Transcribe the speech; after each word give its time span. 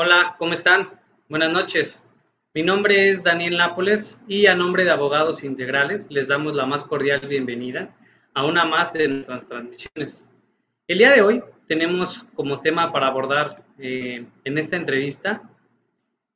Hola, 0.00 0.36
¿cómo 0.38 0.52
están? 0.52 0.90
Buenas 1.28 1.50
noches. 1.50 2.00
Mi 2.54 2.62
nombre 2.62 3.10
es 3.10 3.24
Daniel 3.24 3.56
Nápoles 3.56 4.22
y 4.28 4.46
a 4.46 4.54
nombre 4.54 4.84
de 4.84 4.92
Abogados 4.92 5.42
Integrales 5.42 6.06
les 6.08 6.28
damos 6.28 6.54
la 6.54 6.66
más 6.66 6.84
cordial 6.84 7.26
bienvenida 7.26 7.96
a 8.32 8.46
una 8.46 8.64
más 8.64 8.92
de 8.92 9.08
nuestras 9.08 9.48
transmisiones. 9.48 10.30
El 10.86 10.98
día 10.98 11.10
de 11.10 11.22
hoy 11.22 11.42
tenemos 11.66 12.22
como 12.34 12.60
tema 12.60 12.92
para 12.92 13.08
abordar 13.08 13.64
eh, 13.80 14.24
en 14.44 14.58
esta 14.58 14.76
entrevista 14.76 15.42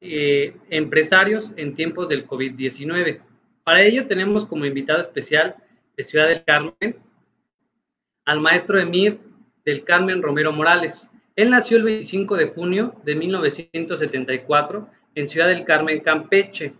eh, 0.00 0.56
empresarios 0.68 1.54
en 1.56 1.72
tiempos 1.74 2.08
del 2.08 2.26
COVID-19. 2.26 3.20
Para 3.62 3.82
ello 3.82 4.08
tenemos 4.08 4.44
como 4.44 4.64
invitado 4.64 5.02
especial 5.02 5.54
de 5.96 6.02
Ciudad 6.02 6.26
del 6.26 6.42
Carmen 6.42 6.96
al 8.24 8.40
maestro 8.40 8.80
Emir 8.80 9.20
del 9.64 9.84
Carmen 9.84 10.20
Romero 10.20 10.50
Morales. 10.50 11.11
Él 11.34 11.48
nació 11.48 11.78
el 11.78 11.84
25 11.84 12.36
de 12.36 12.48
junio 12.48 12.94
de 13.04 13.14
1974 13.14 14.88
en 15.14 15.28
Ciudad 15.30 15.48
del 15.48 15.64
Carmen, 15.64 16.00
Campeche. 16.00 16.74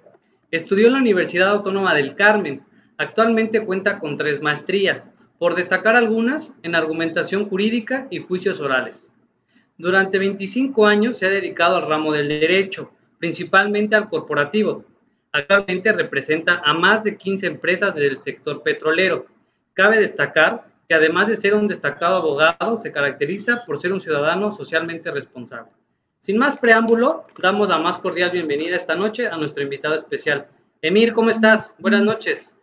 Estudió 0.51 0.89
en 0.89 0.93
la 0.93 0.99
Universidad 0.99 1.49
Autónoma 1.49 1.95
del 1.95 2.15
Carmen. 2.15 2.63
Actualmente 2.99 3.65
cuenta 3.65 3.99
con 3.99 4.19
tres 4.19 4.43
maestrías, 4.43 5.11
por 5.39 5.55
destacar 5.55 5.97
algunas 5.97 6.53
en 6.63 6.75
argumentación 6.75 7.49
jurídica 7.49 8.07
y 8.11 8.19
juicios 8.19 8.61
orales. 8.61 9.07
Durante 9.79 10.19
25 10.19 10.87
años 10.87 11.17
se 11.17 11.27
ha 11.27 11.31
dedicado 11.31 11.77
al 11.77 11.89
ramo 11.89 12.13
del 12.13 12.29
derecho, 12.29 12.93
principalmente 13.19 13.97
al 13.97 14.07
corporativo. 14.07 14.85
Actualmente 15.33 15.93
representa 15.93 16.61
a 16.63 16.75
más 16.75 17.03
de 17.03 17.17
15 17.17 17.47
empresas 17.47 17.95
del 17.95 18.21
sector 18.21 18.63
petrolero. 18.63 19.27
Cabe 19.73 19.99
destacar 19.99 20.67
además 20.95 21.29
de 21.29 21.37
ser 21.37 21.55
un 21.55 21.69
destacado 21.69 22.17
abogado, 22.17 22.77
se 22.77 22.93
caracteriza 22.93 23.65
por 23.65 23.81
ser 23.81 23.93
un 23.93 24.01
ciudadano 24.01 24.53
socialmente 24.53 25.11
responsable. 25.11 25.71
Sin 26.21 26.39
más 26.39 26.59
preámbulo, 26.59 27.27
damos 27.39 27.69
la 27.69 27.79
más 27.79 27.99
cordial 27.99 28.31
bienvenida 28.31 28.77
esta 28.77 28.95
noche 28.95 29.27
a 29.27 29.37
nuestro 29.37 29.63
invitado 29.63 29.95
especial. 29.97 30.49
Emir, 30.81 31.13
¿cómo 31.13 31.31
estás? 31.31 31.75
Buenas 31.79 32.03
noches. 32.03 32.55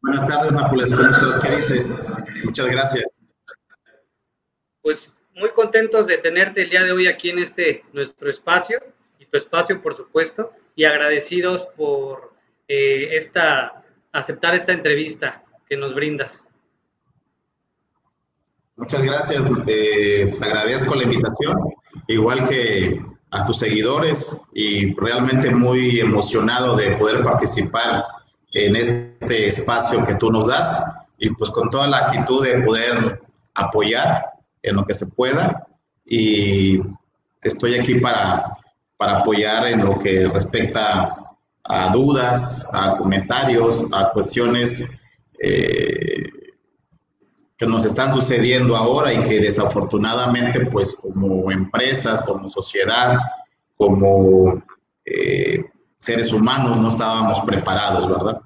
Buenas 0.00 0.28
tardes, 0.28 0.52
Nápoles. 0.52 0.94
¿Cómo 0.94 1.08
estás? 1.08 1.38
¿Qué 1.40 1.50
dices? 1.56 2.12
Muchas 2.44 2.68
gracias. 2.68 3.04
Pues 4.80 5.14
muy 5.34 5.50
contentos 5.50 6.06
de 6.06 6.18
tenerte 6.18 6.62
el 6.62 6.70
día 6.70 6.82
de 6.82 6.92
hoy 6.92 7.06
aquí 7.06 7.30
en 7.30 7.40
este 7.40 7.84
nuestro 7.92 8.30
espacio 8.30 8.80
y 9.18 9.26
tu 9.26 9.36
espacio, 9.36 9.80
por 9.82 9.94
supuesto, 9.94 10.52
y 10.74 10.84
agradecidos 10.84 11.66
por 11.76 12.32
eh, 12.66 13.16
esta 13.16 13.84
aceptar 14.12 14.54
esta 14.54 14.72
entrevista 14.72 15.44
que 15.68 15.76
nos 15.76 15.94
brindas. 15.94 16.42
Muchas 18.76 19.02
gracias, 19.02 19.50
eh, 19.66 20.36
te 20.38 20.46
agradezco 20.46 20.94
la 20.94 21.02
invitación, 21.02 21.74
igual 22.06 22.48
que 22.48 23.04
a 23.30 23.44
tus 23.44 23.58
seguidores 23.58 24.42
y 24.54 24.94
realmente 24.94 25.50
muy 25.50 26.00
emocionado 26.00 26.76
de 26.76 26.92
poder 26.92 27.22
participar 27.22 28.04
en 28.52 28.76
este 28.76 29.48
espacio 29.48 30.04
que 30.06 30.14
tú 30.14 30.30
nos 30.30 30.46
das 30.46 30.82
y 31.18 31.30
pues 31.30 31.50
con 31.50 31.70
toda 31.70 31.88
la 31.88 31.98
actitud 31.98 32.42
de 32.44 32.62
poder 32.62 33.20
apoyar 33.54 34.24
en 34.62 34.76
lo 34.76 34.84
que 34.84 34.94
se 34.94 35.06
pueda 35.06 35.66
y 36.06 36.78
estoy 37.42 37.74
aquí 37.74 37.96
para, 37.96 38.56
para 38.96 39.18
apoyar 39.18 39.66
en 39.66 39.84
lo 39.84 39.98
que 39.98 40.26
respecta 40.28 41.14
a 41.64 41.92
dudas, 41.92 42.70
a 42.72 42.96
comentarios, 42.96 43.86
a 43.92 44.10
cuestiones 44.10 44.97
eh, 45.40 46.30
que 47.56 47.66
nos 47.66 47.84
están 47.84 48.14
sucediendo 48.14 48.76
ahora 48.76 49.12
y 49.12 49.22
que 49.24 49.40
desafortunadamente, 49.40 50.66
pues 50.66 50.94
como 50.94 51.50
empresas, 51.50 52.22
como 52.22 52.48
sociedad, 52.48 53.18
como 53.76 54.62
eh, 55.04 55.64
seres 55.98 56.32
humanos 56.32 56.76
no 56.76 56.88
estábamos 56.88 57.40
preparados, 57.40 58.08
¿verdad? 58.08 58.40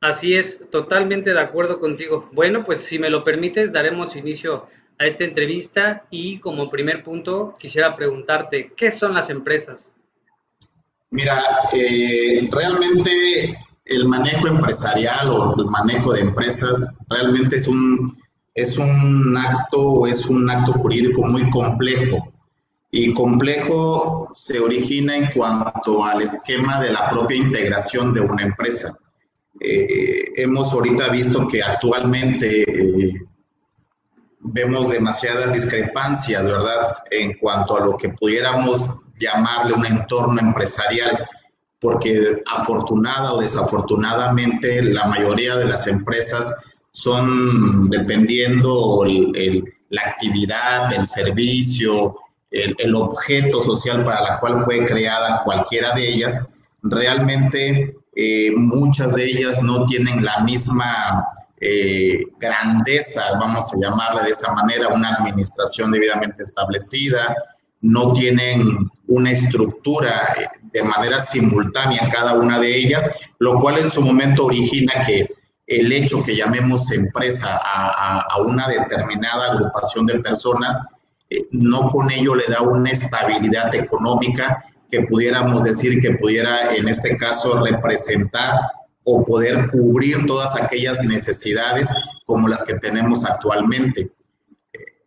Así 0.00 0.36
es, 0.36 0.68
totalmente 0.70 1.32
de 1.32 1.40
acuerdo 1.40 1.80
contigo. 1.80 2.28
Bueno, 2.32 2.64
pues 2.64 2.80
si 2.80 2.98
me 2.98 3.10
lo 3.10 3.24
permites, 3.24 3.72
daremos 3.72 4.14
inicio 4.14 4.66
a 4.98 5.06
esta 5.06 5.24
entrevista 5.24 6.04
y 6.10 6.38
como 6.38 6.70
primer 6.70 7.02
punto 7.02 7.56
quisiera 7.58 7.96
preguntarte, 7.96 8.72
¿qué 8.76 8.92
son 8.92 9.14
las 9.14 9.30
empresas? 9.30 9.86
Mira, 11.10 11.40
eh, 11.72 12.48
realmente 12.52 13.56
el 13.86 14.08
manejo 14.08 14.48
empresarial 14.48 15.30
o 15.30 15.54
el 15.58 15.66
manejo 15.66 16.12
de 16.12 16.22
empresas 16.22 16.96
realmente 17.08 17.56
es 17.56 17.68
un, 17.68 18.10
es 18.54 18.78
un 18.78 19.36
acto, 19.36 20.06
es 20.06 20.26
un 20.26 20.48
acto 20.50 20.72
jurídico 20.72 21.22
muy 21.22 21.48
complejo. 21.50 22.32
Y 22.90 23.12
complejo 23.12 24.28
se 24.32 24.60
origina 24.60 25.16
en 25.16 25.26
cuanto 25.32 26.04
al 26.04 26.22
esquema 26.22 26.80
de 26.80 26.92
la 26.92 27.10
propia 27.10 27.36
integración 27.36 28.14
de 28.14 28.20
una 28.20 28.44
empresa. 28.44 28.96
Eh, 29.60 30.24
hemos 30.36 30.72
ahorita 30.72 31.08
visto 31.08 31.46
que 31.48 31.62
actualmente 31.62 32.62
eh, 32.62 33.20
vemos 34.40 34.90
demasiadas 34.90 35.52
discrepancias, 35.52 36.44
¿verdad? 36.44 36.94
En 37.10 37.36
cuanto 37.38 37.76
a 37.76 37.84
lo 37.84 37.96
que 37.96 38.10
pudiéramos 38.10 38.94
llamarle 39.18 39.72
un 39.74 39.86
entorno 39.86 40.40
empresarial 40.40 41.28
porque 41.84 42.40
afortunada 42.50 43.34
o 43.34 43.42
desafortunadamente 43.42 44.82
la 44.84 45.04
mayoría 45.04 45.54
de 45.56 45.66
las 45.66 45.86
empresas 45.86 46.50
son 46.92 47.90
dependiendo 47.90 49.04
la 49.04 50.02
actividad, 50.02 50.94
el 50.94 51.04
servicio, 51.04 52.16
el, 52.50 52.94
objeto 52.94 53.62
social 53.62 54.02
para 54.02 54.22
la 54.22 54.40
cual 54.40 54.60
fue 54.64 54.86
creada 54.86 55.42
cualquiera 55.44 55.94
de 55.94 56.08
ellas, 56.08 56.48
realmente 56.84 57.94
eh, 58.16 58.50
muchas 58.56 59.14
de 59.14 59.26
ellas 59.26 59.62
no 59.62 59.84
tienen 59.84 60.24
la 60.24 60.38
misma 60.38 61.26
eh, 61.60 62.22
grandeza, 62.38 63.24
vamos 63.38 63.74
a 63.74 63.78
llamarle 63.78 64.22
de 64.22 64.30
esa 64.30 64.54
manera, 64.54 64.88
una 64.88 65.16
administración 65.16 65.90
debidamente 65.90 66.44
establecida, 66.44 67.36
no 67.82 68.14
tienen 68.14 68.88
una 69.06 69.30
estructura 69.30 70.34
de 70.72 70.82
manera 70.82 71.20
simultánea 71.20 72.10
cada 72.12 72.34
una 72.34 72.58
de 72.58 72.76
ellas, 72.76 73.10
lo 73.38 73.60
cual 73.60 73.78
en 73.78 73.90
su 73.90 74.02
momento 74.02 74.46
origina 74.46 74.92
que 75.06 75.28
el 75.66 75.92
hecho 75.92 76.22
que 76.22 76.36
llamemos 76.36 76.90
empresa 76.90 77.60
a, 77.62 78.40
una 78.40 78.68
determinada 78.68 79.52
agrupación 79.52 80.06
de 80.06 80.18
personas, 80.20 80.82
eh, 81.30 81.38
no 81.52 81.90
con 81.90 82.10
ello 82.10 82.34
le 82.34 82.44
da 82.48 82.60
una 82.62 82.90
estabilidad 82.90 83.74
económica 83.74 84.62
que 84.90 85.02
pudiéramos 85.02 85.64
decir 85.64 86.00
que 86.00 86.12
pudiera 86.12 86.74
en 86.74 86.88
este 86.88 87.16
caso 87.16 87.64
representar 87.64 88.60
o 89.04 89.24
poder 89.24 89.70
cubrir 89.70 90.26
todas 90.26 90.56
aquellas 90.56 91.02
necesidades 91.04 91.88
como 92.26 92.48
las 92.48 92.62
que 92.62 92.74
tenemos 92.74 93.24
actualmente. 93.24 94.10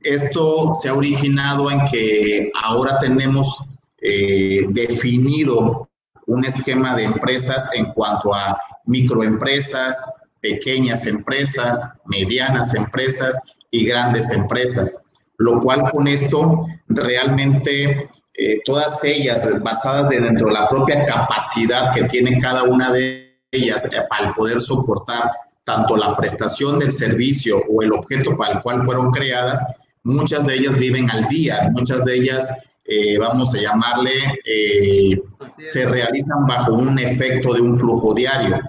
Esto 0.02 0.74
se 0.82 0.90
ha 0.90 0.94
originado 0.94 1.70
en 1.70 1.86
que 1.88 2.52
ahora 2.64 3.00
tenemos 3.00 3.77
eh, 4.02 4.66
definido 4.70 5.90
un 6.28 6.46
esquema 6.46 6.96
de 6.96 7.04
empresas 7.04 7.70
en 7.74 7.86
cuanto 7.94 8.34
a 8.34 8.58
microempresas, 8.86 10.24
pequeñas 10.42 11.08
empresas, 11.08 11.94
medianas 12.06 12.74
empresas 12.74 13.42
y 13.72 13.86
grandes 13.86 14.30
empresas, 14.32 15.04
lo 15.38 15.60
cual 15.60 15.90
con 15.92 16.08
esto 16.08 16.66
realmente 16.88 18.10
eh, 18.34 18.60
todas 18.66 19.04
ellas 19.04 19.48
basadas 19.64 20.10
de 20.10 20.20
dentro 20.20 20.48
de 20.48 20.54
la 20.54 20.70
propia 20.70 21.06
capacidad 21.06 21.94
que 21.94 22.04
tiene 22.04 22.40
cada 22.40 22.64
una 22.64 22.92
de 22.92 23.36
ellas 23.52 23.92
eh, 23.92 23.98
para 24.10 24.34
poder 24.34 24.62
soportar 24.62 25.32
tanto 25.64 25.98
la 25.98 26.16
prestación 26.16 26.80
del 26.80 26.92
servicio 26.92 27.62
o 27.70 27.82
el 27.82 27.92
objeto 27.92 28.38
para 28.38 28.54
el 28.54 28.62
cual 28.62 28.84
fueron 28.84 29.12
creadas, 29.12 29.66
muchas 30.04 30.46
de 30.46 30.56
ellas 30.56 30.78
viven 30.78 31.10
al 31.12 31.28
día, 31.28 31.70
muchas 31.74 32.06
de 32.06 32.16
ellas, 32.16 32.54
eh, 32.88 33.18
vamos 33.18 33.54
a 33.54 33.58
llamarle, 33.58 34.14
eh, 34.46 35.22
se 35.60 35.86
realizan 35.86 36.46
bajo 36.48 36.74
un 36.74 36.98
efecto 36.98 37.54
de 37.54 37.62
un 37.62 37.78
flujo 37.78 38.14
diario. 38.14 38.62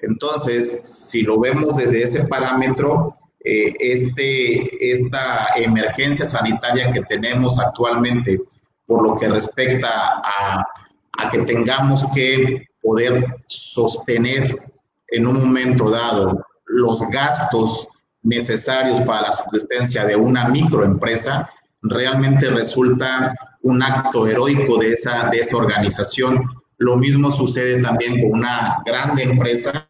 Entonces, 0.00 0.80
si 0.82 1.22
lo 1.22 1.38
vemos 1.38 1.76
desde 1.76 2.02
ese 2.02 2.24
parámetro, 2.24 3.12
eh, 3.44 3.72
este, 3.78 4.92
esta 4.92 5.48
emergencia 5.56 6.24
sanitaria 6.24 6.90
que 6.90 7.02
tenemos 7.02 7.58
actualmente, 7.58 8.40
por 8.86 9.06
lo 9.06 9.14
que 9.14 9.28
respecta 9.28 10.22
a, 10.24 10.66
a 11.18 11.28
que 11.28 11.40
tengamos 11.40 12.06
que 12.14 12.66
poder 12.80 13.26
sostener 13.46 14.58
en 15.08 15.26
un 15.26 15.44
momento 15.44 15.90
dado 15.90 16.46
los 16.66 17.02
gastos 17.10 17.88
necesarios 18.22 19.02
para 19.02 19.28
la 19.28 19.32
subsistencia 19.32 20.06
de 20.06 20.16
una 20.16 20.48
microempresa, 20.48 21.48
realmente 21.82 22.50
resulta 22.50 23.34
un 23.66 23.82
acto 23.82 24.26
heroico 24.26 24.78
de 24.78 24.92
esa, 24.92 25.28
de 25.28 25.40
esa 25.40 25.56
organización. 25.56 26.48
Lo 26.78 26.96
mismo 26.96 27.30
sucede 27.32 27.82
también 27.82 28.20
con 28.20 28.38
una 28.38 28.78
grande 28.86 29.24
empresa 29.24 29.88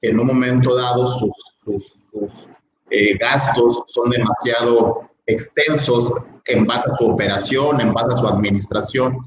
que 0.00 0.08
en 0.08 0.18
un 0.18 0.26
momento 0.26 0.74
dado 0.74 1.06
sus, 1.06 2.48
eh, 2.90 3.16
gastos 3.18 3.84
son 3.86 4.10
demasiado 4.10 5.08
extensos 5.26 6.12
en 6.46 6.66
base 6.66 6.90
a 6.90 6.96
su 6.96 7.06
operación, 7.06 7.80
en 7.80 7.92
base 7.92 8.14
a 8.14 8.16
su 8.16 8.26
administración. 8.26 9.18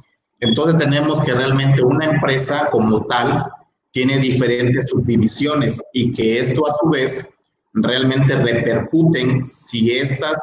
Entonces 0.42 0.78
tenemos 0.78 1.22
que 1.22 1.34
realmente 1.34 1.82
una 1.82 2.06
empresa 2.06 2.68
como 2.72 3.06
tal 3.06 3.46
tiene 3.92 4.18
diferentes 4.18 4.90
subdivisiones 4.90 5.82
y 5.94 6.12
que 6.14 6.40
esto 6.40 6.68
a 6.68 6.76
su 6.80 6.90
vez 6.90 7.30
realmente 7.74 8.36
repercuten 8.36 9.44
si 9.44 9.92
estas 9.92 10.38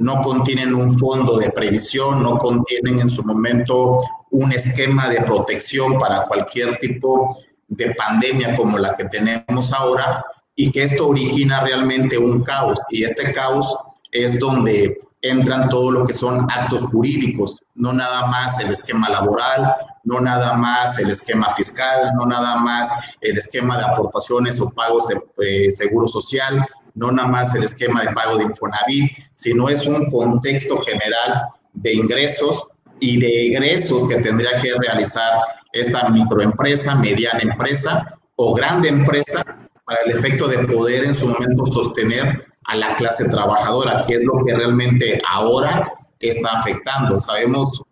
no 0.00 0.22
contienen 0.22 0.74
un 0.74 0.98
fondo 0.98 1.38
de 1.38 1.50
previsión, 1.50 2.22
no 2.22 2.38
contienen 2.38 3.00
en 3.00 3.10
su 3.10 3.22
momento 3.22 3.96
un 4.30 4.50
esquema 4.50 5.10
de 5.10 5.22
protección 5.22 5.98
para 5.98 6.26
cualquier 6.26 6.78
tipo 6.78 7.26
de 7.68 7.94
pandemia 7.94 8.54
como 8.56 8.78
la 8.78 8.94
que 8.94 9.04
tenemos 9.04 9.72
ahora 9.74 10.22
y 10.56 10.70
que 10.70 10.84
esto 10.84 11.08
origina 11.08 11.60
realmente 11.60 12.16
un 12.16 12.42
caos. 12.42 12.80
Y 12.88 13.04
este 13.04 13.30
caos 13.32 13.76
es 14.10 14.38
donde 14.40 14.98
entran 15.20 15.68
todo 15.68 15.90
lo 15.90 16.06
que 16.06 16.14
son 16.14 16.50
actos 16.50 16.84
jurídicos, 16.84 17.62
no 17.74 17.92
nada 17.92 18.26
más 18.26 18.58
el 18.58 18.70
esquema 18.70 19.10
laboral, 19.10 19.74
no 20.04 20.18
nada 20.18 20.54
más 20.54 20.98
el 20.98 21.10
esquema 21.10 21.50
fiscal, 21.50 22.10
no 22.18 22.24
nada 22.24 22.56
más 22.56 23.16
el 23.20 23.36
esquema 23.36 23.76
de 23.76 23.84
aportaciones 23.84 24.58
o 24.62 24.70
pagos 24.70 25.08
de 25.08 25.20
eh, 25.44 25.70
seguro 25.70 26.08
social, 26.08 26.66
no 26.94 27.10
nada 27.10 27.28
más 27.28 27.54
el 27.54 27.64
esquema 27.64 28.02
de 28.02 28.12
pago 28.12 28.38
de 28.38 28.44
Infonavit, 28.44 29.12
sino 29.34 29.68
es 29.68 29.86
un 29.86 30.10
contexto 30.10 30.76
general 30.78 31.48
de 31.74 31.94
ingresos 31.94 32.66
y 33.00 33.18
de 33.18 33.46
egresos 33.46 34.08
que 34.08 34.16
tendría 34.16 34.60
que 34.60 34.74
realizar 34.74 35.32
esta 35.72 36.08
microempresa, 36.08 36.94
mediana 36.96 37.40
empresa 37.40 38.18
o 38.36 38.54
grande 38.54 38.88
empresa 38.88 39.44
para 39.84 40.00
el 40.04 40.16
efecto 40.16 40.48
de 40.48 40.58
poder 40.66 41.04
en 41.04 41.14
su 41.14 41.28
momento 41.28 41.66
sostener 41.66 42.44
a 42.64 42.76
la 42.76 42.96
clase 42.96 43.28
trabajadora, 43.28 44.04
que 44.06 44.14
es 44.14 44.24
lo 44.24 44.44
que 44.44 44.54
realmente 44.54 45.20
ahora 45.28 45.90
está 46.20 46.58
afectando. 46.58 47.18
Sabemos 47.18 47.82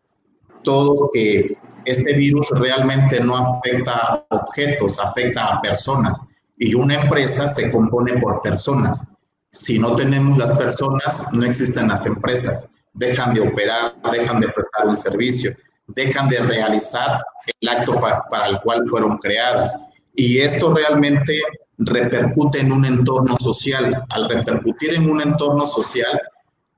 todos 0.62 1.10
que 1.12 1.56
este 1.84 2.12
virus 2.14 2.48
realmente 2.50 3.20
no 3.20 3.36
afecta 3.36 3.92
a 3.92 4.26
objetos, 4.30 4.98
afecta 4.98 5.46
a 5.46 5.60
personas 5.60 6.28
y 6.58 6.74
una 6.74 7.00
empresa 7.00 7.48
se 7.48 7.70
compone 7.70 8.14
por 8.18 8.42
personas. 8.42 9.14
Si 9.50 9.78
no 9.78 9.96
tenemos 9.96 10.36
las 10.36 10.52
personas, 10.52 11.26
no 11.32 11.44
existen 11.44 11.88
las 11.88 12.06
empresas, 12.06 12.70
dejan 12.94 13.34
de 13.34 13.40
operar, 13.42 13.94
dejan 14.12 14.40
de 14.40 14.48
prestar 14.48 14.86
un 14.86 14.96
servicio, 14.96 15.54
dejan 15.88 16.28
de 16.28 16.38
realizar 16.40 17.22
el 17.60 17.68
acto 17.68 17.98
para 17.98 18.46
el 18.46 18.58
cual 18.58 18.82
fueron 18.88 19.18
creadas. 19.18 19.76
Y 20.14 20.38
esto 20.38 20.74
realmente 20.74 21.40
repercute 21.78 22.60
en 22.60 22.72
un 22.72 22.84
entorno 22.84 23.36
social. 23.38 24.04
Al 24.10 24.28
repercutir 24.28 24.94
en 24.94 25.08
un 25.08 25.22
entorno 25.22 25.64
social, 25.66 26.20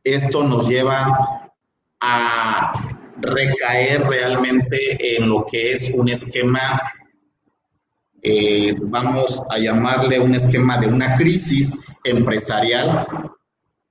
esto 0.04 0.42
nos 0.44 0.68
lleva 0.68 1.50
a 2.00 2.72
recaer 3.18 4.02
realmente 4.06 5.16
en 5.16 5.28
lo 5.28 5.44
que 5.50 5.72
es 5.72 5.92
un 5.94 6.08
esquema, 6.08 6.80
eh, 8.22 8.74
vamos 8.82 9.42
a 9.50 9.58
llamarle 9.58 10.20
un 10.20 10.34
esquema 10.34 10.78
de 10.78 10.88
una 10.88 11.16
crisis 11.16 11.80
empresarial 12.04 13.06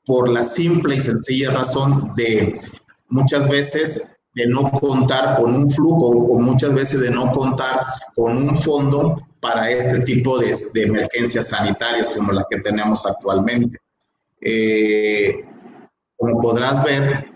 por 0.05 0.29
la 0.29 0.43
simple 0.43 0.95
y 0.95 1.01
sencilla 1.01 1.51
razón 1.51 2.15
de 2.15 2.57
muchas 3.09 3.49
veces 3.49 4.15
de 4.33 4.47
no 4.47 4.71
contar 4.71 5.35
con 5.37 5.53
un 5.55 5.69
flujo 5.69 6.07
o 6.09 6.39
muchas 6.39 6.73
veces 6.73 7.01
de 7.01 7.09
no 7.09 7.31
contar 7.31 7.85
con 8.15 8.37
un 8.37 8.55
fondo 8.55 9.15
para 9.39 9.69
este 9.69 10.01
tipo 10.01 10.37
de, 10.37 10.55
emergencias 10.75 11.49
sanitarias 11.49 12.09
como 12.11 12.31
las 12.31 12.45
que 12.49 12.59
tenemos 12.59 13.05
actualmente. 13.05 13.79
Eh, 14.41 15.45
como 16.17 16.41
podrás 16.41 16.83
ver, 16.83 17.28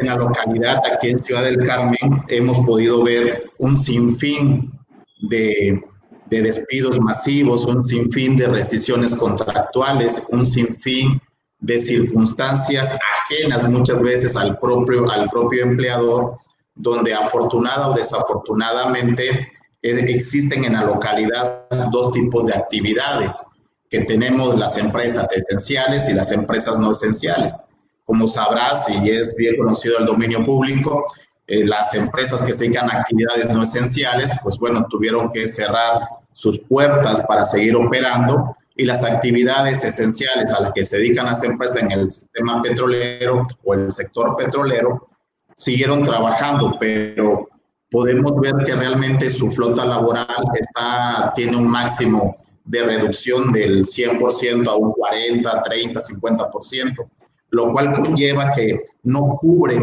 en 0.00 0.06
la 0.06 0.16
localidad, 0.16 0.82
aquí 0.92 1.10
en 1.10 1.22
Ciudad 1.24 1.42
del 1.42 1.58
Carmen, 1.64 2.22
hemos 2.28 2.64
podido 2.66 3.02
ver 3.04 3.42
un 3.58 3.76
sinfín 3.76 4.72
de, 5.20 5.82
de 6.26 6.42
despidos 6.42 6.98
masivos, 7.00 7.66
un 7.66 7.84
sinfín 7.84 8.36
de 8.36 8.48
rescisiones 8.48 9.14
contractuales, 9.14 10.26
un 10.30 10.44
sinfín 10.44 11.20
de 11.60 11.78
circunstancias 11.78 12.98
ajenas 13.18 13.68
muchas 13.68 14.02
veces 14.02 14.36
al 14.36 14.58
propio, 14.58 15.10
al 15.10 15.28
propio 15.30 15.62
empleador, 15.62 16.34
donde 16.74 17.14
afortunada 17.14 17.88
o 17.88 17.94
desafortunadamente 17.94 19.48
existen 19.82 20.64
en 20.64 20.74
la 20.74 20.84
localidad 20.84 21.68
dos 21.90 22.12
tipos 22.12 22.46
de 22.46 22.54
actividades, 22.54 23.46
que 23.88 24.00
tenemos 24.00 24.58
las 24.58 24.78
empresas 24.78 25.28
esenciales 25.32 26.08
y 26.08 26.14
las 26.14 26.32
empresas 26.32 26.78
no 26.78 26.90
esenciales. 26.90 27.68
Como 28.06 28.26
sabrás, 28.26 28.88
y 28.88 29.10
es 29.10 29.36
bien 29.36 29.56
conocido 29.58 29.98
el 29.98 30.06
dominio 30.06 30.42
público, 30.44 31.04
eh, 31.48 31.64
las 31.64 31.94
empresas 31.94 32.42
que 32.42 32.52
se 32.52 32.64
dedican 32.64 32.90
a 32.90 33.00
actividades 33.00 33.50
no 33.50 33.62
esenciales, 33.62 34.32
pues 34.42 34.58
bueno, 34.58 34.86
tuvieron 34.88 35.28
que 35.30 35.46
cerrar 35.46 36.00
sus 36.32 36.58
puertas 36.60 37.22
para 37.26 37.44
seguir 37.44 37.76
operando 37.76 38.54
y 38.76 38.84
las 38.84 39.04
actividades 39.04 39.84
esenciales 39.84 40.52
a 40.52 40.60
las 40.60 40.72
que 40.72 40.84
se 40.84 40.98
dedican 40.98 41.26
las 41.26 41.42
empresas 41.44 41.82
en 41.82 41.92
el 41.92 42.10
sistema 42.10 42.60
petrolero 42.62 43.46
o 43.64 43.74
el 43.74 43.90
sector 43.90 44.36
petrolero 44.36 45.06
siguieron 45.54 46.02
trabajando, 46.02 46.76
pero 46.78 47.48
podemos 47.90 48.38
ver 48.40 48.54
que 48.64 48.74
realmente 48.74 49.30
su 49.30 49.50
flota 49.50 49.86
laboral 49.86 50.26
está, 50.54 51.32
tiene 51.34 51.56
un 51.56 51.70
máximo 51.70 52.36
de 52.64 52.82
reducción 52.82 53.52
del 53.52 53.84
100% 53.84 54.68
a 54.68 54.74
un 54.74 54.92
40, 54.92 55.62
30, 55.62 56.00
50%, 56.00 57.10
lo 57.56 57.72
cual 57.72 57.92
conlleva 57.94 58.52
que 58.52 58.78
no 59.04 59.22
cubre 59.40 59.78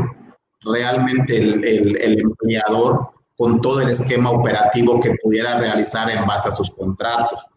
realmente 0.61 1.35
el, 1.37 1.63
el, 1.65 2.01
el 2.01 2.19
empleador 2.19 3.09
con 3.35 3.59
todo 3.61 3.81
el 3.81 3.89
esquema 3.89 4.29
operativo 4.29 4.99
que 4.99 5.15
pudiera 5.21 5.59
realizar 5.59 6.09
en 6.11 6.25
base 6.25 6.49
a 6.49 6.51
sus 6.51 6.69
contratos. 6.71 7.47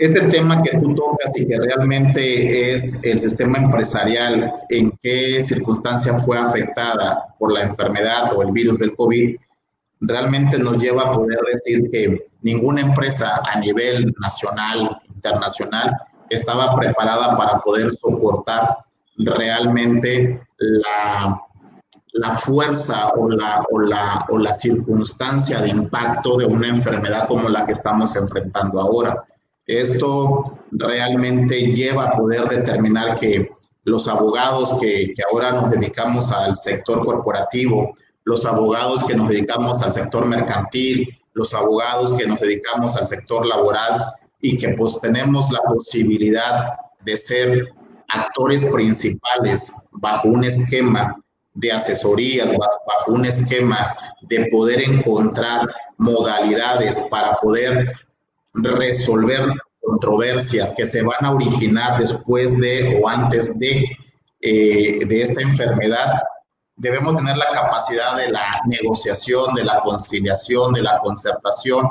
Este 0.00 0.20
tema 0.28 0.62
que 0.62 0.78
tú 0.78 0.94
tocas 0.94 1.30
y 1.36 1.46
que 1.46 1.58
realmente 1.58 2.72
es 2.72 3.04
el 3.04 3.18
sistema 3.18 3.58
empresarial, 3.58 4.52
en 4.68 4.90
qué 5.00 5.42
circunstancia 5.42 6.14
fue 6.18 6.38
afectada 6.38 7.34
por 7.38 7.52
la 7.52 7.62
enfermedad 7.62 8.36
o 8.36 8.42
el 8.42 8.52
virus 8.52 8.78
del 8.78 8.94
COVID, 8.96 9.36
realmente 10.00 10.58
nos 10.58 10.78
lleva 10.78 11.02
a 11.02 11.12
poder 11.12 11.38
decir 11.52 11.88
que 11.90 12.26
ninguna 12.42 12.80
empresa 12.80 13.40
a 13.44 13.58
nivel 13.60 14.12
nacional, 14.20 15.00
internacional, 15.14 15.96
estaba 16.30 16.76
preparada 16.76 17.36
para 17.36 17.60
poder 17.60 17.90
soportar 17.90 18.76
realmente 19.18 20.40
la, 20.58 21.40
la 22.12 22.30
fuerza 22.32 23.10
o 23.10 23.28
la, 23.28 23.64
o, 23.70 23.80
la, 23.80 24.26
o 24.30 24.38
la 24.38 24.52
circunstancia 24.52 25.60
de 25.60 25.68
impacto 25.68 26.36
de 26.36 26.46
una 26.46 26.68
enfermedad 26.68 27.28
como 27.28 27.48
la 27.48 27.64
que 27.64 27.72
estamos 27.72 28.16
enfrentando 28.16 28.80
ahora. 28.80 29.24
Esto 29.66 30.58
realmente 30.70 31.72
lleva 31.72 32.06
a 32.06 32.16
poder 32.16 32.48
determinar 32.48 33.18
que 33.18 33.50
los 33.84 34.08
abogados 34.08 34.78
que, 34.80 35.12
ahora 35.30 35.52
nos 35.52 35.70
dedicamos 35.70 36.30
al 36.32 36.56
sector 36.56 37.04
corporativo, 37.04 37.94
los 38.24 38.44
abogados 38.44 39.04
que 39.04 39.14
nos 39.14 39.28
dedicamos 39.28 39.82
al 39.82 39.92
sector 39.92 40.26
mercantil, 40.26 41.08
los 41.34 41.54
abogados 41.54 42.12
que 42.14 42.26
nos 42.26 42.40
dedicamos 42.40 42.96
al 42.96 43.06
sector 43.06 43.46
laboral 43.46 44.04
y 44.40 44.56
que 44.56 44.70
pues 44.70 45.00
tenemos 45.00 45.50
la 45.50 45.60
posibilidad 45.60 46.76
de 47.04 47.16
ser 47.16 47.68
actores 48.08 48.64
principales 48.66 49.88
bajo 49.92 50.28
un 50.28 50.44
esquema 50.44 51.16
de 51.54 51.72
asesorías, 51.72 52.52
bajo 52.52 53.12
un 53.12 53.24
esquema 53.24 53.92
de 54.22 54.46
poder 54.50 54.80
encontrar 54.80 55.66
modalidades 55.98 57.06
para 57.10 57.32
poder 57.40 57.90
resolver 58.54 59.52
controversias 59.80 60.72
que 60.76 60.86
se 60.86 61.02
van 61.02 61.24
a 61.24 61.32
originar 61.32 61.98
después 61.98 62.58
de 62.60 63.00
o 63.02 63.08
antes 63.08 63.58
de, 63.58 63.96
eh, 64.40 65.04
de 65.04 65.22
esta 65.22 65.40
enfermedad, 65.42 66.20
debemos 66.76 67.16
tener 67.16 67.36
la 67.36 67.50
capacidad 67.50 68.16
de 68.16 68.30
la 68.30 68.60
negociación, 68.66 69.54
de 69.54 69.64
la 69.64 69.80
conciliación, 69.80 70.72
de 70.74 70.82
la 70.82 70.98
concertación, 71.00 71.88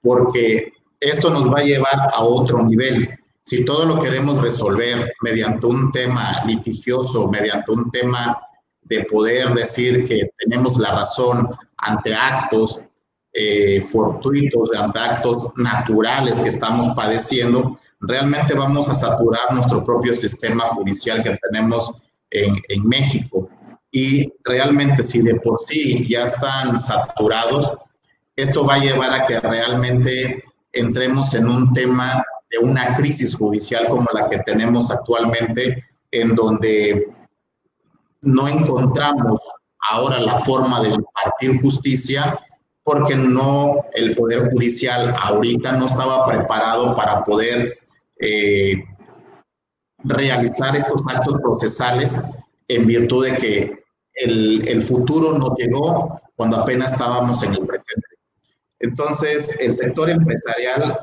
porque 0.00 0.72
esto 1.00 1.30
nos 1.30 1.52
va 1.52 1.60
a 1.60 1.64
llevar 1.64 2.10
a 2.14 2.22
otro 2.22 2.62
nivel. 2.64 3.14
Si 3.42 3.64
todo 3.64 3.86
lo 3.86 4.00
queremos 4.00 4.40
resolver 4.40 5.12
mediante 5.22 5.66
un 5.66 5.90
tema 5.90 6.44
litigioso, 6.46 7.28
mediante 7.28 7.72
un 7.72 7.90
tema 7.90 8.40
de 8.82 9.04
poder 9.04 9.52
decir 9.54 10.04
que 10.06 10.30
tenemos 10.38 10.78
la 10.78 10.94
razón 10.94 11.48
ante 11.78 12.14
actos 12.14 12.80
eh, 13.32 13.80
fortuitos, 13.80 14.70
de 14.70 14.78
actos 14.78 15.52
naturales 15.56 16.38
que 16.38 16.50
estamos 16.50 16.88
padeciendo, 16.94 17.74
realmente 18.00 18.54
vamos 18.54 18.88
a 18.90 18.94
saturar 18.94 19.54
nuestro 19.54 19.82
propio 19.82 20.14
sistema 20.14 20.64
judicial 20.68 21.22
que 21.22 21.38
tenemos 21.50 21.92
en, 22.30 22.56
en 22.68 22.86
México. 22.86 23.48
Y 23.90 24.32
realmente 24.44 25.02
si 25.02 25.22
de 25.22 25.34
por 25.36 25.58
sí 25.66 26.06
ya 26.08 26.26
están 26.26 26.78
saturados, 26.78 27.78
esto 28.36 28.64
va 28.64 28.74
a 28.74 28.78
llevar 28.78 29.12
a 29.12 29.26
que 29.26 29.40
realmente 29.40 30.44
entremos 30.72 31.34
en 31.34 31.48
un 31.48 31.72
tema 31.72 32.22
de 32.52 32.58
una 32.58 32.94
crisis 32.94 33.34
judicial 33.34 33.88
como 33.88 34.06
la 34.12 34.28
que 34.28 34.38
tenemos 34.40 34.90
actualmente, 34.90 35.82
en 36.10 36.34
donde 36.34 37.06
no 38.22 38.46
encontramos 38.46 39.40
ahora 39.90 40.20
la 40.20 40.38
forma 40.38 40.80
de 40.82 40.90
impartir 40.90 41.60
justicia 41.60 42.38
porque 42.84 43.16
no 43.16 43.76
el 43.94 44.14
poder 44.14 44.50
judicial 44.50 45.14
ahorita 45.20 45.72
no 45.72 45.86
estaba 45.86 46.26
preparado 46.26 46.94
para 46.94 47.24
poder 47.24 47.74
eh, 48.20 48.84
realizar 50.04 50.76
estos 50.76 51.02
actos 51.08 51.40
procesales 51.40 52.22
en 52.68 52.86
virtud 52.86 53.26
de 53.26 53.36
que 53.36 53.84
el, 54.14 54.66
el 54.68 54.82
futuro 54.82 55.38
nos 55.38 55.56
llegó 55.56 56.20
cuando 56.36 56.58
apenas 56.58 56.92
estábamos 56.92 57.42
en 57.42 57.52
el 57.52 57.66
presente. 57.66 58.06
Entonces, 58.80 59.60
el 59.60 59.72
sector 59.72 60.10
empresarial, 60.10 60.98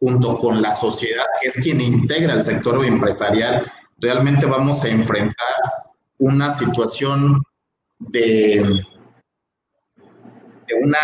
junto 0.00 0.38
con 0.38 0.62
la 0.62 0.72
sociedad, 0.72 1.24
que 1.40 1.48
es 1.48 1.56
quien 1.56 1.80
integra 1.80 2.32
el 2.32 2.42
sector 2.42 2.84
empresarial, 2.84 3.70
realmente 3.98 4.46
vamos 4.46 4.82
a 4.84 4.88
enfrentar 4.88 5.54
una 6.18 6.50
situación 6.50 7.42
de, 7.98 8.82
de, 10.66 10.74
una, 10.82 10.98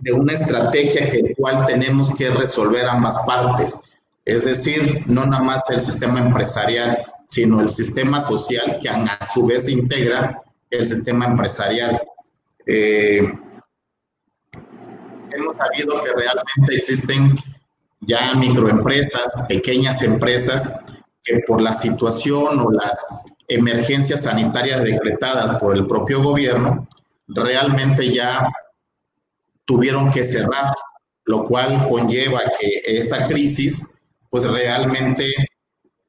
de 0.00 0.12
una 0.12 0.32
estrategia 0.32 1.08
que 1.08 1.34
cual 1.36 1.64
tenemos 1.66 2.14
que 2.16 2.30
resolver 2.30 2.86
ambas 2.86 3.22
partes. 3.26 3.80
Es 4.24 4.44
decir, 4.44 5.04
no 5.06 5.24
nada 5.24 5.44
más 5.44 5.62
el 5.70 5.80
sistema 5.80 6.18
empresarial, 6.18 7.06
sino 7.28 7.60
el 7.60 7.68
sistema 7.68 8.20
social 8.20 8.78
que 8.82 8.88
a 8.88 9.18
su 9.24 9.46
vez 9.46 9.68
integra 9.68 10.36
el 10.70 10.84
sistema 10.84 11.26
empresarial. 11.26 12.02
Eh, 12.66 13.22
hemos 15.30 15.56
sabido 15.56 16.02
que 16.02 16.12
realmente 16.12 16.74
existen 16.74 17.34
ya 18.06 18.34
microempresas, 18.34 19.44
pequeñas 19.48 20.02
empresas, 20.02 20.80
que 21.22 21.40
por 21.46 21.60
la 21.60 21.72
situación 21.72 22.60
o 22.60 22.70
las 22.70 23.04
emergencias 23.48 24.22
sanitarias 24.22 24.82
decretadas 24.82 25.58
por 25.60 25.76
el 25.76 25.86
propio 25.86 26.22
gobierno, 26.22 26.86
realmente 27.28 28.12
ya 28.12 28.46
tuvieron 29.64 30.10
que 30.10 30.22
cerrar, 30.22 30.72
lo 31.24 31.44
cual 31.44 31.86
conlleva 31.88 32.40
que 32.58 32.82
esta 32.86 33.26
crisis 33.26 33.92
pues 34.30 34.48
realmente 34.48 35.26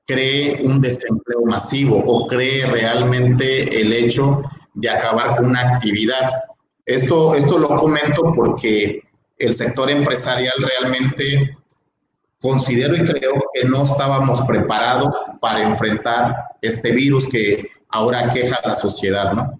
cree 0.05 0.61
un 0.63 0.79
desempleo 0.79 1.41
masivo 1.45 1.97
o 2.05 2.27
cree 2.27 2.65
realmente 2.65 3.81
el 3.81 3.91
hecho 3.91 4.41
de 4.73 4.89
acabar 4.89 5.35
con 5.35 5.47
una 5.47 5.75
actividad. 5.75 6.43
Esto, 6.85 7.35
esto 7.35 7.57
lo 7.57 7.69
comento 7.69 8.31
porque 8.35 9.01
el 9.37 9.53
sector 9.53 9.89
empresarial 9.89 10.53
realmente 10.59 11.57
considero 12.39 12.95
y 12.95 13.03
creo 13.03 13.33
que 13.53 13.65
no 13.65 13.83
estábamos 13.83 14.41
preparados 14.41 15.15
para 15.41 15.63
enfrentar 15.63 16.35
este 16.61 16.91
virus 16.91 17.27
que 17.27 17.69
ahora 17.89 18.29
queja 18.31 18.57
a 18.63 18.69
la 18.69 18.75
sociedad, 18.75 19.33
¿no? 19.33 19.59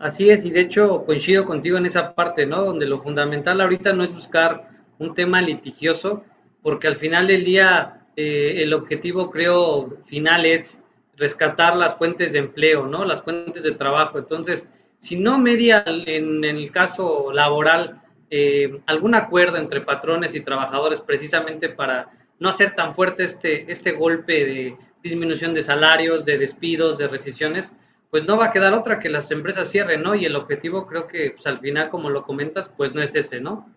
Así 0.00 0.30
es, 0.30 0.44
y 0.44 0.50
de 0.50 0.62
hecho 0.62 1.04
coincido 1.04 1.44
contigo 1.44 1.78
en 1.78 1.86
esa 1.86 2.14
parte, 2.16 2.44
¿no? 2.44 2.64
Donde 2.64 2.86
lo 2.86 3.00
fundamental 3.02 3.60
ahorita 3.60 3.92
no 3.92 4.02
es 4.02 4.12
buscar 4.12 4.68
un 4.98 5.14
tema 5.14 5.40
litigioso, 5.40 6.24
porque 6.60 6.88
al 6.88 6.96
final 6.96 7.28
del 7.28 7.44
día 7.44 8.02
eh, 8.16 8.62
el 8.62 8.74
objetivo, 8.74 9.30
creo, 9.30 9.96
final 10.06 10.44
es 10.44 10.84
rescatar 11.16 11.76
las 11.76 11.94
fuentes 11.94 12.32
de 12.32 12.40
empleo, 12.40 12.86
¿no? 12.86 13.04
Las 13.04 13.22
fuentes 13.22 13.62
de 13.62 13.72
trabajo. 13.72 14.18
Entonces, 14.18 14.68
si 14.98 15.16
no 15.16 15.38
media 15.38 15.84
en, 15.86 16.44
el 16.44 16.70
caso 16.72 17.32
laboral 17.32 18.01
eh, 18.34 18.80
algún 18.86 19.14
acuerdo 19.14 19.58
entre 19.58 19.82
patrones 19.82 20.34
y 20.34 20.40
trabajadores 20.40 21.00
precisamente 21.00 21.68
para 21.68 22.10
no 22.38 22.48
hacer 22.48 22.74
tan 22.74 22.94
fuerte 22.94 23.24
este, 23.24 23.70
este 23.70 23.92
golpe 23.92 24.32
de 24.32 24.76
disminución 25.02 25.52
de 25.52 25.62
salarios, 25.62 26.24
de 26.24 26.38
despidos, 26.38 26.96
de 26.96 27.08
rescisiones, 27.08 27.74
pues 28.10 28.24
no 28.24 28.38
va 28.38 28.46
a 28.46 28.52
quedar 28.52 28.72
otra 28.72 29.00
que 29.00 29.10
las 29.10 29.30
empresas 29.30 29.70
cierren, 29.70 30.02
¿no? 30.02 30.14
Y 30.14 30.24
el 30.24 30.34
objetivo 30.34 30.86
creo 30.86 31.06
que 31.06 31.32
pues, 31.32 31.46
al 31.46 31.60
final, 31.60 31.90
como 31.90 32.08
lo 32.08 32.24
comentas, 32.24 32.70
pues 32.74 32.94
no 32.94 33.02
es 33.02 33.14
ese, 33.14 33.38
¿no? 33.38 33.68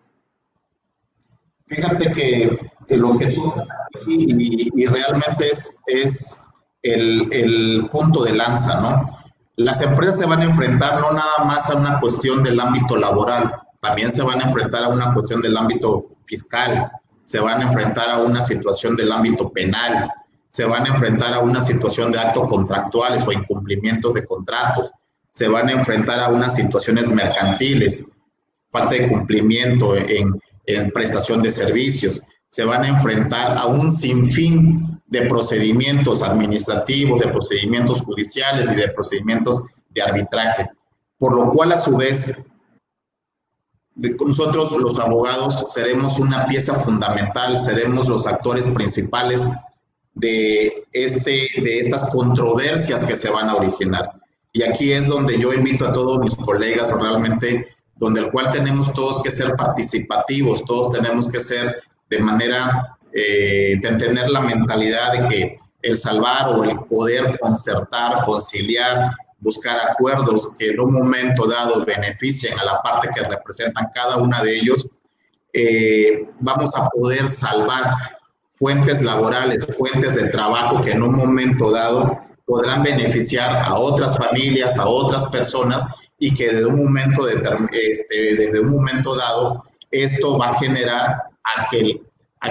Fíjate 1.66 2.10
que, 2.12 2.96
lo 2.96 3.14
que 3.14 3.26
tú 3.26 3.52
y, 4.06 4.70
y 4.74 4.86
realmente 4.86 5.48
es, 5.50 5.82
es 5.86 6.48
el, 6.82 7.28
el 7.30 7.88
punto 7.90 8.24
de 8.24 8.32
lanza, 8.32 8.80
¿no? 8.80 9.16
las 9.56 9.80
empresas 9.80 10.18
se 10.18 10.26
van 10.26 10.40
a 10.40 10.44
enfrentar 10.44 11.00
no 11.00 11.12
nada 11.12 11.44
más 11.46 11.70
a 11.70 11.76
una 11.76 11.98
cuestión 11.98 12.42
del 12.42 12.60
ámbito 12.60 12.96
laboral, 12.96 13.54
también 13.86 14.10
se 14.10 14.22
van 14.22 14.40
a 14.40 14.44
enfrentar 14.44 14.82
a 14.84 14.88
una 14.88 15.14
cuestión 15.14 15.40
del 15.40 15.56
ámbito 15.56 16.06
fiscal, 16.24 16.90
se 17.22 17.38
van 17.38 17.60
a 17.60 17.68
enfrentar 17.68 18.10
a 18.10 18.18
una 18.18 18.42
situación 18.42 18.96
del 18.96 19.12
ámbito 19.12 19.50
penal, 19.50 20.10
se 20.48 20.64
van 20.64 20.86
a 20.86 20.88
enfrentar 20.88 21.34
a 21.34 21.38
una 21.38 21.60
situación 21.60 22.10
de 22.10 22.18
actos 22.18 22.48
contractuales 22.48 23.24
o 23.24 23.32
incumplimientos 23.32 24.12
de 24.14 24.24
contratos, 24.24 24.90
se 25.30 25.46
van 25.46 25.68
a 25.68 25.72
enfrentar 25.72 26.18
a 26.18 26.28
unas 26.28 26.56
situaciones 26.56 27.08
mercantiles, 27.08 28.12
falta 28.68 28.94
de 28.94 29.08
cumplimiento 29.08 29.94
en, 29.94 30.40
prestación 30.92 31.40
de 31.42 31.52
servicios, 31.52 32.20
se 32.48 32.64
van 32.64 32.82
a 32.82 32.88
enfrentar 32.88 33.56
a 33.56 33.66
un 33.66 33.92
sinfín 33.92 35.00
de 35.06 35.22
procedimientos 35.26 36.24
administrativos, 36.24 37.20
de 37.20 37.28
procedimientos 37.28 38.00
judiciales 38.00 38.68
y 38.72 38.74
de 38.74 38.88
procedimientos 38.88 39.62
de 39.90 40.02
arbitraje, 40.02 40.68
por 41.18 41.36
lo 41.36 41.50
cual 41.50 41.70
a 41.70 41.80
su 41.80 41.96
vez 41.96 42.42
nosotros 43.96 44.72
los 44.72 44.98
abogados 44.98 45.64
seremos 45.68 46.18
una 46.18 46.46
pieza 46.46 46.74
fundamental, 46.74 47.58
seremos 47.58 48.08
los 48.08 48.26
actores 48.26 48.68
principales 48.68 49.48
de, 50.14 50.86
este, 50.92 51.48
de 51.56 51.78
estas 51.78 52.08
controversias 52.10 53.04
que 53.04 53.16
se 53.16 53.30
van 53.30 53.48
a 53.48 53.56
originar. 53.56 54.12
Y 54.52 54.62
aquí 54.62 54.92
es 54.92 55.06
donde 55.06 55.38
yo 55.38 55.52
invito 55.52 55.86
a 55.86 55.92
todos 55.92 56.18
mis 56.18 56.34
colegas 56.34 56.90
realmente, 56.90 57.66
donde 57.96 58.20
el 58.20 58.30
cual 58.30 58.50
tenemos 58.50 58.92
todos 58.92 59.22
que 59.22 59.30
ser 59.30 59.54
participativos, 59.56 60.64
todos 60.64 60.94
tenemos 60.94 61.30
que 61.30 61.40
ser 61.40 61.82
de 62.08 62.18
manera 62.18 62.96
eh, 63.12 63.78
de 63.80 63.92
tener 63.92 64.28
la 64.30 64.40
mentalidad 64.40 65.12
de 65.12 65.28
que 65.28 65.56
el 65.82 65.96
salvar 65.96 66.48
o 66.54 66.64
el 66.64 66.78
poder 66.80 67.38
concertar, 67.38 68.24
conciliar, 68.24 69.12
buscar 69.38 69.78
acuerdos 69.90 70.52
que 70.58 70.70
en 70.70 70.80
un 70.80 70.92
momento 70.92 71.46
dado 71.46 71.84
beneficien 71.84 72.58
a 72.58 72.64
la 72.64 72.82
parte 72.82 73.08
que 73.14 73.22
representan 73.22 73.90
cada 73.94 74.16
una 74.16 74.42
de 74.42 74.56
ellos, 74.56 74.88
eh, 75.52 76.28
vamos 76.40 76.76
a 76.76 76.88
poder 76.88 77.28
salvar 77.28 77.94
fuentes 78.52 79.02
laborales, 79.02 79.66
fuentes 79.76 80.16
de 80.16 80.28
trabajo 80.30 80.80
que 80.80 80.92
en 80.92 81.02
un 81.02 81.16
momento 81.16 81.70
dado 81.70 82.16
podrán 82.46 82.82
beneficiar 82.82 83.64
a 83.64 83.74
otras 83.74 84.16
familias, 84.16 84.78
a 84.78 84.86
otras 84.86 85.26
personas 85.26 85.86
y 86.18 86.34
que 86.34 86.52
desde 86.52 86.66
un 86.66 86.84
momento, 86.84 87.28
este, 87.28 88.36
desde 88.36 88.60
un 88.60 88.70
momento 88.70 89.14
dado 89.14 89.62
esto 89.90 90.38
va 90.38 90.50
a 90.50 90.58
generar 90.58 91.22
a 91.56 91.66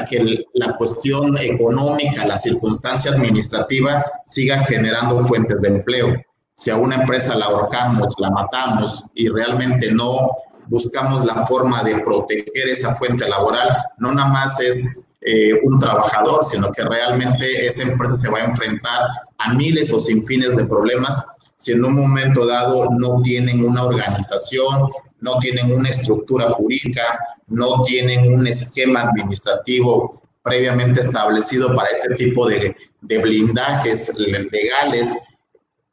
que 0.06 0.46
la 0.54 0.76
cuestión 0.78 1.38
económica, 1.38 2.26
la 2.26 2.38
circunstancia 2.38 3.12
administrativa 3.12 4.04
siga 4.26 4.64
generando 4.66 5.26
fuentes 5.26 5.62
de 5.62 5.68
empleo. 5.70 6.16
Si 6.56 6.72
a 6.72 6.78
una 6.78 6.96
empresa 6.96 7.36
la 7.36 7.46
ahorcamos, 7.46 8.16
la 8.18 8.32
matamos 8.32 9.06
y 9.14 9.30
realmente 9.30 9.92
no 9.92 10.32
buscamos 10.68 11.24
la 11.24 11.46
forma 11.46 11.84
de 11.84 12.00
proteger 12.00 12.68
esa 12.68 12.96
fuente 12.96 13.30
laboral, 13.30 13.78
no 14.00 14.12
nada 14.12 14.30
más 14.30 14.60
es 14.60 15.00
eh, 15.22 15.60
un 15.64 15.78
trabajador, 15.78 16.44
sino 16.44 16.72
que 16.72 16.84
realmente 16.84 17.66
esa 17.66 17.84
empresa 17.84 18.16
se 18.16 18.30
va 18.30 18.40
a 18.40 18.46
enfrentar 18.46 19.02
a 19.38 19.54
miles 19.54 19.94
o 19.94 20.00
sin 20.00 20.24
fines 20.24 20.56
de 20.56 20.66
problemas 20.66 21.24
si 21.58 21.72
en 21.72 21.86
un 21.86 21.96
momento 21.96 22.46
dado 22.46 22.90
no 22.92 23.22
tienen 23.22 23.64
una 23.64 23.86
organización, 23.86 24.90
no 25.22 25.40
tienen 25.40 25.72
una 25.72 25.90
estructura 25.90 26.50
jurídica, 26.52 27.20
no 27.48 27.84
tienen 27.84 28.34
un 28.34 28.46
esquema 28.46 29.04
administrativo 29.04 30.22
previamente 30.44 31.00
establecido 31.00 31.74
para 31.76 31.90
este 31.90 32.16
tipo 32.16 32.48
de, 32.48 32.76
de 33.02 33.18
blindajes 33.20 34.14
legales, 34.18 35.16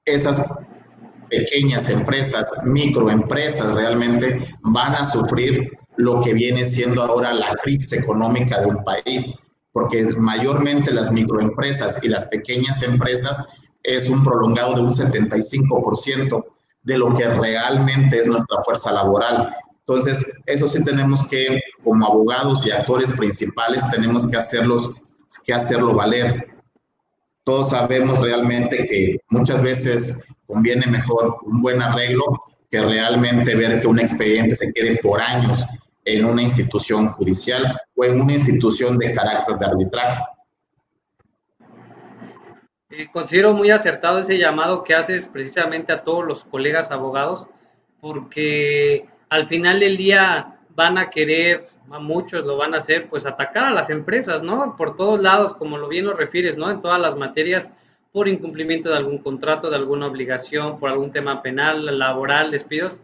esas 0.04 0.44
pequeñas 1.30 1.88
empresas, 1.88 2.50
microempresas 2.64 3.74
realmente 3.74 4.54
van 4.62 4.94
a 4.94 5.04
sufrir 5.04 5.70
lo 5.96 6.20
que 6.20 6.34
viene 6.34 6.64
siendo 6.64 7.02
ahora 7.02 7.32
la 7.32 7.54
crisis 7.62 7.92
económica 7.92 8.60
de 8.60 8.66
un 8.66 8.84
país, 8.84 9.42
porque 9.72 10.04
mayormente 10.18 10.92
las 10.92 11.10
microempresas 11.10 12.02
y 12.04 12.08
las 12.08 12.26
pequeñas 12.26 12.82
empresas 12.82 13.62
es 13.82 14.08
un 14.08 14.22
prolongado 14.22 14.74
de 14.74 14.82
un 14.82 14.92
75% 14.92 16.44
de 16.82 16.98
lo 16.98 17.14
que 17.14 17.26
realmente 17.26 18.18
es 18.18 18.26
nuestra 18.26 18.58
fuerza 18.64 18.92
laboral. 18.92 19.54
Entonces, 19.86 20.32
eso 20.46 20.68
sí 20.68 20.84
tenemos 20.84 21.26
que, 21.26 21.60
como 21.82 22.06
abogados 22.06 22.66
y 22.66 22.70
actores 22.70 23.12
principales, 23.12 23.88
tenemos 23.90 24.28
que, 24.28 24.36
hacerlos, 24.36 24.94
que 25.44 25.52
hacerlo 25.52 25.94
valer. 25.94 26.51
Todos 27.44 27.70
sabemos 27.70 28.20
realmente 28.20 28.84
que 28.84 29.18
muchas 29.30 29.62
veces 29.62 30.24
conviene 30.46 30.86
mejor 30.86 31.38
un 31.42 31.60
buen 31.60 31.82
arreglo 31.82 32.24
que 32.70 32.80
realmente 32.80 33.54
ver 33.54 33.80
que 33.80 33.86
un 33.86 33.98
expediente 33.98 34.54
se 34.54 34.72
quede 34.72 34.98
por 35.02 35.20
años 35.20 35.66
en 36.04 36.24
una 36.24 36.42
institución 36.42 37.08
judicial 37.08 37.76
o 37.96 38.04
en 38.04 38.20
una 38.20 38.32
institución 38.32 38.98
de 38.98 39.12
carácter 39.12 39.56
de 39.56 39.66
arbitraje. 39.66 40.22
Eh, 42.90 43.08
considero 43.12 43.54
muy 43.54 43.70
acertado 43.70 44.18
ese 44.18 44.38
llamado 44.38 44.84
que 44.84 44.94
haces 44.94 45.26
precisamente 45.26 45.92
a 45.92 46.02
todos 46.02 46.24
los 46.26 46.44
colegas 46.44 46.90
abogados, 46.90 47.48
porque 48.00 49.06
al 49.30 49.48
final 49.48 49.80
del 49.80 49.96
día 49.96 50.60
van 50.74 50.98
a 50.98 51.10
querer, 51.10 51.66
muchos 51.86 52.44
lo 52.44 52.56
van 52.56 52.74
a 52.74 52.78
hacer, 52.78 53.08
pues 53.08 53.26
atacar 53.26 53.64
a 53.64 53.70
las 53.70 53.90
empresas, 53.90 54.42
¿no? 54.42 54.76
Por 54.76 54.96
todos 54.96 55.20
lados, 55.20 55.54
como 55.54 55.78
lo 55.78 55.88
bien 55.88 56.06
lo 56.06 56.14
refieres, 56.14 56.56
¿no? 56.56 56.70
En 56.70 56.80
todas 56.80 57.00
las 57.00 57.16
materias, 57.16 57.72
por 58.12 58.28
incumplimiento 58.28 58.90
de 58.90 58.96
algún 58.96 59.18
contrato, 59.18 59.70
de 59.70 59.76
alguna 59.76 60.06
obligación, 60.06 60.78
por 60.78 60.90
algún 60.90 61.12
tema 61.12 61.42
penal, 61.42 61.98
laboral, 61.98 62.50
despidos. 62.50 63.02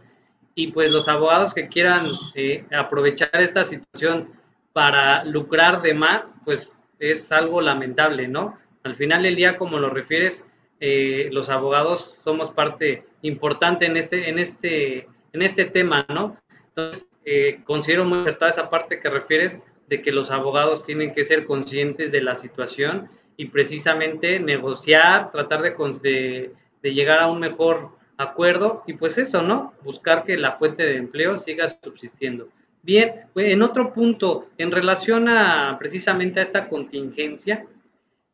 Y 0.54 0.72
pues 0.72 0.92
los 0.92 1.09
abogados 1.09 1.54
que 1.54 1.68
quieran 1.68 2.11
eh, 2.35 2.64
aprovechar 2.76 3.31
esta 3.35 3.64
situación 3.64 4.31
para 4.72 5.24
lucrar 5.24 5.83
de 5.83 5.94
más, 5.94 6.35
pues 6.44 6.81
es 6.98 7.31
algo 7.33 7.61
lamentable, 7.61 8.28
¿no? 8.28 8.59
Al 8.83 8.96
final 8.96 9.22
del 9.22 9.37
día, 9.37 9.57
como 9.57 9.78
lo 9.78 9.90
refieres, 9.90 10.46
eh, 10.81 11.28
los 11.33 11.48
abogados 11.48 12.16
somos 12.22 12.50
parte 12.50 13.04
importante 13.22 13.87
en 13.87 13.96
este, 13.96 14.28
en 14.28 14.38
este, 14.38 15.09
en 15.33 15.42
este 15.42 15.64
tema, 15.64 16.07
¿no? 16.09 16.37
Entonces, 16.68 17.09
eh, 17.30 17.60
considero 17.64 18.06
muy 18.06 18.20
acertada 18.20 18.52
esa 18.52 18.70
parte 18.70 19.00
que 19.00 19.10
refieres 19.10 19.60
de 19.86 20.00
que 20.00 20.12
los 20.12 20.30
abogados 20.30 20.82
tienen 20.82 21.12
que 21.12 21.26
ser 21.26 21.44
conscientes 21.44 22.10
de 22.10 22.22
la 22.22 22.36
situación 22.36 23.10
y 23.36 23.48
precisamente 23.48 24.40
negociar, 24.40 25.30
tratar 25.30 25.60
de, 25.60 26.52
de, 26.82 26.94
llegar 26.94 27.18
a 27.18 27.30
un 27.30 27.38
mejor 27.38 27.90
acuerdo 28.16 28.82
y 28.86 28.94
pues 28.94 29.18
eso, 29.18 29.42
¿no? 29.42 29.74
Buscar 29.84 30.24
que 30.24 30.38
la 30.38 30.52
fuente 30.52 30.84
de 30.84 30.96
empleo 30.96 31.38
siga 31.38 31.68
subsistiendo. 31.84 32.48
Bien, 32.82 33.26
pues, 33.34 33.52
en 33.52 33.60
otro 33.60 33.92
punto, 33.92 34.48
en 34.56 34.70
relación 34.70 35.28
a 35.28 35.76
precisamente 35.78 36.40
a 36.40 36.44
esta 36.44 36.66
contingencia, 36.66 37.66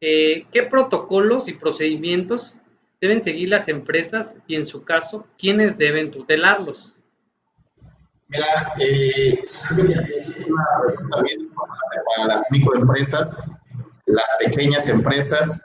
eh, 0.00 0.46
¿qué 0.52 0.62
protocolos 0.62 1.48
y 1.48 1.54
procedimientos 1.54 2.60
deben 3.00 3.22
seguir 3.22 3.48
las 3.48 3.66
empresas 3.66 4.40
y 4.46 4.54
en 4.54 4.64
su 4.64 4.84
caso, 4.84 5.26
quiénes 5.36 5.78
deben 5.78 6.12
tutelarlos? 6.12 6.93
Mira, 8.28 8.72
eh, 8.80 9.38
para 12.16 12.26
las 12.26 12.42
microempresas 12.50 13.60
las 14.06 14.28
pequeñas 14.38 14.88
empresas 14.88 15.64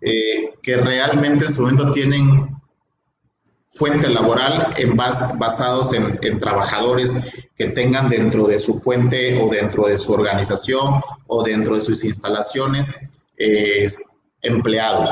eh, 0.00 0.54
que 0.62 0.76
realmente 0.76 1.46
en 1.46 1.52
su 1.52 1.62
momento 1.62 1.90
tienen 1.92 2.56
fuente 3.70 4.08
laboral 4.08 4.74
en 4.76 4.96
basados 4.96 5.92
en, 5.92 6.38
trabajadores 6.38 7.48
que 7.56 7.68
tengan 7.68 8.08
dentro 8.08 8.46
de 8.46 8.58
su 8.58 8.74
fuente 8.74 9.40
o 9.40 9.48
dentro 9.48 9.86
de 9.86 9.96
su 9.96 10.12
organización 10.12 11.00
o 11.26 11.42
dentro 11.44 11.74
de 11.74 11.80
sus 11.80 12.04
instalaciones 12.04 13.20
eh, 13.36 13.86
empleados. 14.42 15.10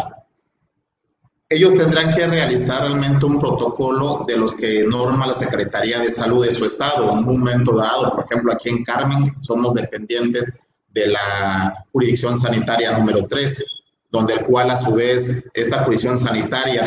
Ellos 1.49 1.75
tendrán 1.75 2.13
que 2.13 2.27
realizar 2.27 2.83
realmente 2.83 3.25
un 3.25 3.39
protocolo 3.39 4.25
de 4.27 4.37
los 4.37 4.55
que 4.55 4.83
norma 4.83 5.29
la 5.29 5.33
Secretaría 5.33 6.01
de 6.01 6.11
Salud 6.11 6.45
de 6.45 6.53
su 6.53 6.65
estado. 6.65 7.13
En 7.13 7.19
un 7.19 7.39
momento 7.39 7.77
dado, 7.77 8.11
por 8.11 8.25
ejemplo, 8.25 8.53
aquí 8.53 8.69
en 8.69 8.83
Carmen 8.83 9.33
somos 9.41 9.75
dependientes 9.75 10.75
de 10.93 11.07
la 11.09 11.73
jurisdicción 11.93 12.37
sanitaria 12.37 12.99
número 12.99 13.29
3, 13.29 13.65
donde 14.11 14.35
el 14.35 14.41
cual 14.41 14.71
a 14.71 14.77
su 14.77 14.95
vez 14.95 15.45
esta 15.55 15.85
jurisdicción 15.85 16.19
sanitaria 16.19 16.85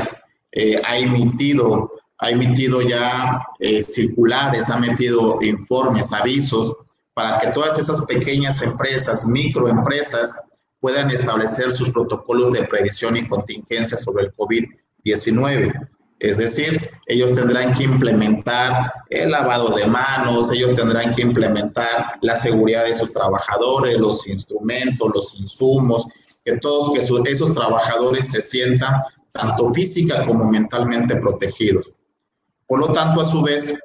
eh, 0.52 0.78
ha 0.86 0.98
emitido 0.98 1.92
ha 2.20 2.32
emitido 2.32 2.82
ya 2.82 3.42
eh, 3.60 3.82
circulares, 3.82 4.70
ha 4.70 4.78
emitido 4.78 5.42
informes, 5.42 6.12
avisos, 6.12 6.76
para 7.14 7.38
que 7.40 7.48
todas 7.52 7.80
esas 7.80 8.06
pequeñas 8.06 8.62
empresas, 8.62 9.26
microempresas, 9.26 10.38
puedan 10.80 11.12
establecer 11.12 11.72
sus 11.72 11.90
protocolos 11.90 12.54
de 12.54 12.66
previsión 12.66 13.18
y 13.18 13.28
contingencia 13.28 13.98
sobre 13.98 14.26
el 14.26 14.34
COVID-19. 14.34 15.88
Es 16.20 16.38
decir, 16.38 16.92
ellos 17.06 17.34
tendrán 17.34 17.74
que 17.74 17.84
implementar 17.84 18.92
el 19.10 19.32
lavado 19.32 19.76
de 19.76 19.88
manos, 19.88 20.52
ellos 20.52 20.76
tendrán 20.76 21.14
que 21.14 21.22
implementar 21.22 22.20
la 22.22 22.36
seguridad 22.36 22.84
de 22.84 22.94
sus 22.94 23.12
trabajadores, 23.14 24.00
los 24.00 24.28
instrumentos, 24.28 25.10
los 25.14 25.40
insumos, 25.40 26.08
que 26.44 26.58
todos 26.58 26.92
que 26.94 27.32
esos 27.32 27.54
trabajadores 27.54 28.32
se 28.32 28.42
sientan 28.42 29.02
tanto 29.32 29.74
física 29.74 30.26
como 30.26 30.46
mentalmente 30.46 31.16
protegidos. 31.16 31.94
Por 32.68 32.80
lo 32.80 32.92
tanto, 32.92 33.22
a 33.22 33.26
su 33.26 33.42
vez, 33.42 33.82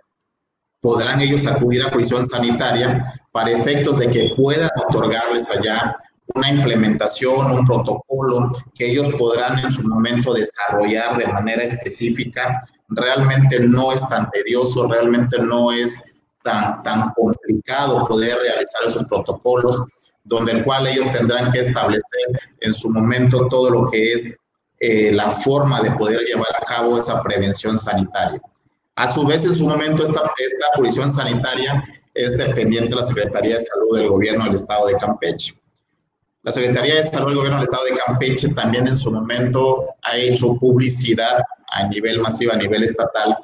podrán 0.81 1.21
ellos 1.21 1.47
acudir 1.47 1.83
a 1.83 1.91
prisión 1.91 2.27
sanitaria 2.27 3.03
para 3.33 3.51
efectos 3.51 3.99
de 3.99 4.11
que 4.11 4.35
puedan 4.37 4.71
otorgarles 4.89 5.51
allá 5.51 5.95
una 6.35 6.51
implementación, 6.51 7.51
un 7.51 7.67
protocolo 7.67 8.51
que 8.75 8.91
ellos 8.91 9.15
podrán 9.19 9.59
en 9.59 9.71
su 9.71 9.83
momento 9.83 10.33
desarrollar 10.33 11.19
de 11.19 11.27
manera 11.29 11.63
específica, 11.63 12.59
realmente 12.89 13.61
no 13.61 13.93
es 13.93 14.09
tan 14.09 14.31
tedioso, 14.31 14.87
realmente 14.87 15.39
no 15.39 15.71
es 15.71 16.23
tan, 16.43 16.83
tan 16.83 17.11
complicado 17.11 18.05
poder 18.05 18.39
realizar 18.39 18.83
esos 18.87 19.05
protocolos, 19.07 19.83
donde 20.25 20.53
el 20.53 20.65
cual 20.65 20.87
ellos 20.87 21.11
tendrán 21.13 21.53
que 21.53 21.61
establecer 21.61 22.27
en 22.61 22.73
su 22.73 22.91
momento 22.91 23.47
todo 23.49 23.71
lo 23.71 23.87
que 23.91 24.13
es 24.13 24.37
eh, 24.81 25.13
la 25.13 25.31
forma 25.31 25.83
de 25.83 25.93
poder 25.93 26.21
llevar 26.21 26.49
a 26.61 26.65
cabo 26.65 26.99
esa 26.99 27.23
prevención 27.23 27.79
sanitaria. 27.79 28.41
A 28.97 29.13
su 29.13 29.27
vez, 29.27 29.45
en 29.45 29.55
su 29.55 29.69
momento, 29.69 30.05
esta, 30.05 30.31
esta 30.39 31.11
sanitaria 31.11 31.85
es 32.15 32.39
dependiente 32.39 32.91
de 32.91 32.97
la 32.97 33.07
Secretaría 33.07 33.55
de 33.55 33.65
Salud 33.65 33.99
del 33.99 34.09
Gobierno 34.09 34.45
del 34.45 34.55
Estado 34.55 34.87
de 34.87 34.97
Campeche. 34.97 35.55
La 36.45 36.53
Secretaría 36.53 36.97
de 36.97 37.05
Salud 37.05 37.29
del 37.29 37.37
Gobierno 37.37 37.57
del 37.57 37.65
Estado 37.65 37.85
de 37.85 37.99
Campeche 38.05 38.49
también 38.53 38.87
en 38.87 38.99
su 38.99 39.11
momento 39.11 39.87
ha 40.03 40.15
hecho 40.19 40.57
publicidad 40.57 41.43
a 41.69 41.89
nivel 41.89 42.21
masivo, 42.21 42.53
a 42.53 42.57
nivel 42.57 42.83
estatal, 42.83 43.35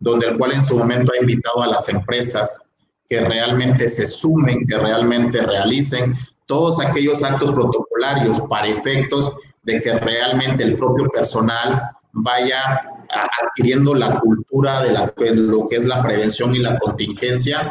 donde 0.00 0.26
el 0.26 0.36
cual 0.36 0.54
en 0.54 0.64
su 0.64 0.76
momento 0.76 1.12
ha 1.12 1.20
invitado 1.22 1.62
a 1.62 1.68
las 1.68 1.88
empresas 1.88 2.72
que 3.08 3.20
realmente 3.20 3.88
se 3.88 4.04
sumen, 4.04 4.66
que 4.66 4.76
realmente 4.76 5.40
realicen 5.40 6.12
todos 6.46 6.80
aquellos 6.80 7.22
actos 7.22 7.52
protocolarios 7.52 8.40
para 8.48 8.66
efectos 8.66 9.32
de 9.62 9.80
que 9.80 9.96
realmente 10.00 10.64
el 10.64 10.76
propio 10.76 11.08
personal 11.08 11.82
vaya 12.14 12.82
adquiriendo 13.44 13.94
la 13.94 14.18
cultura 14.18 14.82
de 14.82 14.92
lo 15.34 15.66
que 15.68 15.76
es 15.76 15.84
la 15.84 16.02
prevención 16.02 16.52
y 16.56 16.58
la 16.58 16.80
contingencia 16.80 17.70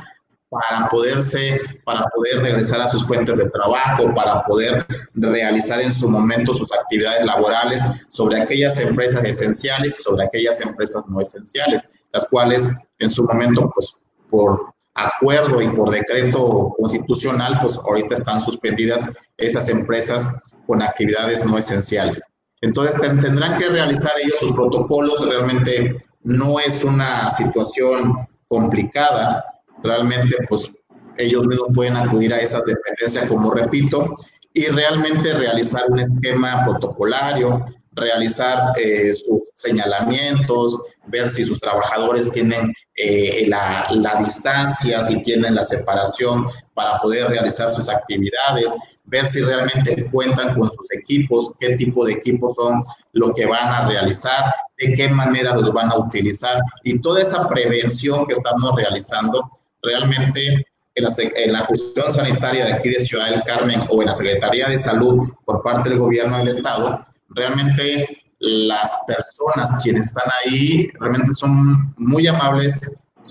para 0.49 0.89
poderse, 0.89 1.59
para 1.85 2.05
poder 2.15 2.41
regresar 2.41 2.81
a 2.81 2.87
sus 2.87 3.05
fuentes 3.05 3.37
de 3.37 3.49
trabajo, 3.51 4.13
para 4.13 4.43
poder 4.43 4.85
realizar 5.13 5.79
en 5.81 5.93
su 5.93 6.09
momento 6.09 6.53
sus 6.53 6.71
actividades 6.73 7.23
laborales 7.23 7.81
sobre 8.09 8.41
aquellas 8.41 8.77
empresas 8.79 9.23
esenciales 9.23 9.99
y 9.99 10.03
sobre 10.03 10.25
aquellas 10.25 10.59
empresas 10.61 11.07
no 11.07 11.21
esenciales, 11.21 11.83
las 12.11 12.27
cuales 12.29 12.71
en 12.97 13.09
su 13.09 13.23
momento, 13.23 13.71
pues 13.73 13.97
por 14.29 14.73
acuerdo 14.95 15.61
y 15.61 15.69
por 15.69 15.91
decreto 15.91 16.73
constitucional, 16.77 17.59
pues 17.61 17.77
ahorita 17.77 18.15
están 18.15 18.41
suspendidas 18.41 19.09
esas 19.37 19.69
empresas 19.69 20.35
con 20.65 20.81
actividades 20.81 21.45
no 21.45 21.57
esenciales. 21.57 22.21
Entonces 22.61 22.99
tendrán 22.99 23.57
que 23.57 23.69
realizar 23.69 24.11
ellos 24.21 24.39
sus 24.39 24.51
protocolos, 24.51 25.27
realmente 25.27 25.95
no 26.23 26.59
es 26.59 26.83
una 26.83 27.29
situación 27.29 28.27
complicada, 28.47 29.45
realmente 29.83 30.35
pues 30.47 30.71
ellos 31.17 31.45
mismos 31.47 31.69
pueden 31.73 31.97
acudir 31.97 32.33
a 32.33 32.39
esas 32.39 32.63
dependencias, 32.65 33.27
como 33.27 33.51
repito, 33.51 34.15
y 34.53 34.65
realmente 34.67 35.33
realizar 35.33 35.83
un 35.89 35.99
esquema 35.99 36.63
protocolario, 36.63 37.63
realizar 37.91 38.73
eh, 38.77 39.13
sus 39.13 39.43
señalamientos, 39.55 40.79
ver 41.07 41.29
si 41.29 41.43
sus 41.43 41.59
trabajadores 41.59 42.31
tienen 42.31 42.73
eh, 42.95 43.45
la, 43.47 43.87
la, 43.91 44.15
distancia, 44.23 45.03
si 45.03 45.21
tienen 45.21 45.55
la 45.55 45.63
separación 45.63 46.45
para 46.73 46.97
poder 46.99 47.27
realizar 47.27 47.73
sus 47.73 47.89
actividades, 47.89 48.71
ver 49.05 49.27
si 49.27 49.41
realmente 49.41 50.09
cuentan 50.11 50.53
con 50.55 50.69
sus 50.69 50.91
equipos, 50.93 51.55
qué 51.59 51.75
tipo 51.75 52.05
de 52.05 52.13
equipos 52.13 52.55
son 52.55 52.81
lo 53.13 53.33
que 53.33 53.45
van 53.45 53.67
a 53.67 53.87
realizar, 53.87 54.53
de 54.77 54.93
qué 54.93 55.09
manera 55.09 55.55
los 55.55 55.73
van 55.73 55.91
a 55.91 55.97
utilizar 55.97 56.61
y 56.83 56.99
toda 56.99 57.21
esa 57.21 57.47
prevención 57.49 58.25
que 58.27 58.33
estamos 58.33 58.75
realizando 58.75 59.49
realmente 59.81 60.65
en 60.95 61.03
la, 61.03 61.09
en 61.35 61.53
la 61.53 61.65
cuestión 61.65 62.11
sanitaria 62.11 62.65
de 62.65 62.73
aquí 62.73 62.89
de 62.89 62.99
Ciudad 62.99 63.29
del 63.29 63.43
Carmen 63.43 63.81
o 63.89 64.01
en 64.01 64.07
la 64.07 64.13
Secretaría 64.13 64.67
de 64.67 64.77
Salud 64.77 65.29
por 65.45 65.61
parte 65.61 65.89
del 65.89 65.99
gobierno 65.99 66.37
del 66.37 66.49
Estado, 66.49 66.99
realmente 67.29 68.07
las 68.39 68.91
personas 69.07 69.79
quienes 69.83 70.07
están 70.07 70.29
ahí 70.45 70.87
realmente 70.99 71.33
son 71.33 71.93
muy 71.97 72.27
amables, 72.27 72.79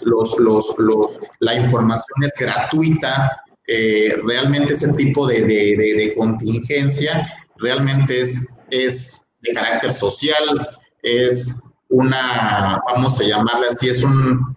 los, 0.03 0.39
los, 0.39 0.75
los, 0.79 1.19
la 1.41 1.55
información 1.55 2.23
es 2.23 2.33
gratuita, 2.39 3.37
eh, 3.67 4.15
realmente 4.25 4.75
ese 4.75 4.93
tipo 4.95 5.27
de, 5.27 5.43
de, 5.43 5.77
de, 5.77 6.15
contingencia 6.15 7.27
realmente 7.57 8.21
es, 8.21 8.49
es 8.71 9.29
de 9.41 9.53
carácter 9.53 9.93
social, 9.93 10.69
es 11.03 11.63
una, 11.91 12.81
vamos 12.87 13.21
a 13.21 13.25
llamarla 13.25 13.67
así, 13.69 13.89
es 13.89 14.03
un, 14.03 14.57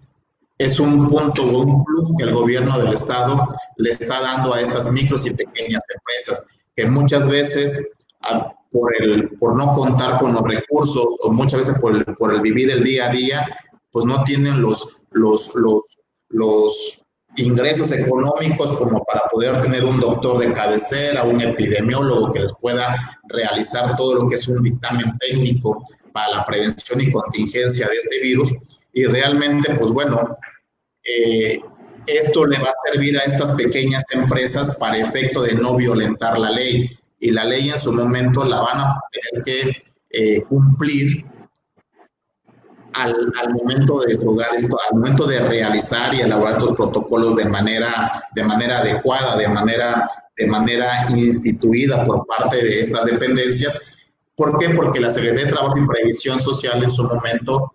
es 0.65 0.79
un 0.79 1.07
punto 1.07 1.43
o 1.43 1.63
un 1.63 1.83
plus 1.83 2.11
que 2.17 2.23
el 2.23 2.33
gobierno 2.33 2.77
del 2.77 2.93
estado 2.93 3.47
le 3.77 3.89
está 3.89 4.21
dando 4.21 4.53
a 4.53 4.61
estas 4.61 4.91
micros 4.91 5.25
y 5.25 5.31
pequeñas 5.31 5.83
empresas, 5.95 6.45
que 6.75 6.85
muchas 6.85 7.27
veces 7.27 7.89
ah, 8.21 8.53
por, 8.71 8.95
el, 9.01 9.29
por 9.39 9.57
no 9.57 9.71
contar 9.73 10.19
con 10.19 10.33
los 10.33 10.43
recursos 10.43 11.05
o 11.23 11.31
muchas 11.31 11.61
veces 11.61 11.79
por 11.79 11.95
el, 11.95 12.05
por 12.15 12.33
el 12.33 12.41
vivir 12.41 12.69
el 12.69 12.83
día 12.83 13.09
a 13.09 13.11
día, 13.11 13.57
pues 13.91 14.05
no 14.05 14.23
tienen 14.23 14.61
los, 14.61 15.01
los, 15.11 15.51
los, 15.55 15.81
los 16.29 17.01
ingresos 17.37 17.91
económicos 17.91 18.73
como 18.73 19.03
para 19.03 19.21
poder 19.31 19.61
tener 19.61 19.83
un 19.83 19.99
doctor 19.99 20.37
de 20.37 20.53
cabecera, 20.53 21.23
un 21.23 21.41
epidemiólogo 21.41 22.31
que 22.31 22.39
les 22.39 22.53
pueda 22.53 22.95
realizar 23.29 23.95
todo 23.97 24.13
lo 24.13 24.29
que 24.29 24.35
es 24.35 24.47
un 24.47 24.61
dictamen 24.61 25.17
técnico 25.17 25.83
para 26.13 26.29
la 26.37 26.45
prevención 26.45 27.01
y 27.01 27.11
contingencia 27.11 27.87
de 27.87 27.95
este 27.95 28.19
virus. 28.21 28.53
Y 28.93 29.05
realmente, 29.05 29.73
pues 29.75 29.91
bueno, 29.91 30.35
eh, 31.03 31.59
esto 32.07 32.45
le 32.45 32.57
va 32.59 32.69
a 32.69 32.91
servir 32.91 33.17
a 33.17 33.21
estas 33.21 33.51
pequeñas 33.53 34.03
empresas 34.11 34.75
para 34.77 34.97
efecto 34.97 35.43
de 35.43 35.53
no 35.55 35.75
violentar 35.75 36.37
la 36.37 36.51
ley. 36.51 36.89
Y 37.19 37.31
la 37.31 37.45
ley 37.45 37.69
en 37.69 37.79
su 37.79 37.93
momento 37.93 38.43
la 38.43 38.61
van 38.61 38.79
a 38.79 38.99
tener 39.11 39.43
que 39.43 39.77
eh, 40.09 40.41
cumplir 40.43 41.25
al, 42.93 43.53
momento 43.53 44.01
de 44.01 44.13
esto, 44.13 44.35
al 44.91 44.99
momento 44.99 45.25
de 45.25 45.39
realizar 45.39 46.13
y 46.13 46.21
elaborar 46.21 46.53
estos 46.53 46.75
protocolos 46.75 47.35
de 47.35 47.45
manera, 47.45 48.11
de 48.35 48.43
manera 48.43 48.79
adecuada, 48.79 49.37
de 49.37 49.47
manera, 49.47 50.09
de 50.37 50.47
manera 50.47 51.09
instituida 51.11 52.03
por 52.03 52.25
parte 52.25 52.57
de 52.57 52.81
estas 52.81 53.05
dependencias. 53.05 54.13
¿Por 54.35 54.57
qué? 54.57 54.69
Porque 54.69 54.99
la 54.99 55.11
Secretaría 55.11 55.45
de 55.45 55.51
Trabajo 55.51 55.77
y 55.77 55.87
Previsión 55.87 56.39
Social 56.41 56.83
en 56.83 56.91
su 56.91 57.03
momento 57.03 57.71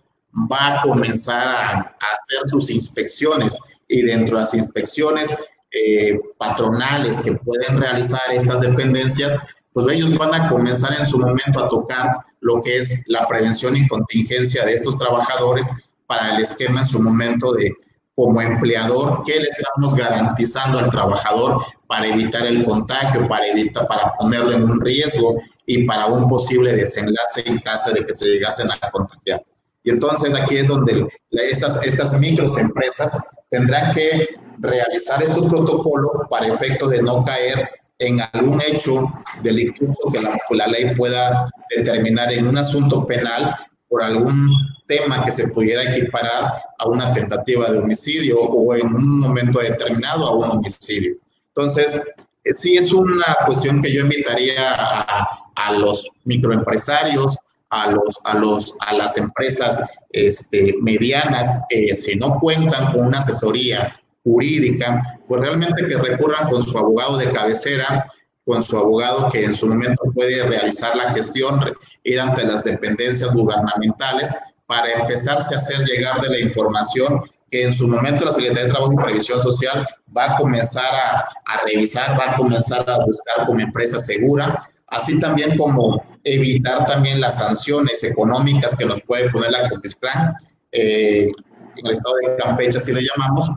va 0.51 0.81
a 0.81 0.83
comenzar 0.83 1.49
a, 1.49 1.81
hacer 1.81 2.49
sus 2.49 2.71
inspecciones 2.71 3.59
y 3.89 4.03
dentro 4.03 4.37
de 4.37 4.43
las 4.43 4.55
inspecciones 4.55 5.37
eh, 5.71 6.19
patronales 6.39 7.21
que 7.21 7.33
pueden 7.33 7.79
realizar 7.79 8.21
estas 8.31 8.61
dependencias, 8.61 9.37
pues 9.73 9.87
ellos 9.89 10.17
van 10.17 10.35
a 10.35 10.49
comenzar 10.49 10.95
en 10.99 11.07
su 11.07 11.19
momento 11.19 11.61
a 11.61 11.69
tocar 11.69 12.17
lo 12.41 12.61
que 12.61 12.79
es 12.79 13.05
la 13.07 13.27
prevención 13.27 13.77
y 13.77 13.87
contingencia 13.89 14.65
de 14.65 14.75
estos 14.75 14.99
trabajadores 14.99 15.71
para 16.07 16.35
el 16.35 16.43
esquema 16.43 16.81
en 16.81 16.87
su 16.87 17.01
momento 17.01 17.53
de 17.53 17.75
como 18.15 18.41
empleador, 18.41 19.23
¿qué 19.27 19.39
le 19.39 19.49
estamos 19.49 19.95
garantizando 19.95 20.79
al 20.79 20.91
trabajador 20.91 21.63
para 21.87 22.07
evitar 22.07 22.47
el 22.47 22.65
contagio, 22.65 23.27
para 23.29 23.47
evitar, 23.47 23.87
para 23.87 24.15
ponerlo 24.15 24.53
en 24.53 24.65
un 24.65 24.81
riesgo 24.81 25.39
y 25.67 25.85
para 25.85 26.07
un 26.07 26.27
posible 26.27 26.73
desenlace 26.73 27.43
en 27.45 27.59
caso 27.59 27.93
de 27.93 28.07
que 28.07 28.13
se 28.15 28.25
llegasen 28.27 28.71
a 28.71 28.91
contagiar? 28.91 29.45
Y 29.87 29.91
entonces 29.91 30.35
aquí 30.35 30.57
es 30.57 30.67
donde 30.67 31.07
estas, 31.31 31.81
estas 31.87 32.19
microempresas 32.19 33.25
tendrán 33.51 33.95
que 33.95 34.27
realizar 34.59 35.23
estos 35.23 35.47
protocolos 35.47 36.11
para 36.29 36.49
efecto 36.49 36.89
de 36.89 37.01
no 37.03 37.25
caer 37.25 37.71
en 38.01 38.21
algún 38.33 38.61
hecho 38.63 39.07
delictuoso 39.43 40.11
que 40.13 40.21
la, 40.21 40.37
la 40.51 40.67
ley 40.67 40.93
pueda 40.97 41.45
determinar 41.75 42.33
en 42.33 42.49
un 42.49 42.59
asunto 42.59 43.07
penal 43.07 43.55
por 43.89 44.03
algún 44.03 44.51
tema 44.89 45.25
que 45.25 45.31
se 45.31 45.49
pudiera 45.51 45.85
equiparar 45.85 46.65
a 46.79 46.89
una 46.89 47.13
tentativa 47.13 47.71
de 47.71 47.79
homicidio 47.79 48.41
o 48.41 48.75
en 48.75 48.89
un 48.93 49.21
momento 49.21 49.61
determinado 49.61 50.27
a 50.27 50.35
un 50.35 50.51
homicidio. 50.51 51.15
Entonces, 51.55 52.03
eh, 52.43 52.53
sí 52.57 52.77
es 52.77 52.93
una 52.93 53.37
cuestión 53.47 53.81
que 53.81 53.93
yo 53.93 54.01
invitaría 54.01 54.75
a, 54.75 55.29
a 55.55 55.73
los 55.75 56.09
microempresarios, 56.25 57.39
a, 57.71 57.91
los, 57.91 58.19
a, 58.25 58.35
los, 58.35 58.77
a 58.81 58.95
las 58.95 59.17
empresas 59.17 59.85
este, 60.11 60.75
medianas 60.81 61.49
que 61.69 61.95
si 61.95 62.17
no 62.17 62.39
cuentan 62.41 62.93
con 62.93 63.07
una 63.07 63.19
asesoría 63.19 64.01
jurídica, 64.25 65.03
pues 65.29 65.41
realmente 65.41 65.85
que 65.87 65.97
recurran 65.97 66.49
con 66.49 66.63
su 66.63 66.77
abogado 66.79 67.17
de 67.19 67.31
cabecera, 67.33 68.07
con 68.45 68.63
su 68.63 68.77
abogado 68.77 69.29
que 69.31 69.45
en 69.45 69.55
su 69.55 69.67
momento 69.67 70.03
puede 70.15 70.43
realizar 70.45 70.97
la 70.97 71.13
gestión, 71.13 71.61
ir 72.05 72.21
ante 72.21 72.45
las 72.45 72.65
dependencias 72.65 73.33
gubernamentales 73.33 74.35
para 74.67 74.91
empezarse 74.93 75.55
a 75.55 75.59
hacer 75.59 75.79
llegar 75.85 76.21
de 76.21 76.31
la 76.31 76.41
información 76.41 77.23
que 77.51 77.63
en 77.63 77.73
su 77.73 77.87
momento 77.87 78.25
la 78.25 78.33
Secretaría 78.33 78.65
de 78.65 78.71
Trabajo 78.71 78.93
y 78.93 78.97
Previsión 78.97 79.41
Social 79.41 79.87
va 80.17 80.33
a 80.33 80.37
comenzar 80.37 80.93
a, 80.93 81.21
a 81.21 81.65
revisar, 81.65 82.19
va 82.19 82.33
a 82.33 82.37
comenzar 82.37 82.89
a 82.89 83.05
buscar 83.05 83.47
como 83.47 83.61
empresa 83.61 83.99
segura, 84.01 84.57
así 84.89 85.21
también 85.21 85.57
como 85.57 86.03
evitar 86.27 86.85
también 86.87 87.21
las 87.21 87.39
sanciones 87.39 88.03
económicas 88.03 88.77
que 88.77 88.85
nos 88.85 89.01
puede 89.03 89.31
poner 89.31 89.53
la 89.53 89.69
COPISCLAN, 89.69 90.35
eh, 90.73 91.31
en 91.77 91.87
el 91.87 91.93
estado 91.93 92.17
de 92.17 92.37
Campeche 92.37 92.79
así 92.79 92.93
le 92.93 93.03
llamamos, 93.03 93.51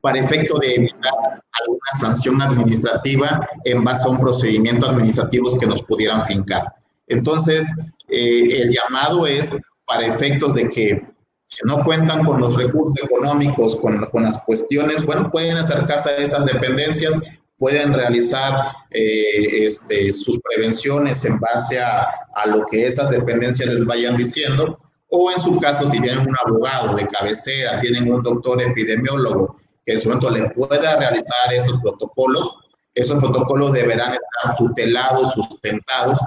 para 0.00 0.18
efecto 0.18 0.58
de 0.58 0.76
evitar 0.76 1.12
alguna 1.12 1.90
sanción 2.00 2.40
administrativa 2.40 3.46
en 3.64 3.84
base 3.84 4.04
a 4.04 4.10
un 4.10 4.18
procedimiento 4.18 4.88
administrativo 4.88 5.46
que 5.58 5.66
nos 5.66 5.82
pudieran 5.82 6.22
fincar. 6.24 6.74
Entonces, 7.06 7.70
eh, 8.08 8.62
el 8.62 8.70
llamado 8.70 9.26
es 9.26 9.60
para 9.84 10.06
efectos 10.06 10.54
de 10.54 10.68
que 10.70 11.02
si 11.44 11.60
no 11.64 11.84
cuentan 11.84 12.24
con 12.24 12.40
los 12.40 12.56
recursos 12.56 12.94
económicos, 13.04 13.76
con, 13.76 14.06
con, 14.06 14.22
las 14.22 14.38
cuestiones, 14.38 15.04
bueno, 15.04 15.30
pueden 15.30 15.58
acercarse 15.58 16.10
a 16.10 16.16
esas 16.16 16.46
dependencias, 16.46 17.20
pueden 17.62 17.94
realizar 17.94 18.72
eh, 18.90 19.66
este, 19.66 20.12
sus 20.12 20.40
prevenciones 20.40 21.24
en 21.24 21.38
base 21.38 21.80
a, 21.80 22.08
a, 22.34 22.46
lo 22.48 22.66
que 22.66 22.88
esas 22.88 23.10
dependencias 23.10 23.68
les 23.68 23.86
vayan 23.86 24.16
diciendo, 24.16 24.76
o 25.08 25.30
en 25.30 25.38
su 25.38 25.60
caso, 25.60 25.88
si 25.88 26.00
tienen 26.00 26.26
un 26.26 26.36
abogado 26.44 26.96
de 26.96 27.06
cabecera, 27.06 27.80
tienen 27.80 28.12
un 28.12 28.20
doctor 28.20 28.60
epidemiólogo 28.60 29.54
que 29.86 29.92
en 29.92 30.00
su 30.00 30.08
momento 30.08 30.30
le 30.30 30.50
pueda 30.50 30.96
realizar 30.96 31.54
esos 31.54 31.78
protocolos, 31.78 32.52
esos 32.96 33.20
protocolos 33.20 33.72
deberán 33.74 34.12
estar 34.12 34.56
tutelados, 34.56 35.32
sustentados 35.34 36.18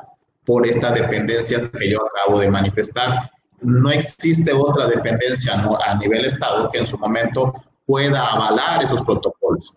por 0.46 0.66
estas 0.66 0.94
dependencias 0.94 1.68
que 1.68 1.90
yo 1.90 2.00
acabo 2.06 2.40
de 2.40 2.50
manifestar. 2.50 3.30
No 3.60 3.92
existe 3.92 4.54
otra 4.54 4.88
dependencia 4.88 5.54
a 5.86 5.96
nivel 5.96 6.24
Estado 6.24 6.70
que 6.72 6.78
en 6.78 6.86
su 6.86 6.98
momento 6.98 7.52
pueda 7.86 8.26
avalar 8.26 8.82
esos 8.82 9.02
protocolos 9.02 9.74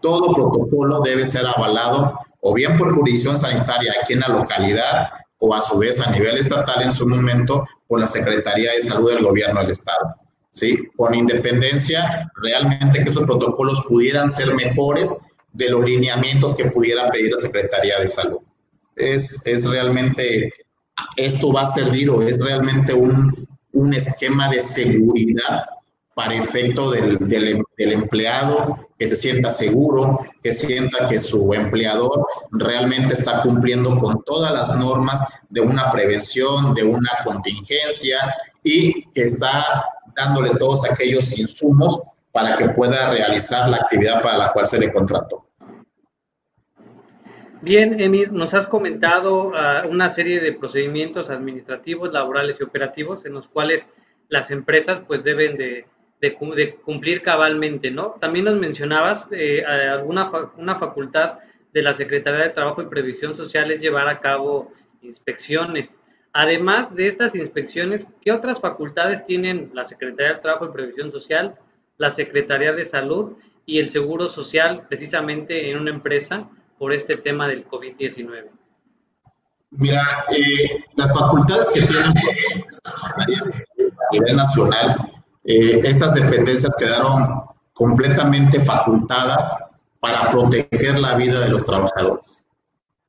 todo 0.00 0.32
protocolo 0.32 1.00
debe 1.00 1.24
ser 1.24 1.46
avalado 1.46 2.14
o 2.40 2.54
bien 2.54 2.76
por 2.76 2.94
jurisdicción 2.94 3.38
sanitaria 3.38 3.94
aquí 4.02 4.12
en 4.12 4.20
la 4.20 4.28
localidad 4.28 5.10
o 5.38 5.54
a 5.54 5.60
su 5.60 5.78
vez 5.78 6.00
a 6.00 6.10
nivel 6.10 6.36
estatal 6.38 6.82
en 6.82 6.92
su 6.92 7.08
momento 7.08 7.62
por 7.86 8.00
la 8.00 8.06
Secretaría 8.06 8.72
de 8.72 8.82
Salud 8.82 9.10
del 9.10 9.24
Gobierno 9.24 9.60
del 9.60 9.70
Estado. 9.70 10.14
¿sí? 10.50 10.88
Con 10.96 11.14
independencia, 11.14 12.30
realmente 12.42 13.02
que 13.02 13.10
esos 13.10 13.24
protocolos 13.24 13.84
pudieran 13.88 14.30
ser 14.30 14.54
mejores 14.54 15.16
de 15.52 15.70
los 15.70 15.84
lineamientos 15.84 16.54
que 16.54 16.66
pudiera 16.66 17.10
pedir 17.10 17.32
la 17.32 17.40
Secretaría 17.40 17.98
de 17.98 18.06
Salud. 18.06 18.40
Es, 18.96 19.46
es 19.46 19.64
realmente, 19.66 20.52
esto 21.16 21.52
va 21.52 21.62
a 21.62 21.66
servir 21.66 22.10
o 22.10 22.22
es 22.22 22.38
realmente 22.42 22.94
un, 22.94 23.46
un 23.72 23.94
esquema 23.94 24.48
de 24.48 24.60
seguridad 24.60 25.64
para 26.14 26.34
efecto 26.34 26.90
del, 26.90 27.18
del, 27.18 27.92
empleado, 27.92 28.88
que 28.98 29.06
se 29.06 29.16
sienta 29.16 29.50
seguro, 29.50 30.20
que 30.42 30.52
sienta 30.52 31.06
que 31.06 31.18
su 31.18 31.52
empleador 31.52 32.26
realmente 32.52 33.14
está 33.14 33.42
cumpliendo 33.42 33.98
con 33.98 34.22
todas 34.24 34.52
las 34.52 34.78
normas 34.78 35.46
de 35.50 35.60
una 35.60 35.90
prevención, 35.90 36.74
de 36.74 36.84
una 36.84 37.10
contingencia 37.24 38.18
y 38.62 39.04
que 39.10 39.22
está 39.22 39.86
dándole 40.14 40.50
todos 40.50 40.88
aquellos 40.88 41.36
insumos 41.38 42.00
para 42.30 42.56
que 42.56 42.68
pueda 42.68 43.10
realizar 43.10 43.68
la 43.68 43.78
actividad 43.78 44.22
para 44.22 44.38
la 44.38 44.52
cual 44.52 44.66
se 44.66 44.78
le 44.78 44.92
contrató. 44.92 45.46
Bien, 47.60 47.98
Emir, 47.98 48.30
nos 48.30 48.52
has 48.52 48.66
comentado 48.66 49.48
uh, 49.48 49.88
una 49.88 50.10
serie 50.10 50.38
de 50.38 50.52
procedimientos 50.52 51.30
administrativos, 51.30 52.12
laborales 52.12 52.58
y 52.60 52.62
operativos 52.62 53.24
en 53.24 53.32
los 53.32 53.48
cuales 53.48 53.88
las 54.28 54.50
empresas 54.50 55.00
pues 55.06 55.24
deben 55.24 55.56
de 55.56 55.86
de, 56.20 56.76
cumplir 56.76 57.22
cabalmente, 57.22 57.90
¿no? 57.90 58.16
También 58.20 58.46
nos 58.46 58.56
mencionabas 58.56 59.28
eh, 59.30 59.64
alguna 59.64 60.30
una 60.56 60.78
facultad 60.78 61.38
de 61.72 61.82
la 61.82 61.92
Secretaría 61.92 62.44
de 62.44 62.50
Trabajo 62.50 62.82
y 62.82 62.86
Previsión 62.86 63.34
Social 63.34 63.70
es 63.70 63.82
llevar 63.82 64.08
a 64.08 64.20
cabo 64.20 64.72
inspecciones. 65.02 66.00
Además 66.32 66.94
de 66.94 67.06
estas 67.06 67.34
inspecciones, 67.34 68.06
¿qué 68.22 68.32
otras 68.32 68.60
facultades 68.60 69.24
tienen 69.26 69.70
la 69.74 69.84
Secretaría 69.84 70.34
de 70.34 70.40
Trabajo 70.40 70.66
y 70.66 70.72
Previsión 70.72 71.10
Social, 71.10 71.56
la 71.98 72.10
Secretaría 72.10 72.72
de 72.72 72.84
Salud 72.84 73.36
y 73.66 73.78
el 73.78 73.88
Seguro 73.88 74.28
Social 74.28 74.86
precisamente 74.88 75.70
en 75.70 75.78
una 75.78 75.90
empresa 75.90 76.48
por 76.78 76.92
este 76.92 77.16
tema 77.16 77.48
del 77.48 77.66
COVID-19? 77.66 78.50
Mira, 79.70 80.02
eh, 80.36 80.84
las 80.96 81.18
facultades 81.18 81.70
que 81.74 81.82
tienen 81.82 82.12
a 82.84 83.26
nivel 84.12 84.36
nacional 84.36 84.96
eh, 85.44 85.80
estas 85.84 86.14
dependencias 86.14 86.72
quedaron 86.78 87.44
completamente 87.72 88.60
facultadas 88.60 89.72
para 90.00 90.30
proteger 90.30 90.98
la 90.98 91.14
vida 91.14 91.40
de 91.40 91.48
los 91.48 91.64
trabajadores, 91.64 92.46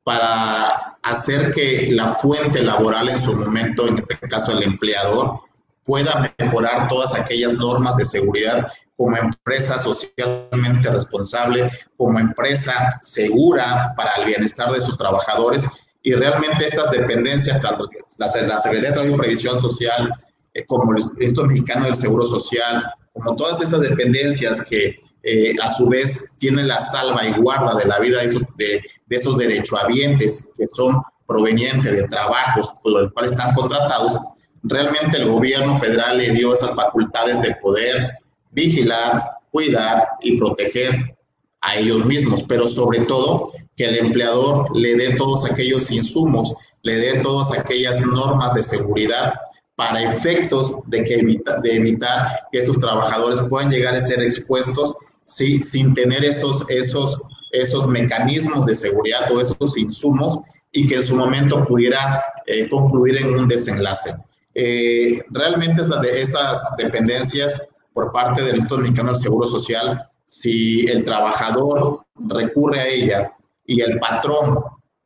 para 0.03 0.97
hacer 1.03 1.51
que 1.51 1.89
la 1.91 2.07
fuente 2.07 2.63
laboral 2.63 3.09
en 3.09 3.19
su 3.19 3.35
momento, 3.35 3.87
en 3.87 3.97
este 3.97 4.17
caso 4.17 4.53
el 4.53 4.63
empleador, 4.63 5.39
pueda 5.83 6.33
mejorar 6.39 6.87
todas 6.87 7.13
aquellas 7.13 7.55
normas 7.55 7.95
de 7.95 8.05
seguridad 8.05 8.67
como 8.97 9.17
empresa 9.17 9.77
socialmente 9.77 10.89
responsable, 10.89 11.69
como 11.97 12.19
empresa 12.19 12.97
segura 13.01 13.93
para 13.95 14.15
el 14.15 14.25
bienestar 14.25 14.71
de 14.71 14.81
sus 14.81 14.97
trabajadores. 14.97 15.67
Y 16.01 16.13
realmente 16.13 16.65
estas 16.65 16.91
dependencias, 16.91 17.61
tanto 17.61 17.87
la, 18.17 18.27
Secretaría 18.27 18.89
de 18.89 18.91
Trabajo 18.93 19.15
y 19.15 19.17
Previsión 19.17 19.59
Social, 19.59 20.11
eh, 20.55 20.65
como 20.65 20.93
el 20.93 20.99
Instituto 20.99 21.45
Mexicano 21.45 21.85
del 21.85 21.95
Seguro 21.95 22.25
Social, 22.25 22.83
como 23.13 23.35
todas 23.35 23.61
esas 23.61 23.81
dependencias 23.81 24.65
que 24.65 24.95
eh, 25.23 25.53
a 25.61 25.69
su 25.69 25.87
vez 25.89 26.31
tienen 26.39 26.67
la 26.67 26.79
salva 26.79 27.27
y 27.27 27.33
guarda 27.33 27.75
de 27.75 27.85
la 27.85 27.99
vida 27.99 28.19
de 28.19 28.25
esos, 28.25 28.43
de, 28.57 28.81
de 29.05 29.15
esos 29.15 29.37
derechohabientes 29.37 30.49
que 30.57 30.65
son 30.73 31.01
provenientes 31.27 31.91
de 31.91 32.07
trabajos 32.07 32.71
por 32.81 32.93
los 32.93 33.11
cuales 33.11 33.31
están 33.33 33.53
contratados, 33.53 34.17
realmente 34.63 35.17
el 35.17 35.29
gobierno 35.29 35.79
federal 35.79 36.17
le 36.17 36.31
dio 36.31 36.53
esas 36.53 36.75
facultades 36.75 37.41
de 37.41 37.55
poder 37.55 38.11
vigilar, 38.51 39.31
cuidar 39.51 40.07
y 40.21 40.37
proteger 40.37 41.17
a 41.61 41.75
ellos 41.75 42.05
mismos, 42.05 42.43
pero 42.43 42.67
sobre 42.67 42.99
todo 42.99 43.51
que 43.75 43.85
el 43.85 43.97
empleador 43.97 44.75
le 44.75 44.95
dé 44.95 45.15
todos 45.15 45.45
aquellos 45.45 45.91
insumos, 45.91 46.55
le 46.83 46.95
dé 46.97 47.19
todas 47.21 47.51
aquellas 47.51 47.99
normas 48.05 48.53
de 48.53 48.61
seguridad 48.61 49.33
para 49.75 50.03
efectos 50.03 50.75
de, 50.85 51.03
que 51.03 51.15
evita, 51.15 51.59
de 51.59 51.75
evitar 51.75 52.27
que 52.51 52.59
esos 52.59 52.79
trabajadores 52.79 53.41
puedan 53.49 53.69
llegar 53.69 53.95
a 53.95 53.99
ser 53.99 54.21
expuestos 54.21 54.95
sí, 55.25 55.61
sin 55.63 55.93
tener 55.93 56.23
esos, 56.23 56.65
esos, 56.69 57.21
esos 57.51 57.87
mecanismos 57.87 58.65
de 58.65 58.75
seguridad 58.75 59.31
o 59.31 59.41
esos 59.41 59.77
insumos 59.77 60.39
y 60.71 60.87
que 60.87 60.95
en 60.95 61.03
su 61.03 61.15
momento 61.15 61.65
pudiera 61.65 62.23
eh, 62.45 62.69
concluir 62.69 63.17
en 63.17 63.35
un 63.35 63.47
desenlace. 63.47 64.13
Eh, 64.53 65.21
realmente 65.31 65.81
esas, 65.81 66.03
esas 66.05 66.75
dependencias 66.77 67.67
por 67.93 68.11
parte 68.11 68.41
del 68.41 68.57
Instituto 68.57 68.81
Mexicano 68.81 69.09
del 69.09 69.21
Seguro 69.21 69.47
Social, 69.47 70.09
si 70.23 70.87
el 70.87 71.03
trabajador 71.03 72.05
recurre 72.27 72.79
a 72.79 72.87
ellas 72.87 73.29
y 73.65 73.81
el 73.81 73.99
patrón, 73.99 74.63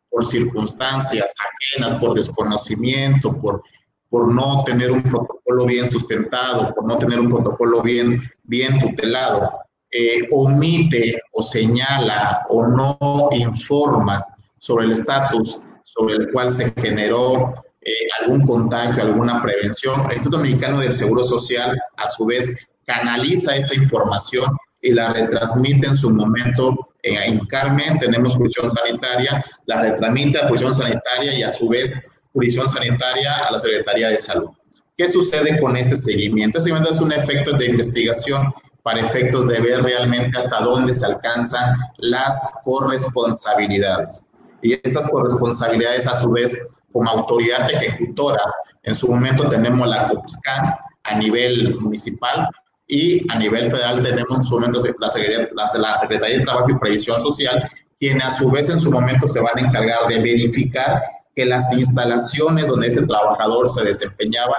por 0.09 0.25
circunstancias 0.25 1.35
ajenas, 1.75 1.99
por 1.99 2.15
desconocimiento, 2.15 3.37
por, 3.39 3.61
por 4.09 4.33
no 4.33 4.63
tener 4.63 4.91
un 4.91 5.03
protocolo 5.03 5.65
bien 5.65 5.87
sustentado, 5.87 6.73
por 6.73 6.87
no 6.87 6.97
tener 6.97 7.19
un 7.19 7.29
protocolo 7.29 7.81
bien, 7.81 8.21
bien 8.43 8.79
tutelado, 8.79 9.59
eh, 9.91 10.27
omite 10.31 11.19
o 11.31 11.41
señala 11.41 12.45
o 12.49 12.67
no 12.67 13.29
informa 13.31 14.25
sobre 14.57 14.85
el 14.85 14.91
estatus 14.91 15.61
sobre 15.83 16.15
el 16.15 16.31
cual 16.31 16.51
se 16.51 16.71
generó 16.79 17.51
eh, 17.81 17.91
algún 18.21 18.45
contagio, 18.45 19.01
alguna 19.01 19.41
prevención. 19.41 20.01
El 20.01 20.17
Instituto 20.17 20.37
Mexicano 20.37 20.79
del 20.79 20.93
Seguro 20.93 21.23
Social, 21.23 21.75
a 21.97 22.07
su 22.07 22.27
vez, 22.27 22.55
canaliza 22.85 23.55
esa 23.55 23.73
información 23.73 24.55
y 24.81 24.91
la 24.91 25.13
retransmite 25.13 25.87
en 25.87 25.95
su 25.95 26.11
momento 26.11 26.89
en 27.01 27.39
Carmen, 27.47 27.97
tenemos 27.97 28.35
jurisdicción 28.35 28.69
sanitaria, 28.69 29.43
la 29.65 29.81
retransmite 29.81 30.37
a 30.37 30.47
jurisdicción 30.47 30.73
sanitaria 30.73 31.39
y 31.39 31.43
a 31.43 31.49
su 31.49 31.69
vez 31.69 32.18
jurisdicción 32.33 32.69
sanitaria 32.69 33.47
a 33.47 33.51
la 33.51 33.59
Secretaría 33.59 34.09
de 34.09 34.17
Salud. 34.17 34.49
¿Qué 34.97 35.07
sucede 35.07 35.59
con 35.59 35.77
este 35.77 35.95
seguimiento? 35.95 36.57
Este 36.57 36.69
seguimiento 36.69 36.93
es 36.93 37.01
un 37.01 37.11
efecto 37.11 37.53
de 37.53 37.67
investigación 37.67 38.53
para 38.83 39.01
efectos 39.01 39.47
de 39.47 39.59
ver 39.59 39.83
realmente 39.83 40.37
hasta 40.37 40.59
dónde 40.61 40.93
se 40.93 41.05
alcanzan 41.05 41.75
las 41.97 42.51
corresponsabilidades. 42.63 44.25
Y 44.61 44.73
estas 44.73 45.09
corresponsabilidades, 45.09 46.07
a 46.07 46.19
su 46.19 46.31
vez, 46.31 46.67
como 46.91 47.09
autoridad 47.09 47.69
ejecutora, 47.71 48.43
en 48.83 48.95
su 48.95 49.07
momento 49.07 49.47
tenemos 49.47 49.87
la 49.87 50.07
COPSCAN 50.07 50.73
a 51.03 51.17
nivel 51.17 51.75
municipal 51.79 52.49
y 52.87 53.25
a 53.31 53.37
nivel 53.37 53.69
federal 53.69 54.01
tenemos 54.01 54.37
en 54.37 54.43
su 54.43 54.55
momento 54.55 54.79
la 54.99 55.09
Secretaría, 55.09 55.47
la 55.55 55.95
Secretaría 55.95 56.37
de 56.39 56.43
Trabajo 56.43 56.71
y 56.71 56.79
Previsión 56.79 57.21
Social, 57.21 57.69
quienes 57.99 58.23
a 58.23 58.31
su 58.31 58.49
vez 58.49 58.69
en 58.69 58.79
su 58.79 58.91
momento 58.91 59.27
se 59.27 59.39
van 59.39 59.57
a 59.57 59.61
encargar 59.61 60.07
de 60.07 60.19
verificar 60.19 61.01
que 61.39 61.45
las 61.45 61.71
instalaciones 61.71 62.67
donde 62.67 62.87
ese 62.87 63.03
trabajador 63.03 63.69
se 63.69 63.85
desempeñaba 63.85 64.55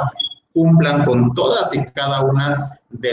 cumplan 0.55 1.05
con 1.05 1.35
todas 1.35 1.75
y 1.75 1.85
cada 1.93 2.23
una 2.23 2.81
de 2.89 3.13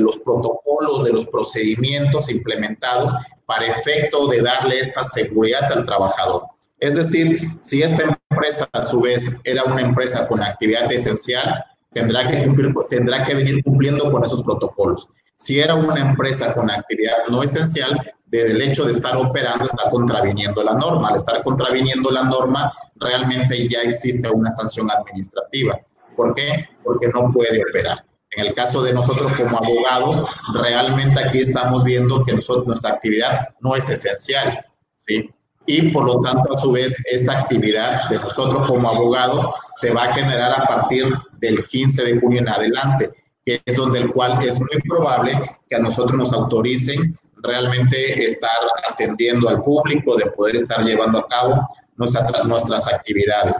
los 0.00 0.18
protocolos, 0.20 1.04
de 1.04 1.12
los 1.12 1.26
procedimientos 1.26 2.30
implementados 2.30 3.12
para 3.44 3.66
efecto 3.66 4.28
de 4.28 4.40
darle 4.40 4.80
esa 4.80 5.02
seguridad 5.02 5.70
al 5.70 5.84
trabajador. 5.84 6.44
Es 6.80 6.96
decir, 6.96 7.38
si 7.60 7.82
esta 7.82 8.16
empresa 8.30 8.66
a 8.72 8.82
su 8.82 9.02
vez 9.02 9.38
era 9.44 9.64
una 9.64 9.82
empresa 9.82 10.26
con 10.26 10.42
actividad 10.42 10.90
esencial, 10.90 11.62
tendrá 11.92 12.26
que, 12.26 12.44
cumplir, 12.44 12.72
tendrá 12.88 13.24
que 13.24 13.34
venir 13.34 13.62
cumpliendo 13.62 14.10
con 14.10 14.24
esos 14.24 14.42
protocolos. 14.42 15.10
Si 15.36 15.60
era 15.60 15.74
una 15.74 16.00
empresa 16.00 16.54
con 16.54 16.70
actividad 16.70 17.26
no 17.28 17.42
esencial, 17.42 18.00
desde 18.26 18.52
el 18.52 18.62
hecho 18.62 18.84
de 18.84 18.92
estar 18.92 19.16
operando 19.16 19.66
está 19.66 19.88
contraviniendo 19.90 20.62
la 20.62 20.74
norma. 20.74 21.08
Al 21.08 21.16
estar 21.16 21.42
contraviniendo 21.42 22.10
la 22.10 22.24
norma, 22.24 22.72
realmente 22.96 23.68
ya 23.68 23.82
existe 23.82 24.28
una 24.28 24.50
sanción 24.50 24.90
administrativa. 24.90 25.78
¿Por 26.14 26.34
qué? 26.34 26.68
Porque 26.82 27.08
no 27.08 27.30
puede 27.30 27.62
operar. 27.68 28.04
En 28.32 28.46
el 28.46 28.54
caso 28.54 28.82
de 28.82 28.92
nosotros 28.92 29.32
como 29.34 29.56
abogados, 29.56 30.52
realmente 30.60 31.20
aquí 31.22 31.38
estamos 31.38 31.84
viendo 31.84 32.24
que 32.24 32.32
nuestra 32.32 32.90
actividad 32.90 33.48
no 33.60 33.76
es 33.76 33.88
esencial, 33.88 34.64
¿sí? 34.96 35.30
Y 35.66 35.90
por 35.90 36.04
lo 36.04 36.20
tanto, 36.20 36.54
a 36.54 36.58
su 36.58 36.72
vez, 36.72 37.02
esta 37.10 37.40
actividad 37.40 38.08
de 38.08 38.16
nosotros 38.16 38.66
como 38.66 38.88
abogados 38.88 39.54
se 39.78 39.92
va 39.92 40.04
a 40.04 40.14
generar 40.14 40.52
a 40.52 40.66
partir 40.66 41.06
del 41.38 41.64
15 41.66 42.04
de 42.04 42.20
junio 42.20 42.40
en 42.40 42.48
adelante, 42.48 43.10
que 43.44 43.60
es 43.64 43.76
donde 43.76 44.00
el 44.00 44.12
cual 44.12 44.42
es 44.44 44.58
muy 44.60 44.80
probable 44.88 45.32
que 45.68 45.76
a 45.76 45.80
nosotros 45.80 46.16
nos 46.16 46.32
autoricen 46.32 47.16
realmente 47.46 48.24
estar 48.24 48.50
atendiendo 48.90 49.48
al 49.48 49.62
público, 49.62 50.16
de 50.16 50.26
poder 50.32 50.56
estar 50.56 50.84
llevando 50.84 51.20
a 51.20 51.28
cabo 51.28 51.66
nuestras 51.96 52.88
actividades. 52.88 53.56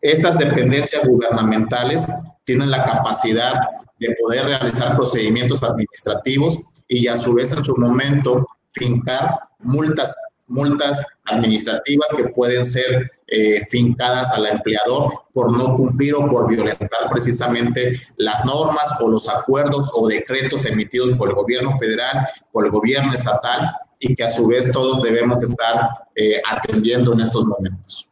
Estas 0.00 0.38
dependencias 0.38 1.06
gubernamentales 1.06 2.08
tienen 2.44 2.70
la 2.70 2.84
capacidad 2.84 3.54
de 3.98 4.14
poder 4.20 4.46
realizar 4.46 4.94
procedimientos 4.96 5.62
administrativos 5.62 6.60
y 6.88 7.08
a 7.08 7.16
su 7.16 7.34
vez 7.34 7.52
en 7.52 7.64
su 7.64 7.76
momento 7.76 8.46
fincar 8.70 9.38
multas, 9.60 10.14
multas 10.48 11.04
administrativas 11.26 12.08
que 12.16 12.24
pueden 12.34 12.64
ser 12.64 13.10
eh, 13.28 13.64
fincadas 13.70 14.32
al 14.32 14.46
empleador 14.46 15.12
por 15.32 15.56
no 15.56 15.76
cumplir 15.76 16.14
o 16.14 16.26
por 16.28 16.48
violentar 16.48 17.10
precisamente 17.10 18.00
las 18.16 18.44
normas 18.44 18.96
o 19.00 19.10
los 19.10 19.28
acuerdos 19.28 19.90
o 19.94 20.08
decretos 20.08 20.66
emitidos 20.66 21.16
por 21.16 21.28
el 21.28 21.34
gobierno 21.34 21.78
federal, 21.78 22.26
por 22.52 22.64
el 22.64 22.72
gobierno 22.72 23.12
estatal 23.12 23.70
y 24.00 24.14
que 24.14 24.24
a 24.24 24.30
su 24.30 24.46
vez 24.48 24.70
todos 24.72 25.02
debemos 25.02 25.42
estar 25.42 25.90
eh, 26.14 26.40
atendiendo 26.48 27.12
en 27.12 27.20
estos 27.20 27.44
momentos. 27.44 28.08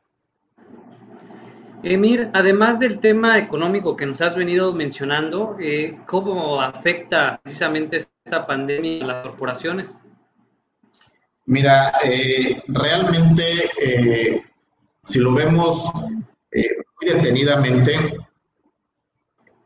Emir, 1.83 2.31
además 2.33 2.81
del 2.81 2.99
tema 2.99 3.39
económico 3.39 3.97
que 3.97 4.07
nos 4.07 4.21
has 4.21 4.35
venido 4.35 4.73
mencionando, 4.73 5.57
eh, 5.61 5.99
¿cómo 6.07 6.61
afecta 6.61 7.39
precisamente 7.43 7.99
esta 7.99 8.45
pandemia 8.45 9.05
a 9.05 9.07
las 9.07 9.23
corporaciones? 9.23 10.06
Mira, 11.47 11.93
eh, 12.05 12.61
realmente, 12.69 13.45
eh, 13.81 14.43
si 15.01 15.21
lo 15.21 15.35
vemos 15.35 15.93
muy 15.95 17.13
detenidamente, 17.13 18.17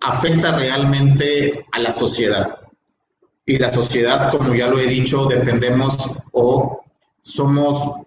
afecta 0.02 0.56
realmente 0.56 1.64
a 1.72 1.78
la 1.78 1.90
sociedad. 1.90 2.58
Y 3.46 3.58
la 3.58 3.72
sociedad, 3.72 4.30
como 4.30 4.54
ya 4.54 4.68
lo 4.68 4.78
he 4.78 4.86
dicho, 4.86 5.26
dependemos 5.26 6.18
o 6.32 6.82
somos 7.20 8.06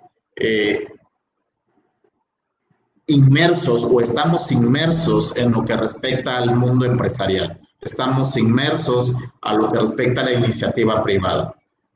inmersos 3.08 3.84
o 3.84 4.00
estamos 4.00 4.52
inmersos 4.52 5.36
en 5.36 5.52
lo 5.52 5.66
que 5.66 5.76
respecta 5.76 6.38
al 6.38 6.56
mundo 6.56 6.86
empresarial. 6.86 7.60
Estamos 7.82 8.38
inmersos 8.38 9.14
a 9.42 9.54
lo 9.56 9.68
que 9.68 9.80
respecta 9.80 10.22
a 10.22 10.26
la 10.26 10.34
iniciativa 10.34 11.04
privada. 11.04 11.54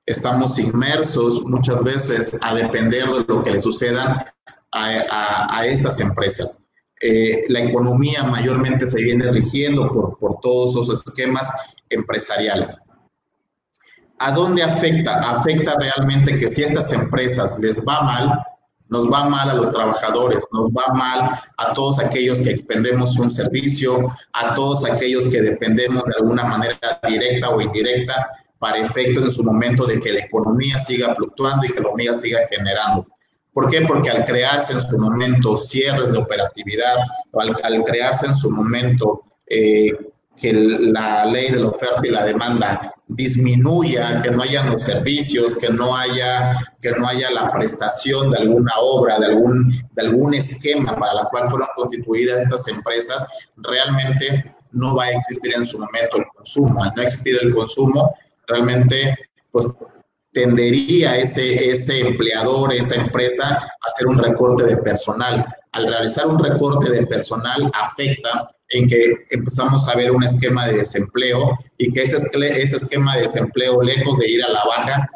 Estamos 0.08 0.58
inmersos 0.58 1.44
muchas 1.44 1.84
veces 1.84 2.40
a 2.42 2.56
depender 2.56 3.06
de 3.08 3.26
lo 3.28 3.44
que 3.44 3.52
le 3.52 3.60
suceda 3.60 4.34
a, 4.72 5.66
estas 5.66 6.00
empresas. 6.00 6.64
Eh, 7.02 7.44
la 7.50 7.60
economía 7.60 8.24
mayormente 8.24 8.86
se 8.86 9.04
viene 9.04 9.30
rigiendo 9.32 9.92
por, 9.92 10.18
por 10.18 10.40
todos 10.40 10.72
esos 10.72 11.06
esquemas 11.06 11.52
empresariales. 11.90 12.80
¿A 14.20 14.32
dónde 14.32 14.64
afecta? 14.64 15.30
Afecta 15.30 15.76
realmente 15.78 16.38
que 16.40 16.48
si 16.48 16.64
a 16.64 16.68
estas 16.68 16.92
empresas 16.94 17.60
les 17.60 17.86
va 17.86 18.02
mal, 18.02 18.44
nos 18.88 19.12
va 19.12 19.26
mal 19.26 19.50
a 19.50 19.56
los 19.56 19.72
trabajadores, 19.72 20.46
nos 20.54 20.70
va 20.70 20.94
mal 20.94 21.40
a 21.58 21.74
todos 21.74 22.00
aquellos 22.00 22.42
que 22.42 22.52
expendemos 22.52 23.20
un 23.20 23.30
servicio, 23.30 24.08
a 24.32 24.56
todos 24.56 24.86
aquellos 24.86 25.28
que 25.28 25.42
dependemos 25.42 26.04
de 26.06 26.14
alguna 26.20 26.46
manera 26.46 26.80
directa 27.08 27.50
o 27.50 27.60
indirecta 27.60 28.28
para 28.60 28.80
efectos 28.80 29.24
en 29.24 29.32
su 29.32 29.44
momento 29.44 29.86
de 29.86 30.00
que 30.00 30.14
la 30.14 30.20
economía 30.20 30.80
siga 30.80 31.16
fluctuando 31.16 31.66
y 31.66 31.70
que 31.70 31.76
la 31.76 31.82
economía 31.82 32.14
siga 32.14 32.40
generando. 32.50 33.08
¿Por 33.54 33.70
qué? 33.70 33.82
Porque 33.82 34.10
al 34.10 34.24
crearse 34.24 34.74
en 34.74 34.82
su 34.82 34.98
momento 35.00 35.58
cierres 35.58 36.12
de 36.12 36.20
operatividad, 36.20 36.96
o 37.32 37.42
al, 37.42 37.84
crearse 37.84 38.28
en 38.28 38.36
su 38.36 38.52
momento 38.52 39.22
eh, 39.48 39.92
que 40.36 40.54
la 40.54 41.26
ley 41.26 41.52
de 41.52 41.60
la 41.60 41.70
oferta 41.70 42.02
y 42.04 42.12
la 42.12 42.26
demanda 42.26 42.94
disminuya, 43.08 44.22
que 44.22 44.32
no 44.32 44.44
haya 44.44 44.64
los 44.66 44.84
servicios, 44.84 45.56
que 45.56 45.70
no 45.70 45.96
haya, 45.96 46.56
que 46.82 46.92
no 46.92 47.08
haya 47.08 47.32
la 47.32 47.50
prestación 47.52 48.32
de 48.32 48.40
alguna 48.40 48.74
obra, 48.80 49.20
de 49.20 49.28
algún, 49.28 49.72
de 49.94 50.02
algún 50.02 50.34
esquema 50.34 50.96
para 50.96 51.14
la 51.14 51.26
cual 51.26 51.50
fueron 51.50 51.68
constituidas 51.76 52.42
estas 52.42 52.68
empresas, 52.68 53.26
realmente 53.58 54.44
no 54.72 54.96
va 54.96 55.06
a 55.06 55.12
existir 55.12 55.54
en 55.56 55.66
su 55.66 55.80
momento 55.80 56.18
el 56.18 56.26
consumo. 56.36 56.84
Al 56.84 56.94
no 56.96 57.02
existir 57.02 57.38
el 57.42 57.54
consumo, 57.54 58.14
realmente 58.48 59.16
pues 59.52 59.68
tendería 60.34 61.18
ese, 61.18 61.72
ese 61.72 62.00
empleador, 62.00 62.72
esa 62.74 62.96
empresa, 62.96 63.46
a 63.48 63.70
hacer 63.86 64.08
un 64.08 64.18
recorte 64.18 64.64
de 64.66 64.78
personal. 64.78 65.46
Al 65.72 65.88
realizar 65.88 66.28
un 66.28 66.44
recorte 66.44 66.92
de 66.92 67.06
personal 67.08 67.72
afecta 67.74 68.48
en 68.70 68.88
que 68.88 69.26
empezamos 69.32 69.88
a 69.90 69.96
ver 69.96 70.12
un 70.12 70.24
esquema 70.24 70.68
de 70.68 70.78
desempleo 70.78 71.58
y 71.78 71.92
que 71.92 72.04
ese, 72.04 72.18
ese 72.18 72.76
esquema 72.76 73.16
de 73.16 73.22
desempleo, 73.22 73.82
lejos 73.82 74.18
de 74.20 74.30
ir 74.30 74.44
a 74.44 74.50
la 74.50 74.64
baja, 74.66 75.08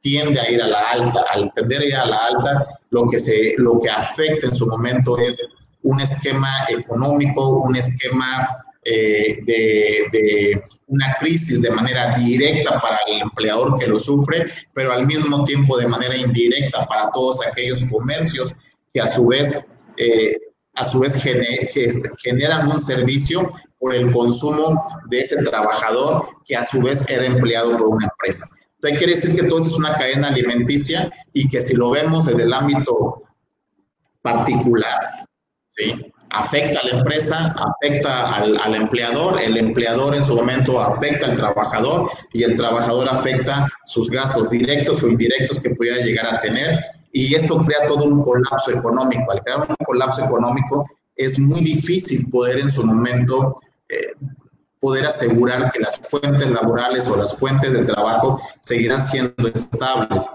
tiende 0.00 0.40
a 0.40 0.50
ir 0.50 0.62
a 0.62 0.68
la 0.68 0.80
alta. 0.90 1.24
Al 1.32 1.52
tender 1.54 1.80
a 1.80 1.84
ir 1.84 1.96
a 1.96 2.06
la 2.06 2.26
alta, 2.26 2.66
lo 2.90 3.06
que, 3.08 3.18
se, 3.18 3.54
lo 3.56 3.80
que 3.80 3.90
afecta 3.90 4.46
en 4.46 4.54
su 4.54 4.66
momento 4.66 5.18
es 5.18 5.56
un 5.82 6.00
esquema 6.00 6.50
económico, 6.68 7.60
un 7.60 7.76
esquema 7.76 8.48
eh, 8.88 9.40
de, 9.44 10.62
una 10.86 11.16
crisis 11.18 11.60
de 11.60 11.70
manera 11.70 12.14
directa 12.16 12.80
para 12.80 12.96
el 13.08 13.20
empleador 13.20 13.76
que 13.76 13.88
lo 13.88 13.98
sufre, 13.98 14.46
pero 14.72 14.92
al 14.92 15.04
mismo 15.04 15.44
tiempo 15.44 15.76
de 15.76 15.88
manera 15.88 16.16
indirecta 16.16 16.86
para 16.86 17.10
todos 17.10 17.44
aquellos 17.44 17.82
comercios 17.90 18.54
que 18.94 19.00
a 19.00 19.08
su 19.08 19.26
vez, 19.26 19.58
eh, 19.96 20.36
a 20.74 20.84
su 20.84 21.00
vez 21.00 21.20
generan 22.22 22.70
un 22.70 22.78
servicio 22.78 23.50
por 23.80 23.96
el 23.96 24.12
consumo 24.12 24.80
de 25.10 25.22
ese 25.22 25.36
trabajador 25.42 26.28
que 26.44 26.54
a 26.54 26.64
su 26.64 26.80
vez 26.80 27.04
era 27.08 27.26
empleado 27.26 27.76
por 27.76 27.88
una 27.88 28.06
empresa. 28.06 28.46
Entonces 28.76 28.98
quiere 28.98 29.14
decir 29.14 29.34
que 29.34 29.48
todo 29.48 29.58
eso 29.58 29.70
es 29.70 29.78
una 29.78 29.96
cadena 29.96 30.28
alimenticia 30.28 31.10
y 31.32 31.48
que 31.48 31.60
si 31.60 31.74
lo 31.74 31.90
vemos 31.90 32.26
desde 32.26 32.44
el 32.44 32.52
ámbito 32.52 33.22
particular, 34.22 35.26
¿sí? 35.70 36.12
Afecta 36.36 36.80
a 36.80 36.86
la 36.86 36.98
empresa, 36.98 37.54
afecta 37.56 38.34
al, 38.36 38.74
empleador, 38.74 39.40
el 39.40 39.56
empleador 39.56 40.14
en 40.14 40.24
su 40.24 40.36
momento 40.36 40.80
afecta 40.80 41.26
al 41.26 41.36
trabajador 41.36 42.10
y 42.32 42.42
el 42.42 42.56
trabajador 42.56 43.08
afecta 43.08 43.66
sus 43.86 44.10
gastos 44.10 44.50
directos 44.50 45.02
o 45.02 45.08
indirectos 45.08 45.60
que 45.60 45.70
pueda 45.70 45.96
llegar 45.96 46.26
a 46.26 46.40
tener 46.40 46.78
y 47.12 47.34
esto 47.34 47.58
crea 47.60 47.86
todo 47.86 48.04
un 48.04 48.22
colapso 48.22 48.72
económico. 48.72 49.32
Al 49.32 49.42
crear 49.42 49.60
un 49.60 49.86
colapso 49.86 50.24
económico 50.24 50.86
es 51.16 51.38
muy 51.38 51.60
difícil 51.60 52.30
poder 52.30 52.58
en 52.58 52.70
su 52.70 52.84
momento 52.84 53.56
eh, 53.88 54.12
poder 54.80 55.06
asegurar 55.06 55.72
que 55.72 55.80
las 55.80 55.98
fuentes 55.98 56.50
laborales 56.50 57.08
o 57.08 57.16
las 57.16 57.38
fuentes 57.38 57.72
de 57.72 57.84
trabajo 57.84 58.38
seguirán 58.60 59.02
siendo 59.02 59.48
estables. 59.48 60.30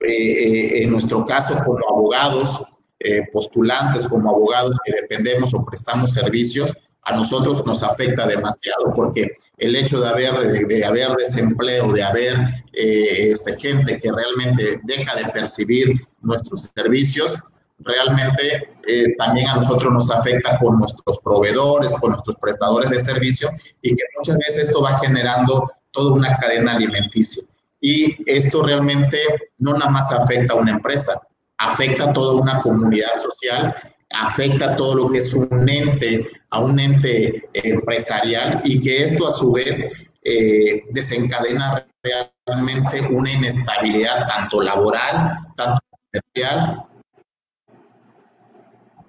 Eh, 0.00 0.06
eh, 0.08 0.82
en 0.82 0.92
nuestro 0.92 1.24
caso 1.24 1.58
como 1.64 1.78
abogados, 1.88 2.64
eh, 3.00 3.22
postulantes, 3.32 4.08
como 4.08 4.30
abogados 4.30 4.76
que 4.84 4.92
dependemos 4.92 5.54
o 5.54 5.64
prestamos 5.64 6.12
servicios, 6.12 6.72
a 7.08 7.16
nosotros 7.16 7.64
nos 7.66 7.82
afecta 7.82 8.26
demasiado 8.26 8.92
porque 8.94 9.30
el 9.56 9.76
hecho 9.76 10.00
de 10.00 10.08
haber, 10.08 10.34
de, 10.66 10.84
haber 10.84 11.10
desempleo, 11.16 11.90
de 11.92 12.02
haber 12.02 12.36
eh, 12.74 13.30
este, 13.30 13.58
gente 13.58 13.98
que 13.98 14.12
realmente 14.12 14.80
deja 14.84 15.16
de 15.16 15.30
percibir 15.32 15.96
nuestros 16.20 16.70
servicios, 16.74 17.38
realmente 17.78 18.68
eh, 18.86 19.14
también 19.16 19.48
a 19.48 19.56
nosotros 19.56 19.92
nos 19.92 20.10
afecta 20.10 20.58
con 20.58 20.78
nuestros 20.78 21.18
proveedores, 21.20 21.94
con 21.94 22.10
nuestros 22.10 22.36
prestadores 22.36 22.90
de 22.90 23.00
servicio 23.00 23.50
y 23.80 23.96
que 23.96 24.02
muchas 24.18 24.36
veces 24.38 24.68
esto 24.68 24.82
va 24.82 24.98
generando 24.98 25.70
toda 25.92 26.12
una 26.12 26.36
cadena 26.36 26.74
alimenticia. 26.74 27.42
Y 27.80 28.16
esto 28.26 28.62
realmente 28.62 29.18
no 29.58 29.72
nada 29.72 29.90
más 29.90 30.12
afecta 30.12 30.52
a 30.52 30.56
una 30.56 30.72
empresa, 30.72 31.20
afecta 31.58 32.04
a 32.04 32.12
toda 32.12 32.40
una 32.40 32.62
comunidad 32.62 33.18
social, 33.18 33.74
afecta 34.14 34.72
a 34.72 34.76
todo 34.76 34.94
lo 34.94 35.08
que 35.08 35.18
es 35.18 35.34
un 35.34 35.68
ente, 35.68 36.26
a 36.50 36.60
un 36.60 36.78
ente 36.78 37.48
empresarial 37.52 38.60
y 38.64 38.80
que 38.80 39.04
esto 39.04 39.28
a 39.28 39.32
su 39.32 39.52
vez 39.52 40.08
eh, 40.22 40.84
desencadena 40.90 41.86
realmente 42.02 43.00
una 43.10 43.30
inestabilidad 43.30 44.26
tanto 44.28 44.62
laboral, 44.62 45.38
tanto 45.56 45.80
comercial, 46.10 46.84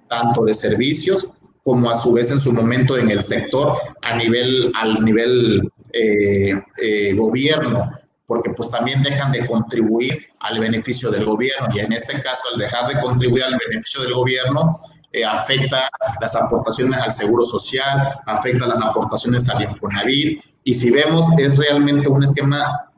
tanto 0.08 0.44
de 0.44 0.54
servicios, 0.54 1.28
como 1.62 1.90
a 1.90 1.96
su 1.96 2.12
vez 2.12 2.30
en 2.30 2.40
su 2.40 2.52
momento 2.52 2.96
en 2.96 3.10
el 3.10 3.22
sector 3.22 3.76
a 4.02 4.16
nivel, 4.16 4.72
al 4.74 5.04
nivel 5.04 5.70
eh, 5.92 6.54
eh, 6.82 7.14
gobierno, 7.14 7.90
porque 8.30 8.50
pues 8.50 8.70
también 8.70 9.02
dejan 9.02 9.32
de 9.32 9.44
contribuir 9.44 10.28
al 10.38 10.60
beneficio 10.60 11.10
del 11.10 11.24
gobierno 11.24 11.66
y 11.74 11.80
en 11.80 11.92
este 11.92 12.12
caso 12.20 12.44
al 12.52 12.60
dejar 12.60 12.86
de 12.86 13.00
contribuir 13.00 13.42
al 13.42 13.58
beneficio 13.66 14.02
del 14.02 14.14
gobierno 14.14 14.70
eh, 15.10 15.24
afecta 15.24 15.88
las 16.20 16.36
aportaciones 16.36 17.00
al 17.00 17.10
seguro 17.10 17.44
social, 17.44 18.08
afecta 18.26 18.68
las 18.68 18.80
aportaciones 18.84 19.50
al 19.50 19.62
Infonavit 19.62 20.44
y 20.62 20.72
si 20.72 20.92
vemos 20.92 21.26
es 21.38 21.58
realmente 21.58 22.08
un 22.08 22.22
esquema 22.22 22.92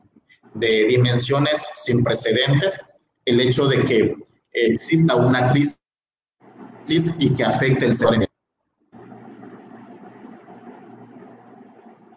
de 0.53 0.85
dimensiones 0.85 1.67
sin 1.77 2.03
precedentes 2.03 2.79
el 3.25 3.41
hecho 3.41 3.65
de 3.67 3.81
que 3.81 4.15
exista 4.51 5.15
una 5.15 5.47
crisis 5.47 5.79
y 7.17 7.33
que 7.33 7.43
afecte 7.43 7.87
el 7.87 7.95
sector. 7.95 8.23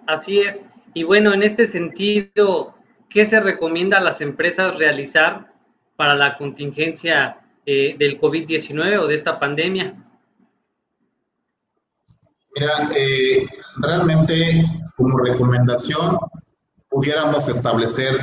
Así 0.06 0.40
es. 0.40 0.66
Y 0.92 1.04
bueno, 1.04 1.32
en 1.32 1.42
este 1.42 1.66
sentido, 1.66 2.75
¿qué 3.08 3.26
se 3.26 3.40
recomienda 3.40 3.98
a 3.98 4.02
las 4.02 4.20
empresas 4.20 4.76
realizar 4.76 5.52
para 5.96 6.14
la 6.14 6.36
contingencia 6.36 7.40
eh, 7.64 7.96
del 7.98 8.20
COVID-19 8.20 9.00
o 9.00 9.06
de 9.06 9.14
esta 9.14 9.38
pandemia? 9.38 9.94
Mira, 12.58 12.72
eh, 12.96 13.46
realmente 13.76 14.64
como 14.96 15.18
recomendación 15.18 16.16
pudiéramos 16.88 17.48
establecer 17.48 18.14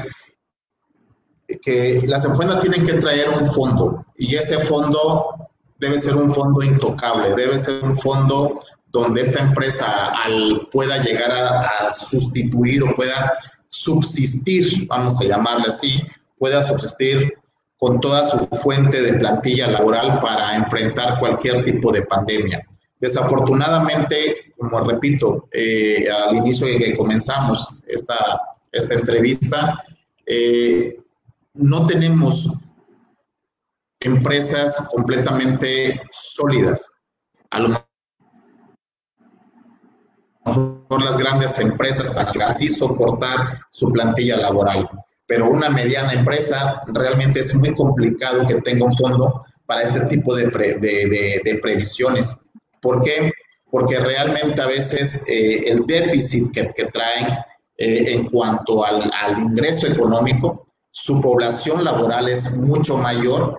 que 1.61 2.01
las 2.07 2.25
empresas 2.25 2.61
tienen 2.61 2.85
que 2.85 2.93
traer 2.93 3.29
un 3.29 3.45
fondo 3.47 4.05
y 4.17 4.35
ese 4.35 4.57
fondo 4.57 5.49
debe 5.77 5.99
ser 5.99 6.15
un 6.15 6.33
fondo 6.33 6.63
intocable, 6.63 7.35
debe 7.35 7.57
ser 7.57 7.83
un 7.83 7.95
fondo 7.95 8.59
donde 8.87 9.21
esta 9.21 9.41
empresa 9.41 10.13
al, 10.23 10.67
pueda 10.71 11.03
llegar 11.03 11.31
a 11.31 11.91
sustituir 11.91 12.83
o 12.83 12.95
pueda 12.95 13.33
subsistir, 13.73 14.87
vamos 14.87 15.19
a 15.19 15.23
llamarle 15.23 15.65
así, 15.67 15.99
pueda 16.37 16.63
subsistir 16.63 17.33
con 17.77 17.99
toda 17.99 18.23
su 18.29 18.37
fuente 18.57 19.01
de 19.01 19.17
plantilla 19.17 19.67
laboral 19.67 20.19
para 20.19 20.55
enfrentar 20.55 21.19
cualquier 21.19 21.63
tipo 21.63 21.91
de 21.91 22.03
pandemia. 22.03 22.65
Desafortunadamente, 22.99 24.51
como 24.57 24.79
repito, 24.87 25.49
eh, 25.51 26.07
al 26.07 26.35
inicio 26.35 26.67
de 26.67 26.77
que 26.77 26.95
comenzamos 26.95 27.79
esta, 27.87 28.39
esta 28.71 28.93
entrevista, 28.93 29.83
eh, 30.27 30.95
no 31.55 31.87
tenemos 31.87 32.59
empresas 34.01 34.87
completamente 34.93 35.99
sólidas. 36.11 36.91
A 37.49 37.59
lo 37.59 37.82
mejor 40.45 41.03
las 41.03 41.17
grandes 41.17 41.59
empresas 41.59 42.11
para 42.11 42.47
así 42.47 42.67
soportar 42.67 43.59
su 43.71 43.91
plantilla 43.91 44.37
laboral. 44.37 44.89
Pero 45.25 45.49
una 45.49 45.69
mediana 45.69 46.13
empresa 46.13 46.81
realmente 46.87 47.39
es 47.39 47.55
muy 47.55 47.73
complicado 47.73 48.45
que 48.45 48.61
tenga 48.61 48.85
un 48.85 48.93
fondo 48.93 49.45
para 49.65 49.83
este 49.83 50.05
tipo 50.05 50.35
de, 50.35 50.45
de, 50.47 51.59
previsiones. 51.61 52.45
¿Por 52.81 53.01
qué? 53.01 53.31
Porque 53.71 53.97
realmente 53.99 54.61
a 54.61 54.67
veces 54.67 55.25
eh, 55.27 55.61
el 55.65 55.85
déficit 55.85 56.51
que, 56.51 56.69
que 56.69 56.85
traen 56.85 57.27
eh, 57.77 58.13
en 58.13 58.29
cuanto 58.29 58.85
al, 58.85 59.09
al 59.21 59.39
ingreso 59.39 59.87
económico, 59.87 60.67
su 60.91 61.21
población 61.21 61.83
laboral 61.83 62.27
es 62.27 62.55
mucho 62.57 62.97
mayor 62.97 63.57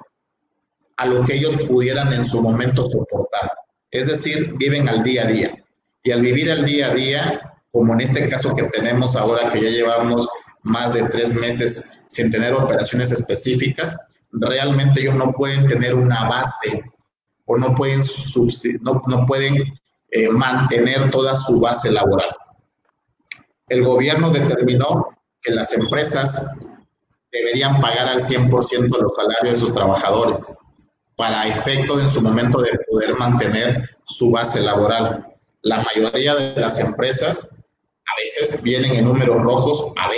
a 0.96 1.06
lo 1.06 1.24
que 1.24 1.34
ellos 1.34 1.56
pudieran 1.62 2.12
en 2.12 2.24
su 2.24 2.40
momento 2.40 2.82
soportar. 2.84 3.50
Es 3.90 4.06
decir, 4.06 4.54
viven 4.56 4.88
al 4.88 5.02
día 5.02 5.24
a 5.24 5.26
día. 5.26 5.63
Y 6.04 6.12
al 6.12 6.20
vivir 6.20 6.52
al 6.52 6.64
día 6.64 6.90
a 6.90 6.94
día, 6.94 7.56
como 7.72 7.94
en 7.94 8.02
este 8.02 8.28
caso 8.28 8.54
que 8.54 8.64
tenemos 8.64 9.16
ahora, 9.16 9.48
que 9.48 9.60
ya 9.60 9.70
llevamos 9.70 10.28
más 10.62 10.92
de 10.92 11.02
tres 11.08 11.34
meses 11.34 12.04
sin 12.06 12.30
tener 12.30 12.52
operaciones 12.52 13.10
específicas, 13.10 13.96
realmente 14.30 15.00
ellos 15.00 15.14
no 15.14 15.32
pueden 15.32 15.66
tener 15.66 15.94
una 15.94 16.28
base 16.28 16.84
o 17.46 17.56
no 17.56 17.74
pueden, 17.74 18.02
no, 18.82 19.02
no 19.06 19.26
pueden 19.26 19.56
eh, 20.10 20.28
mantener 20.28 21.10
toda 21.10 21.36
su 21.36 21.58
base 21.58 21.90
laboral. 21.90 22.36
El 23.68 23.82
gobierno 23.82 24.30
determinó 24.30 25.08
que 25.40 25.52
las 25.52 25.72
empresas 25.72 26.50
deberían 27.32 27.80
pagar 27.80 28.08
al 28.08 28.20
100% 28.20 28.98
los 28.98 29.14
salarios 29.14 29.54
de 29.54 29.60
sus 29.60 29.74
trabajadores 29.74 30.58
para 31.16 31.48
efecto 31.48 31.96
de 31.96 32.02
en 32.02 32.08
su 32.10 32.20
momento 32.20 32.60
de 32.60 32.78
poder 32.90 33.14
mantener 33.16 33.88
su 34.04 34.30
base 34.30 34.60
laboral 34.60 35.33
la 35.64 35.82
mayoría 35.82 36.34
de 36.34 36.60
las 36.60 36.78
empresas 36.78 37.50
A 37.52 38.14
veces 38.22 38.62
vienen 38.62 38.94
en 38.94 39.04
números 39.06 39.42
rojos, 39.42 39.92
a 39.96 40.08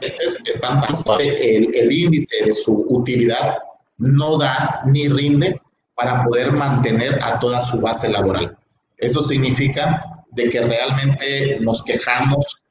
veces 0.00 0.40
están 0.44 0.80
tan 0.80 0.94
el, 1.20 1.74
el 1.74 1.92
índice 1.92 2.44
de 2.44 2.52
su 2.52 2.86
utilidad 2.90 3.58
no 3.98 4.38
da 4.38 4.80
ni 4.84 5.08
rinde 5.08 5.60
para 5.94 6.24
poder 6.24 6.52
mantener 6.52 7.22
a 7.22 7.38
toda 7.38 7.60
su 7.60 7.80
base 7.80 8.08
laboral. 8.08 8.58
Eso 8.98 9.22
significa 9.22 10.00
de 10.32 10.50
que 10.50 10.60
realmente 10.60 11.60
nos 11.60 11.82
quejamos, 11.84 12.64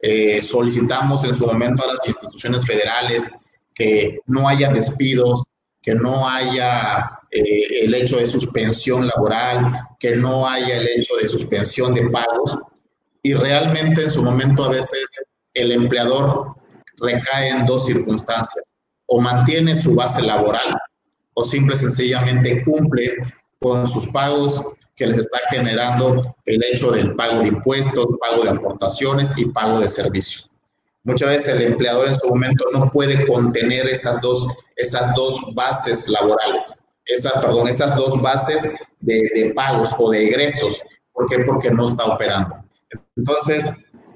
eh, 0.00 0.42
solicitamos 0.42 1.24
en 1.24 1.34
su 1.34 1.46
momento 1.46 1.82
a 1.82 1.92
las 1.92 2.06
instituciones 2.06 2.66
federales 2.66 3.32
que 3.74 4.20
no 4.26 4.46
haya 4.46 4.70
despidos, 4.70 5.42
que 5.86 5.94
no 5.94 6.28
haya 6.28 7.08
eh, 7.30 7.84
el 7.84 7.94
hecho 7.94 8.16
de 8.16 8.26
suspensión 8.26 9.06
laboral, 9.06 9.72
que 10.00 10.16
no 10.16 10.48
haya 10.48 10.78
el 10.78 10.88
hecho 10.88 11.14
de 11.14 11.28
suspensión 11.28 11.94
de 11.94 12.10
pagos. 12.10 12.58
Y 13.22 13.34
realmente 13.34 14.02
en 14.02 14.10
su 14.10 14.24
momento 14.24 14.64
a 14.64 14.70
veces 14.70 15.06
el 15.54 15.70
empleador 15.70 16.56
recae 16.96 17.50
en 17.50 17.66
dos 17.66 17.86
circunstancias. 17.86 18.74
O 19.06 19.20
mantiene 19.20 19.76
su 19.76 19.94
base 19.94 20.22
laboral 20.22 20.76
o 21.34 21.44
simple 21.44 21.76
sencillamente 21.76 22.64
cumple 22.64 23.14
con 23.60 23.86
sus 23.86 24.08
pagos 24.08 24.66
que 24.96 25.06
les 25.06 25.18
está 25.18 25.38
generando 25.50 26.20
el 26.46 26.64
hecho 26.64 26.90
del 26.90 27.14
pago 27.14 27.42
de 27.42 27.48
impuestos, 27.48 28.06
pago 28.28 28.42
de 28.42 28.50
aportaciones 28.50 29.38
y 29.38 29.44
pago 29.52 29.78
de 29.78 29.86
servicios. 29.86 30.50
Muchas 31.06 31.28
veces 31.28 31.48
el 31.56 31.62
empleador 31.62 32.08
en 32.08 32.16
su 32.16 32.28
momento 32.28 32.64
no 32.72 32.90
puede 32.90 33.24
contener 33.28 33.86
esas 33.86 34.20
dos, 34.20 34.48
esas 34.74 35.14
dos 35.14 35.40
bases 35.54 36.08
laborales, 36.08 36.84
esas, 37.04 37.32
perdón, 37.34 37.68
esas 37.68 37.94
dos 37.94 38.20
bases 38.20 38.72
de, 38.98 39.52
pagos 39.54 39.94
o 40.00 40.10
de 40.10 40.26
egresos. 40.26 40.82
¿Por 41.12 41.28
qué? 41.28 41.38
Porque 41.46 41.70
no 41.70 41.86
está 41.86 42.06
operando. 42.06 42.56
Entonces, 43.14 43.70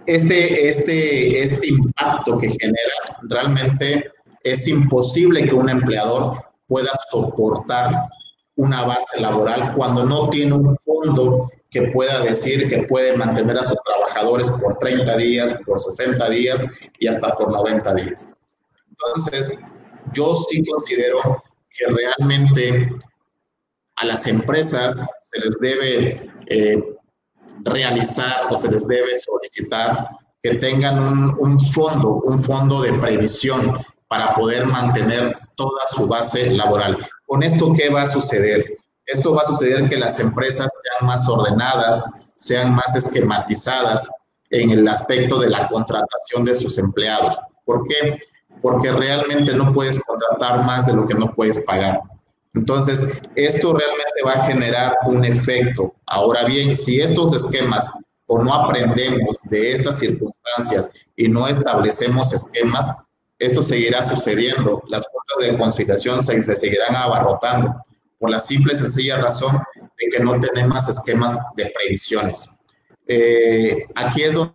este, 0.06 0.68
este, 0.68 1.40
este 1.40 1.68
impacto 1.68 2.36
que 2.36 2.50
genera 2.50 3.18
realmente 3.28 4.10
es 4.42 4.66
imposible 4.66 5.44
que 5.44 5.54
un 5.54 5.70
empleador 5.70 6.42
pueda 6.66 6.90
soportar 7.08 8.08
una 8.56 8.82
base 8.82 9.20
laboral 9.20 9.74
cuando 9.76 10.04
no 10.04 10.28
tiene 10.28 10.54
un 10.54 10.76
fondo 10.78 11.48
que 11.70 11.82
pueda 11.88 12.22
decir 12.22 12.68
que 12.68 12.82
puede 12.84 13.16
mantener 13.16 13.56
a 13.56 13.62
sus 13.62 13.80
trabajadores 13.82 14.50
por 14.50 14.78
30 14.78 15.16
días, 15.16 15.58
por 15.64 15.80
60 15.80 16.28
días 16.28 16.66
y 16.98 17.06
hasta 17.06 17.34
por 17.36 17.52
90 17.52 17.94
días. 17.94 18.28
Entonces, 18.88 19.60
yo 20.12 20.36
sí 20.48 20.64
considero 20.64 21.42
que 21.70 21.86
realmente 21.86 22.88
a 23.96 24.06
las 24.06 24.26
empresas 24.26 25.06
se 25.30 25.40
les 25.40 25.58
debe 25.60 26.30
eh, 26.46 26.82
realizar 27.64 28.46
o 28.50 28.56
se 28.56 28.70
les 28.70 28.86
debe 28.88 29.16
solicitar 29.18 30.08
que 30.42 30.54
tengan 30.54 30.98
un, 30.98 31.36
un 31.38 31.60
fondo, 31.60 32.22
un 32.24 32.38
fondo 32.42 32.82
de 32.82 32.94
previsión 32.94 33.78
para 34.08 34.34
poder 34.34 34.66
mantener 34.66 35.38
toda 35.54 35.86
su 35.88 36.08
base 36.08 36.50
laboral. 36.50 36.98
Con 37.26 37.42
esto, 37.42 37.72
¿qué 37.72 37.90
va 37.90 38.02
a 38.02 38.08
suceder? 38.08 38.79
Esto 39.10 39.34
va 39.34 39.42
a 39.42 39.46
suceder 39.46 39.88
que 39.88 39.96
las 39.96 40.20
empresas 40.20 40.70
sean 40.82 41.08
más 41.08 41.28
ordenadas, 41.28 42.04
sean 42.36 42.74
más 42.74 42.94
esquematizadas 42.94 44.08
en 44.50 44.70
el 44.70 44.86
aspecto 44.86 45.40
de 45.40 45.50
la 45.50 45.68
contratación 45.68 46.44
de 46.44 46.54
sus 46.54 46.78
empleados. 46.78 47.36
¿Por 47.64 47.82
qué? 47.88 48.20
Porque 48.62 48.92
realmente 48.92 49.52
no 49.54 49.72
puedes 49.72 50.00
contratar 50.04 50.64
más 50.64 50.86
de 50.86 50.92
lo 50.92 51.06
que 51.06 51.14
no 51.14 51.34
puedes 51.34 51.58
pagar. 51.64 52.00
Entonces, 52.54 53.08
esto 53.34 53.72
realmente 53.72 54.22
va 54.24 54.32
a 54.32 54.46
generar 54.46 54.96
un 55.06 55.24
efecto. 55.24 55.92
Ahora 56.06 56.44
bien, 56.44 56.76
si 56.76 57.00
estos 57.00 57.34
esquemas 57.34 57.92
o 58.26 58.40
no 58.40 58.54
aprendemos 58.54 59.40
de 59.44 59.72
estas 59.72 59.98
circunstancias 59.98 60.92
y 61.16 61.26
no 61.26 61.48
establecemos 61.48 62.32
esquemas, 62.32 62.92
esto 63.40 63.60
seguirá 63.60 64.04
sucediendo. 64.04 64.84
Las 64.88 65.08
cuotas 65.08 65.50
de 65.50 65.58
conciliación 65.58 66.22
se, 66.22 66.40
seguirán 66.42 66.94
abarrotando 66.94 67.74
por 68.20 68.30
la 68.30 68.38
simple 68.38 68.74
y 68.74 68.76
sencilla 68.76 69.16
razón 69.16 69.58
de 69.74 70.08
que 70.12 70.22
no 70.22 70.38
tenemos 70.38 70.88
esquemas 70.88 71.36
de 71.56 71.72
previsiones. 71.74 72.58
Eh, 73.08 73.86
aquí 73.96 74.22
es 74.22 74.34
donde 74.34 74.54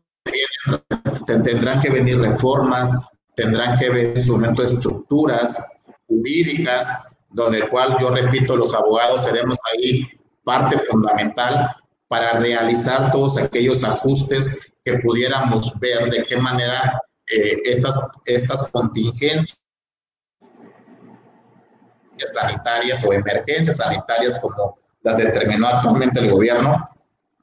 tendrán 1.44 1.82
que 1.82 1.90
venir 1.90 2.20
reformas, 2.20 2.96
tendrán 3.36 3.78
que 3.78 3.90
venir 3.90 4.14
en 4.16 4.24
su 4.24 4.34
momento 4.34 4.62
estructuras 4.62 5.80
jurídicas, 6.08 7.08
donde 7.32 7.68
cual 7.68 7.98
yo 8.00 8.12
repito, 8.12 8.56
los 8.56 8.74
abogados 8.74 9.24
seremos 9.24 9.58
ahí 9.74 10.08
parte 10.44 10.78
fundamental 10.78 11.76
para 12.08 12.34
realizar 12.34 13.12
todos 13.12 13.38
aquellos 13.38 13.84
ajustes 13.84 14.74
que 14.86 15.00
pudiéramos 15.00 15.78
ver 15.80 16.12
de 16.12 16.24
qué 16.24 16.38
manera 16.38 17.02
eh, 17.28 17.58
estas, 17.66 17.96
estas 18.26 18.70
contingencias 18.70 19.65
sanitarias 22.34 23.06
o 23.06 23.14
emergencias 23.14 23.78
sanitarias 23.78 24.40
como 24.40 24.76
las 25.04 25.18
determinó 25.18 25.68
actualmente 25.68 26.20
el 26.20 26.32
gobierno, 26.32 26.84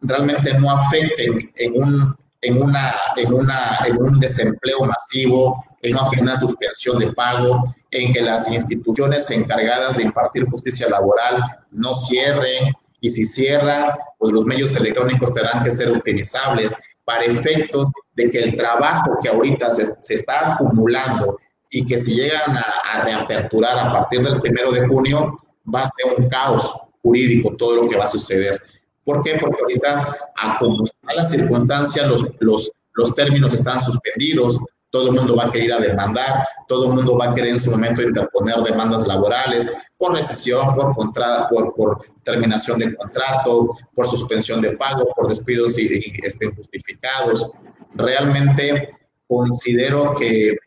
realmente 0.00 0.52
no 0.54 0.70
afecten 0.70 1.52
en 1.56 1.72
un, 1.74 2.16
en 2.40 2.60
una, 2.60 2.94
en 3.16 3.32
una, 3.32 3.78
en 3.86 4.02
un 4.02 4.18
desempleo 4.18 4.80
masivo, 4.84 5.64
en 5.82 5.96
una 6.20 6.36
suspensión 6.36 6.98
de 6.98 7.12
pago, 7.12 7.62
en 7.90 8.12
que 8.12 8.20
las 8.20 8.48
instituciones 8.48 9.30
encargadas 9.30 9.96
de 9.96 10.04
impartir 10.04 10.48
justicia 10.48 10.88
laboral 10.88 11.42
no 11.70 11.94
cierren, 11.94 12.72
y 13.00 13.10
si 13.10 13.24
cierran, 13.24 13.92
pues 14.18 14.32
los 14.32 14.44
medios 14.44 14.74
electrónicos 14.76 15.34
tendrán 15.34 15.62
que 15.64 15.70
ser 15.70 15.90
utilizables 15.90 16.76
para 17.04 17.24
efectos 17.24 17.90
de 18.14 18.30
que 18.30 18.38
el 18.38 18.56
trabajo 18.56 19.18
que 19.20 19.28
ahorita 19.28 19.72
se, 19.72 20.14
está 20.14 20.54
acumulando 20.54 21.36
y 21.72 21.86
que 21.86 21.98
si 21.98 22.14
llegan 22.14 22.56
a, 22.56 23.02
reaperturar 23.02 23.78
a 23.78 23.90
partir 23.90 24.22
del 24.22 24.40
primero 24.40 24.70
de 24.70 24.86
junio, 24.86 25.36
va 25.74 25.82
a 25.82 25.88
ser 25.88 26.12
un 26.18 26.28
caos 26.28 26.70
jurídico 27.02 27.56
todo 27.56 27.82
lo 27.82 27.88
que 27.88 27.96
va 27.96 28.04
a 28.04 28.08
suceder. 28.08 28.60
¿Por 29.04 29.22
qué? 29.22 29.38
Porque 29.40 29.60
ahorita, 29.60 30.16
a 30.36 30.58
como 30.58 30.84
está 30.84 31.14
la 31.14 31.24
circunstancia, 31.24 32.06
los, 32.06 32.30
los, 32.40 32.70
los 32.92 33.14
términos 33.14 33.54
están 33.54 33.80
suspendidos, 33.80 34.60
todo 34.90 35.08
el 35.08 35.14
mundo 35.14 35.34
va 35.34 35.46
a 35.46 35.50
querer 35.50 35.72
a 35.72 35.80
demandar, 35.80 36.46
todo 36.68 36.88
el 36.88 36.92
mundo 36.92 37.16
va 37.16 37.30
a 37.30 37.34
querer 37.34 37.52
en 37.52 37.60
su 37.60 37.70
momento 37.70 38.02
interponer 38.02 38.56
demandas 38.56 39.06
laborales 39.06 39.74
por 39.96 40.12
recesión, 40.12 40.74
por, 40.74 40.94
por, 40.94 41.74
por 41.74 42.00
terminación 42.22 42.78
de 42.78 42.94
contrato, 42.94 43.70
por 43.94 44.06
suspensión 44.06 44.60
de 44.60 44.76
pago, 44.76 45.08
por 45.16 45.26
despidos 45.26 45.78
este, 45.78 46.44
injustificados. 46.44 47.50
Realmente 47.94 48.90
considero 49.26 50.14
que, 50.14 50.58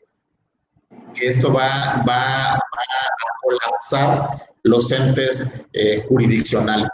que 1.16 1.28
esto 1.28 1.52
va, 1.52 2.04
va, 2.08 2.54
a 2.54 2.60
colapsar 3.42 4.30
los 4.64 4.92
entes 4.92 5.66
eh, 5.74 6.02
jurisdiccionales. 6.08 6.90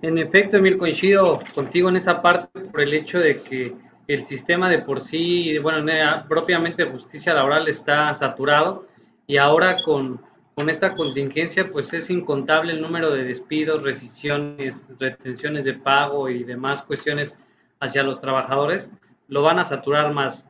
En 0.00 0.18
efecto, 0.18 0.58
Emil, 0.58 0.76
coincido 0.76 1.40
contigo 1.54 1.88
en 1.88 1.96
esa 1.96 2.22
parte 2.22 2.60
por 2.60 2.80
el 2.80 2.94
hecho 2.94 3.18
de 3.18 3.42
que 3.42 3.74
el 4.06 4.24
sistema 4.24 4.70
de 4.70 4.78
por 4.78 5.00
sí, 5.00 5.58
bueno, 5.58 5.84
propiamente 6.28 6.84
justicia 6.84 7.34
laboral 7.34 7.68
está 7.68 8.14
saturado 8.14 8.86
y 9.26 9.36
ahora 9.38 9.76
con, 9.82 10.20
con 10.54 10.70
esta 10.70 10.94
contingencia 10.94 11.70
pues 11.70 11.92
es 11.92 12.10
incontable 12.10 12.72
el 12.72 12.80
número 12.80 13.12
de 13.12 13.24
despidos, 13.24 13.82
rescisiones, 13.82 14.86
retenciones 14.98 15.64
de 15.64 15.74
pago 15.74 16.28
y 16.28 16.44
demás 16.44 16.82
cuestiones 16.82 17.36
hacia 17.80 18.02
los 18.02 18.20
trabajadores, 18.20 18.90
lo 19.28 19.42
van 19.42 19.58
a 19.58 19.64
saturar 19.64 20.12
más. 20.12 20.46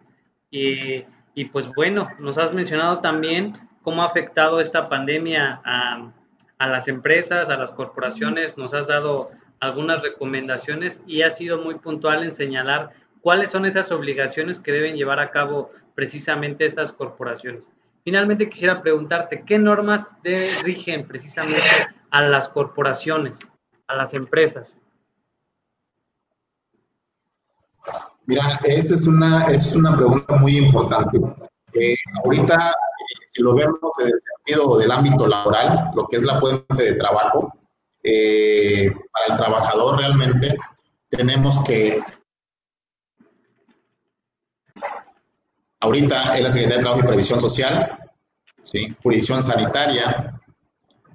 Y, 0.50 1.04
pues 1.52 1.68
bueno, 1.74 2.08
nos 2.18 2.38
has 2.38 2.52
mencionado 2.54 3.00
también 3.00 3.52
cómo 3.82 4.02
ha 4.02 4.06
afectado 4.06 4.60
esta 4.60 4.88
pandemia 4.88 5.60
a, 5.64 6.66
las 6.66 6.88
empresas, 6.88 7.48
a 7.48 7.56
las 7.56 7.70
corporaciones, 7.72 8.56
nos 8.56 8.74
has 8.74 8.86
dado 8.86 9.30
algunas 9.60 10.02
recomendaciones 10.02 11.02
y 11.06 11.22
has 11.22 11.36
sido 11.36 11.58
muy 11.58 11.76
puntual 11.76 12.24
en 12.24 12.32
señalar 12.32 12.90
cuáles 13.20 13.50
son 13.50 13.66
esas 13.66 13.92
obligaciones 13.92 14.58
que 14.58 14.72
deben 14.72 14.96
llevar 14.96 15.20
a 15.20 15.30
cabo 15.30 15.70
precisamente 15.94 16.64
estas 16.64 16.92
corporaciones. 16.92 17.72
Finalmente 18.04 18.48
quisiera 18.48 18.80
preguntarte, 18.82 19.44
¿qué 19.44 19.58
normas 19.58 20.14
rigen 20.62 21.06
precisamente 21.06 21.62
a 22.10 22.22
las 22.22 22.48
corporaciones, 22.48 23.38
a 23.86 23.96
las 23.96 24.14
empresas? 24.14 24.80
Mira, 28.28 28.60
esa 28.64 28.94
es 28.94 29.06
una, 29.06 29.46
es 29.46 29.74
una 29.74 29.96
pregunta 29.96 30.36
muy 30.36 30.58
importante. 30.58 31.18
Eh, 31.72 31.96
ahorita 32.22 32.74
si 33.24 33.42
lo 33.42 33.54
vemos 33.54 33.78
en 34.00 34.08
el 34.08 34.20
sentido 34.20 34.76
del 34.76 34.90
ámbito 34.90 35.26
laboral, 35.26 35.84
lo 35.94 36.06
que 36.06 36.18
es 36.18 36.24
la 36.24 36.38
fuente 36.38 36.82
de 36.82 36.94
trabajo, 36.96 37.50
eh, 38.02 38.92
para 39.10 39.26
el 39.28 39.36
trabajador 39.36 39.98
realmente 39.98 40.58
tenemos 41.08 41.64
que... 41.64 42.02
Ahorita 45.80 46.36
es 46.36 46.44
la 46.44 46.50
Secretaría 46.50 46.76
de 46.76 46.82
Trabajo 46.82 47.02
y 47.04 47.06
Previsión 47.06 47.40
Social, 47.40 47.98
¿sí? 48.62 48.94
jurisdicción 49.02 49.42
sanitaria, 49.42 50.38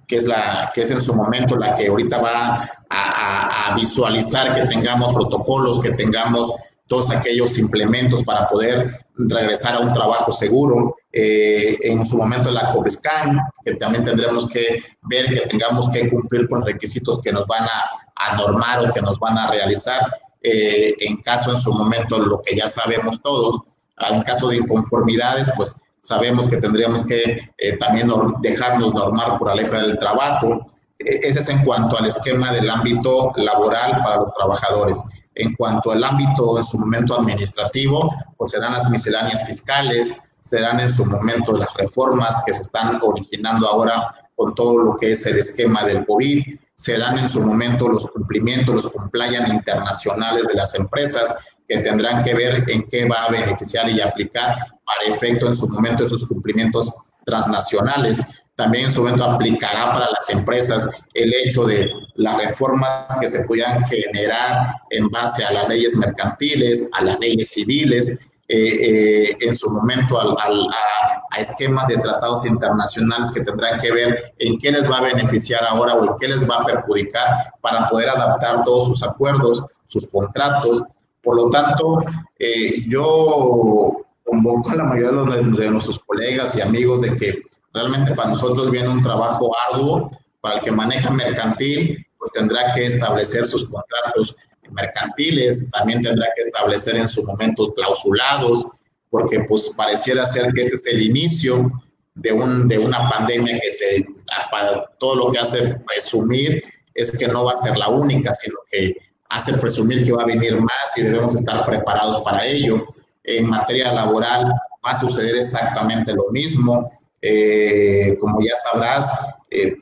que 0.08 0.16
es, 0.16 0.26
la, 0.26 0.72
que 0.74 0.82
es 0.82 0.90
en 0.90 1.02
su 1.02 1.14
momento 1.14 1.58
la 1.58 1.76
que 1.76 1.90
ahorita 1.90 2.18
va 2.20 2.70
a 2.90 3.76
visualizar 3.76 4.56
que 4.56 4.66
tengamos 4.66 5.14
protocolos, 5.14 5.80
que 5.80 5.92
tengamos 5.92 6.73
todos 6.94 7.10
aquellos 7.10 7.58
implementos 7.58 8.22
para 8.22 8.48
poder 8.48 8.88
regresar 9.16 9.74
a 9.74 9.80
un 9.80 9.92
trabajo 9.92 10.32
seguro. 10.32 10.96
Eh, 11.12 11.76
en 11.82 12.06
su 12.06 12.18
momento 12.18 12.52
la 12.52 12.70
COBRESCAN, 12.72 13.40
que 13.66 13.74
también 13.78 14.04
tendremos 14.04 14.48
que 14.48 14.84
ver 15.10 15.26
que 15.26 15.42
tengamos 15.48 15.90
que 15.90 16.08
cumplir 16.08 16.48
con 16.48 16.64
requisitos 16.64 17.20
que 17.22 17.32
nos 17.32 17.48
van 17.48 17.64
a, 17.64 17.84
a 18.16 18.38
normar 18.38 18.86
o 18.86 18.92
que 18.92 19.02
nos 19.02 19.18
van 19.18 19.40
a 19.40 19.50
realizar. 19.50 20.02
Eh, 20.44 20.94
en 21.00 21.18
caso, 21.24 21.50
en 21.50 21.58
su 21.58 21.74
momento, 21.74 22.20
lo 22.20 22.40
que 22.44 22.56
ya 22.56 22.68
sabemos 22.68 23.20
todos, 23.24 23.62
en 23.98 24.22
caso 24.22 24.50
de 24.50 24.58
inconformidades, 24.58 25.52
pues 25.56 25.82
sabemos 26.00 26.48
que 26.48 26.58
tendríamos 26.58 27.08
que 27.08 27.50
eh, 27.58 27.78
también 27.80 28.08
dejarnos 28.42 28.94
normar 28.94 29.40
por 29.40 29.48
la 29.48 29.56
ley 29.56 29.66
del 29.66 29.98
trabajo. 29.98 30.64
ese 31.00 31.40
es 31.40 31.50
en 31.50 31.66
cuanto 31.66 31.98
al 31.98 32.06
esquema 32.06 32.54
del 32.54 32.70
ámbito 32.70 33.32
laboral 33.36 34.00
para 34.04 34.18
los 34.18 34.32
trabajadores. 34.36 35.04
En 35.36 35.54
cuanto 35.56 35.92
al 35.92 36.04
ámbito 36.04 36.58
en 36.58 36.64
su 36.64 36.78
momento 36.78 37.20
administrativo, 37.20 38.10
pues 38.38 38.52
serán 38.52 38.74
las 38.74 38.90
misceláneas 38.90 39.46
fiscales, 39.46 40.18
serán 40.42 40.80
en 40.80 40.92
su 40.92 41.06
momento 41.06 41.54
las 41.54 41.74
reformas 41.76 42.44
que 42.46 42.54
se 42.54 42.64
están 42.64 43.00
originando 43.02 43.68
ahora 43.68 44.08
con 44.36 44.54
todo 44.56 44.78
lo 44.78 44.96
que 44.96 45.12
es 45.12 45.26
el 45.26 45.38
esquema 45.38 45.84
del 45.86 46.06
COVID, 46.06 46.44
serán 46.76 47.20
en 47.20 47.30
su 47.30 47.42
momento 47.42 47.88
los 47.88 48.10
cumplimientos, 48.12 48.76
los 48.76 48.92
compliance 48.92 49.54
internacionales 49.54 50.46
de 50.48 50.54
las 50.56 50.76
empresas 50.76 51.36
que 51.68 51.78
tendrán 51.78 52.24
que 52.24 52.34
ver 52.34 52.70
en 52.70 52.84
qué 52.90 53.08
va 53.08 53.26
a 53.26 53.32
beneficiar 53.32 53.90
y 53.90 54.02
aplicar 54.02 54.58
para 54.86 55.16
efecto 55.16 55.48
en 55.48 55.56
su 55.56 55.70
momento 55.70 56.04
esos 56.04 56.28
cumplimientos 56.28 56.94
transnacionales 57.26 58.22
también 58.56 58.86
en 58.86 58.92
su 58.92 59.02
momento 59.04 59.26
aplicará 59.26 59.92
para 59.92 60.10
las 60.12 60.30
empresas 60.30 60.90
el 61.16 61.34
hecho 61.34 61.66
de 61.66 61.92
las 62.16 62.38
reformas 62.38 63.08
que 63.20 63.28
se 63.28 63.46
puedan 63.46 63.84
generar 63.84 64.76
en 64.92 65.10
base 65.10 65.44
a 65.44 65.52
las 65.52 65.70
leyes 65.70 65.96
mercantiles, 65.98 66.90
a 66.94 67.04
las 67.04 67.20
leyes 67.20 67.50
civiles, 67.50 68.20
eh, 68.50 69.30
eh, 69.30 69.38
en 69.40 69.56
su 69.56 69.70
momento 69.70 70.20
a, 70.20 71.40
esquemas 71.40 71.88
de 71.88 71.98
tratados 71.98 72.46
internacionales 72.46 73.32
que 73.32 73.42
tendrán 73.42 73.80
que 73.80 73.92
ver 73.92 74.20
en 74.38 74.60
qué 74.60 74.72
les 74.72 74.90
va 74.90 74.98
a 74.98 75.02
beneficiar 75.02 75.64
ahora 75.66 75.96
o 75.96 76.06
en 76.06 76.12
qué 76.20 76.28
les 76.28 76.48
va 76.48 76.58
a 76.58 76.66
perjudicar 76.66 77.26
para 77.62 77.88
poder 77.88 78.10
adaptar 78.10 78.64
todos 78.64 78.90
sus 78.90 79.04
acuerdos, 79.04 79.66
sus 79.88 80.12
contratos. 80.12 80.84
Por 81.24 81.38
lo 81.38 81.50
tanto, 81.50 82.04
eh, 82.38 82.84
yo 82.88 84.03
convoco 84.34 84.72
a 84.72 84.76
la 84.76 84.84
mayoría 84.84 85.12
de 85.12 85.72
nuestros 85.72 86.00
colegas 86.00 86.56
y 86.56 86.62
amigos 86.62 87.02
de 87.02 87.16
que 87.16 87.44
Realmente 87.74 88.14
para 88.14 88.30
nosotros 88.30 88.70
viene 88.70 88.88
un 88.88 89.02
trabajo 89.02 89.52
arduo. 89.70 90.12
Para 90.42 90.56
el 90.56 90.62
que 90.62 90.72
maneja 90.72 91.10
mercantil, 91.10 92.06
pues 92.18 92.32
tendrá 92.34 92.74
que 92.74 92.86
establecer 92.86 93.46
sus 93.46 93.70
contratos 93.70 94.36
mercantiles, 94.72 95.72
también 95.72 96.02
tendrá 96.02 96.28
que 96.36 96.42
establecer 96.42 96.98
en 96.98 97.08
su 97.08 97.24
momento 97.24 97.74
clausulados, 97.74 98.66
porque 99.10 99.40
pues 99.48 99.74
pareciera 99.78 100.26
ser 100.26 100.54
que 100.54 100.62
este 100.62 100.76
es 100.76 100.86
el 100.88 101.02
inicio 101.02 101.72
de, 102.16 102.34
un, 102.34 102.68
de 102.68 102.78
una 102.78 103.10
pandemia 103.10 103.58
que 103.60 103.72
se, 103.72 104.06
para 104.52 104.86
todo 105.00 105.16
lo 105.16 105.32
que 105.32 105.40
hace 105.40 105.80
presumir 105.86 106.64
es 106.94 107.18
que 107.18 107.28
no 107.28 107.46
va 107.46 107.54
a 107.54 107.58
ser 107.58 107.78
la 107.78 107.88
única, 107.88 108.34
sino 108.34 108.58
que 108.70 108.96
hace 109.30 109.54
presumir 109.54 110.04
que 110.04 110.12
va 110.12 110.24
a 110.24 110.28
venir 110.28 110.60
más 110.60 110.98
y 110.98 111.04
debemos 111.04 111.36
estar 111.36 111.66
preparados 111.66 112.22
para 112.24 112.46
ello. 112.46 112.86
En 113.24 113.50
materia 113.50 113.92
laboral 113.94 114.46
va 114.86 114.92
a 114.92 115.00
suceder 115.00 115.36
exactamente 115.36 116.14
lo 116.14 116.30
mismo. 116.32 116.90
Eh, 117.22 118.18
como 118.20 118.40
ya 118.42 118.54
sabrás, 118.56 119.36
eh, 119.50 119.74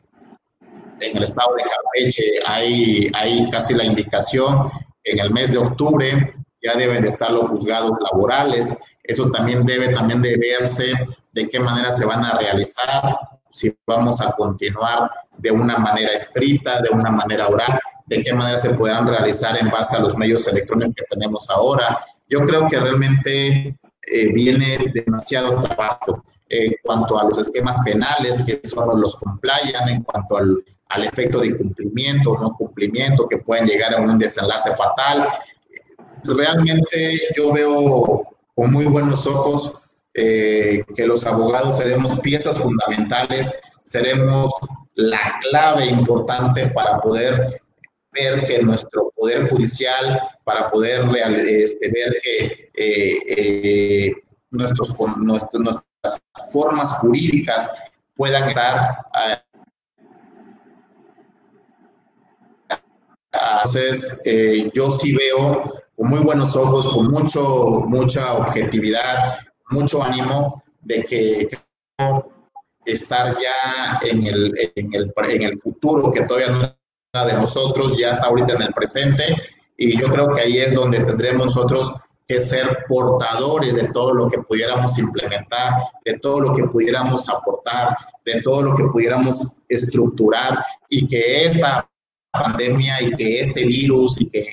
en 1.00 1.18
el 1.18 1.24
estado 1.24 1.56
de 1.56 1.64
Campeche 1.64 2.24
hay, 2.46 3.12
hay 3.16 3.50
casi 3.50 3.74
la 3.74 3.84
indicación, 3.84 4.64
en 5.04 5.20
el 5.20 5.32
mes 5.32 5.52
de 5.52 5.58
octubre 5.58 6.34
ya 6.62 6.76
deben 6.76 7.02
de 7.02 7.08
estar 7.08 7.32
los 7.32 7.50
juzgados 7.50 7.98
laborales. 8.12 8.78
Eso 9.04 9.30
también 9.32 9.66
debe 9.66 9.89
también 9.89 10.22
de 10.22 10.38
verse 10.38 10.94
de 11.34 11.50
qué 11.50 11.60
manera 11.60 11.92
se 11.92 12.06
van 12.06 12.24
a 12.24 12.38
realizar, 12.38 13.02
si 13.52 13.76
vamos 13.88 14.22
a 14.22 14.32
continuar 14.34 15.10
de 15.38 15.52
una 15.52 15.78
manera 15.78 16.14
escrita, 16.14 16.82
de 16.82 16.89
una 16.89 17.10
manera 17.10 17.48
oral, 17.48 17.80
de 18.06 18.22
qué 18.22 18.34
manera 18.34 18.58
se 18.58 18.74
podrán 18.76 19.08
realizar 19.08 19.58
en 19.58 19.70
base 19.70 19.98
a 19.98 20.02
los 20.02 20.16
medios 20.16 20.48
electrónicos 20.48 20.96
que 20.96 21.16
tenemos 21.16 21.50
ahora. 21.50 22.00
Yo 22.32 22.40
creo 22.46 22.66
que 22.66 22.80
realmente 22.80 23.78
eh, 24.08 24.34
viene 24.34 24.78
demasiado 24.94 25.62
trabajo 25.62 26.24
en 26.48 26.74
cuanto 26.82 27.20
a 27.20 27.26
los 27.26 27.38
esquemas 27.38 27.76
penales, 27.84 28.42
que 28.46 28.62
son 28.64 29.02
los 29.02 29.18
compliant, 29.18 29.90
en 29.90 30.02
cuanto 30.04 30.38
al, 30.38 30.64
efecto 31.04 31.40
de 31.40 31.56
cumplimiento 31.58 32.32
o 32.32 32.40
no 32.40 32.56
cumplimiento, 32.56 33.28
que 33.28 33.38
pueden 33.38 33.66
llegar 33.66 33.94
a 33.94 34.02
un 34.02 34.18
desenlace 34.18 34.72
fatal. 34.76 35.28
Realmente 36.24 37.20
yo 37.36 37.52
veo 37.52 38.24
con 38.56 38.72
muy 38.72 38.86
buenos 38.86 39.28
ojos 39.28 39.96
eh, 40.14 40.84
que 40.96 41.06
los 41.06 41.26
abogados 41.26 41.78
seremos 41.78 42.18
piezas 42.22 42.60
fundamentales, 42.60 43.60
seremos 43.84 44.54
la 44.96 45.40
clave 45.42 45.86
importante 45.88 46.68
para 46.68 47.00
poder 47.00 47.62
ver 48.12 48.43
que 48.45 48.62
nuestro 48.62 49.12
poder 49.16 49.49
judicial, 49.49 50.20
para 50.43 50.68
poder 50.68 51.01
este, 51.38 51.89
ver 51.89 52.18
que 52.22 52.72
eh, 52.74 53.18
eh, 53.28 54.14
nuestros, 54.49 54.95
nuestras 54.99 55.84
formas 56.51 56.91
jurídicas 56.99 57.72
puedan 58.16 58.49
estar 58.49 58.97
Entonces, 63.34 64.22
eh, 64.26 64.70
yo 64.74 64.91
sí 64.91 65.16
veo 65.16 65.64
con 65.95 66.09
muy 66.09 66.20
buenos 66.20 66.55
ojos, 66.55 66.88
con 66.93 67.07
mucho, 67.07 67.84
mucha 67.88 68.34
objetividad, 68.34 69.38
mucho 69.70 70.03
ánimo 70.03 70.62
de 70.82 71.03
que 71.03 71.47
estar 72.86 73.38
ya 73.38 73.99
en 74.01 74.26
el, 74.26 74.72
en 74.76 74.93
el, 74.93 75.14
en 75.30 75.41
el 75.43 75.59
futuro 75.59 76.12
que 76.12 76.22
todavía 76.24 76.49
no 76.49 76.81
de 77.14 77.34
nosotros 77.34 77.97
ya 77.97 78.12
está 78.12 78.28
ahorita 78.28 78.53
en 78.53 78.62
el 78.62 78.74
presente 78.74 79.36
y 79.76 79.99
yo 79.99 80.07
creo 80.07 80.30
que 80.30 80.41
ahí 80.41 80.59
es 80.59 80.74
donde 80.74 81.03
tendremos 81.03 81.47
nosotros 81.47 81.93
que 82.26 82.39
ser 82.39 82.86
portadores 82.88 83.76
de 83.76 83.89
todo 83.89 84.14
lo 84.14 84.30
que 84.30 84.38
pudiéramos 84.38 84.97
implementar, 84.97 85.74
de 86.05 86.20
todo 86.20 86.39
lo 86.39 86.53
que 86.53 86.64
pudiéramos 86.64 87.28
aportar, 87.28 87.97
de 88.24 88.41
todo 88.43 88.64
lo 88.64 88.76
que 88.76 88.86
pudiéramos 88.86 89.57
estructurar 89.68 90.64
y 90.88 91.05
que 91.05 91.43
esta 91.47 91.86
pandemia 92.32 93.01
y 93.01 93.12
que 93.18 93.41
este 93.41 93.66
virus 93.66 94.22
y 94.22 94.30
que 94.30 94.45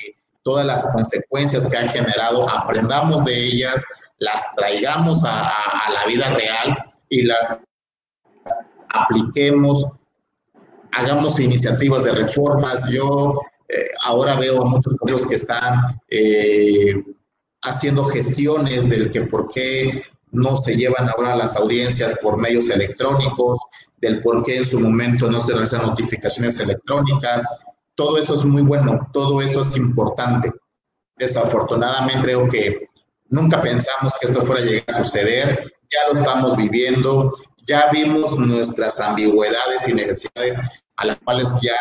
todas 0.43 0.67
las 0.67 0.85
consecuencias 0.87 1.65
que 1.67 1.77
han 1.77 1.89
generado, 1.91 2.51
aprendamos 2.51 3.25
de 3.25 3.39
ellas, 3.39 3.87
las 4.19 4.53
traigamos 4.57 5.25
a, 5.25 5.49
a 5.49 5.93
la 5.93 6.07
vida 6.07 6.31
real 6.31 6.77
y 7.09 7.23
las 7.23 7.61
apliquemos 8.89 9.87
hagamos 10.99 11.39
iniciativas 11.39 12.05
de 12.05 12.13
reformas. 12.13 12.91
Yo 12.91 13.41
eh, 13.69 13.89
ahora 14.05 14.35
veo 14.35 14.63
a 14.63 14.69
muchos 14.69 14.97
colegas 14.97 15.27
que 15.27 15.37
están 15.37 16.01
eh, 16.09 17.05
haciendo 17.63 18.05
gestiones 18.05 18.89
del 18.89 19.11
que 19.11 19.23
por 19.23 19.49
qué 19.49 20.03
no 20.33 20.57
se 20.57 20.77
llevan 20.77 21.09
ahora 21.09 21.37
las 21.37 21.57
audiencias 21.57 22.19
por 22.21 22.37
medios 22.37 22.69
electrónicos, 22.71 23.61
del 23.99 24.21
por 24.21 24.43
qué 24.43 24.59
en 24.59 24.65
su 24.65 24.81
momento 24.81 25.31
no 25.31 25.41
se 25.41 25.53
realizan 25.53 25.83
notificaciones 25.83 26.59
electrónicas. 26.61 27.47
Todo 27.95 28.19
eso 28.19 28.35
es 28.35 28.45
muy 28.45 28.63
bueno, 28.63 29.09
todo 29.13 29.41
eso 29.41 29.63
es 29.63 29.77
importante. 29.77 30.53
Desafortunadamente 31.17 32.23
creo 32.23 32.49
que 32.49 32.89
nunca 33.29 33.63
pensamos 33.63 34.15
que 34.21 34.27
esto 34.27 34.43
fuera 34.43 34.63
a 34.63 34.67
llegar 34.67 34.85
a 34.89 35.05
suceder, 35.05 35.73
ya 35.91 36.13
lo 36.13 36.19
estamos 36.19 36.57
viviendo, 36.57 37.33
ya 37.67 37.89
vimos 37.93 38.39
nuestras 38.39 39.01
ambigüedades 39.01 39.89
y 39.89 39.95
necesidades 39.95 40.61
a 40.99 41.07
las 41.07 41.19
cuales 41.21 41.49
ya 41.63 41.75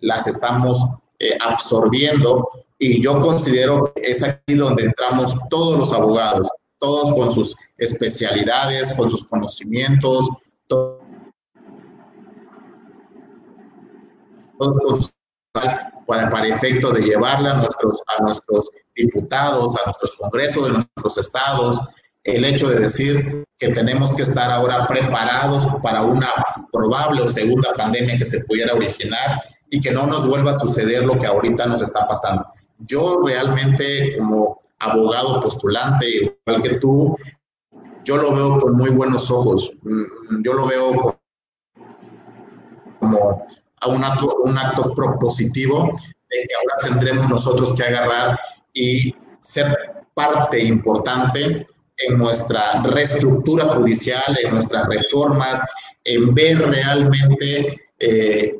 las 0.00 0.26
estamos 0.26 0.84
eh, 1.18 1.36
absorbiendo. 1.40 2.48
Y 2.78 3.00
yo 3.00 3.20
considero 3.20 3.92
que 3.94 4.10
es 4.10 4.22
aquí 4.22 4.54
donde 4.54 4.84
entramos 4.84 5.38
todos 5.48 5.78
los 5.78 5.92
abogados, 5.92 6.48
todos 6.78 7.14
con 7.14 7.30
sus 7.30 7.56
especialidades, 7.78 8.94
con 8.94 9.10
sus 9.10 9.24
conocimientos, 9.24 10.28
todos 10.66 11.00
para, 16.06 16.28
para 16.30 16.48
efecto 16.48 16.90
de 16.90 17.02
llevarla 17.02 17.52
a 17.52 17.62
nuestros, 17.62 18.02
a 18.16 18.22
nuestros 18.22 18.70
diputados, 18.94 19.76
a 19.78 19.84
nuestros 19.86 20.16
congresos 20.16 20.64
de 20.64 20.72
nuestros 20.72 21.18
estados, 21.18 21.80
el 22.24 22.44
hecho 22.44 22.70
de 22.70 22.80
decir 22.80 23.44
que 23.58 23.68
tenemos 23.68 24.14
que 24.16 24.22
estar 24.22 24.50
ahora 24.50 24.86
preparados 24.86 25.66
para 25.82 26.02
una 26.02 26.28
probable 26.72 27.22
o 27.22 27.28
segunda 27.28 27.72
pandemia 27.76 28.18
que 28.18 28.24
se 28.24 28.44
pudiera 28.46 28.74
originar 28.74 29.42
y 29.70 29.80
que 29.80 29.90
no 29.90 30.06
nos 30.06 30.26
vuelva 30.26 30.52
a 30.52 30.58
suceder 30.58 31.04
lo 31.04 31.18
que 31.18 31.26
ahorita 31.26 31.66
nos 31.66 31.82
está 31.82 32.06
pasando. 32.06 32.46
Yo 32.78 33.20
realmente 33.24 34.16
como 34.18 34.58
abogado 34.78 35.40
postulante, 35.40 36.06
igual 36.08 36.62
que 36.62 36.78
tú, 36.78 37.16
yo 38.04 38.16
lo 38.16 38.34
veo 38.34 38.60
con 38.60 38.76
muy 38.76 38.90
buenos 38.90 39.30
ojos. 39.30 39.72
Mm, 39.82 40.42
yo 40.44 40.54
lo 40.54 40.66
veo 40.66 41.18
como 43.00 43.44
a 43.80 43.88
un 43.88 44.02
acto, 44.04 44.36
un 44.44 44.56
acto 44.58 44.94
propositivo 44.94 45.90
de 46.30 46.46
que 46.46 46.54
ahora 46.54 46.88
tendremos 46.88 47.28
nosotros 47.28 47.74
que 47.74 47.84
agarrar 47.84 48.38
y 48.72 49.14
ser 49.40 49.76
parte 50.14 50.62
importante 50.62 51.66
en 51.98 52.18
nuestra 52.18 52.82
reestructura 52.82 53.64
judicial, 53.66 54.36
en 54.42 54.54
nuestras 54.54 54.86
reformas, 54.86 55.62
en 56.04 56.34
ver 56.34 56.58
realmente 56.58 57.80
eh, 57.98 58.56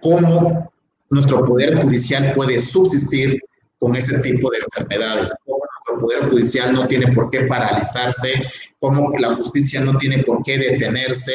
cómo 0.00 0.72
nuestro 1.10 1.44
poder 1.44 1.76
judicial 1.76 2.32
puede 2.34 2.60
subsistir 2.60 3.40
con 3.78 3.94
ese 3.94 4.18
tipo 4.18 4.50
de 4.50 4.58
enfermedades, 4.58 5.32
cómo 5.44 5.58
nuestro 5.58 6.06
poder 6.06 6.30
judicial 6.30 6.72
no 6.72 6.86
tiene 6.86 7.12
por 7.12 7.30
qué 7.30 7.42
paralizarse, 7.44 8.42
cómo 8.80 9.10
la 9.18 9.34
justicia 9.36 9.80
no 9.80 9.96
tiene 9.98 10.22
por 10.24 10.42
qué 10.42 10.58
detenerse 10.58 11.34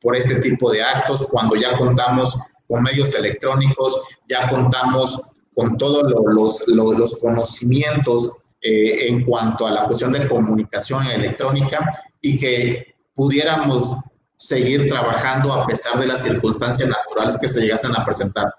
por 0.00 0.16
este 0.16 0.36
tipo 0.36 0.70
de 0.70 0.82
actos 0.82 1.28
cuando 1.30 1.56
ya 1.56 1.76
contamos 1.76 2.36
con 2.68 2.82
medios 2.82 3.14
electrónicos, 3.14 4.00
ya 4.28 4.48
contamos 4.48 5.36
con 5.54 5.76
todos 5.76 6.04
los, 6.34 6.66
los, 6.68 6.98
los 6.98 7.18
conocimientos 7.18 8.30
eh, 8.62 9.08
en 9.08 9.24
cuanto 9.24 9.66
a 9.66 9.70
la 9.70 9.84
cuestión 9.84 10.12
de 10.12 10.28
comunicación 10.28 11.06
electrónica 11.06 11.90
y 12.20 12.38
que 12.38 12.94
pudiéramos 13.14 13.96
seguir 14.36 14.88
trabajando 14.88 15.52
a 15.52 15.66
pesar 15.66 15.98
de 15.98 16.06
las 16.06 16.22
circunstancias 16.22 16.88
naturales 16.88 17.38
que 17.38 17.48
se 17.48 17.62
llegasen 17.62 17.92
a 17.96 18.04
presentar. 18.04 18.52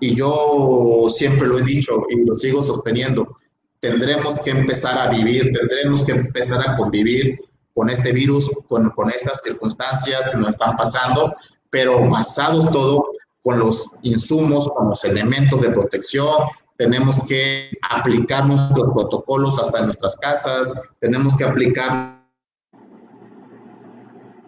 Y 0.00 0.14
yo 0.14 1.06
siempre 1.10 1.46
lo 1.46 1.58
he 1.58 1.62
dicho 1.62 2.06
y 2.08 2.24
lo 2.24 2.36
sigo 2.36 2.62
sosteniendo, 2.62 3.34
tendremos 3.80 4.40
que 4.40 4.50
empezar 4.50 4.98
a 4.98 5.10
vivir, 5.10 5.50
tendremos 5.52 6.04
que 6.04 6.12
empezar 6.12 6.66
a 6.68 6.76
convivir 6.76 7.38
con 7.74 7.90
este 7.90 8.12
virus, 8.12 8.50
con, 8.68 8.90
con 8.90 9.10
estas 9.10 9.40
circunstancias 9.42 10.30
que 10.30 10.38
nos 10.38 10.50
están 10.50 10.76
pasando, 10.76 11.32
pero 11.70 12.08
basados 12.08 12.70
todo 12.70 13.04
con 13.42 13.58
los 13.58 13.92
insumos, 14.02 14.68
con 14.68 14.88
los 14.88 15.04
elementos 15.04 15.60
de 15.60 15.70
protección, 15.70 16.44
tenemos 16.78 17.24
que 17.26 17.76
aplicar 17.90 18.46
nuestros 18.46 18.92
protocolos 18.94 19.58
hasta 19.60 19.80
en 19.80 19.86
nuestras 19.86 20.16
casas, 20.16 20.72
tenemos 21.00 21.36
que 21.36 21.44
aplicar 21.44 22.24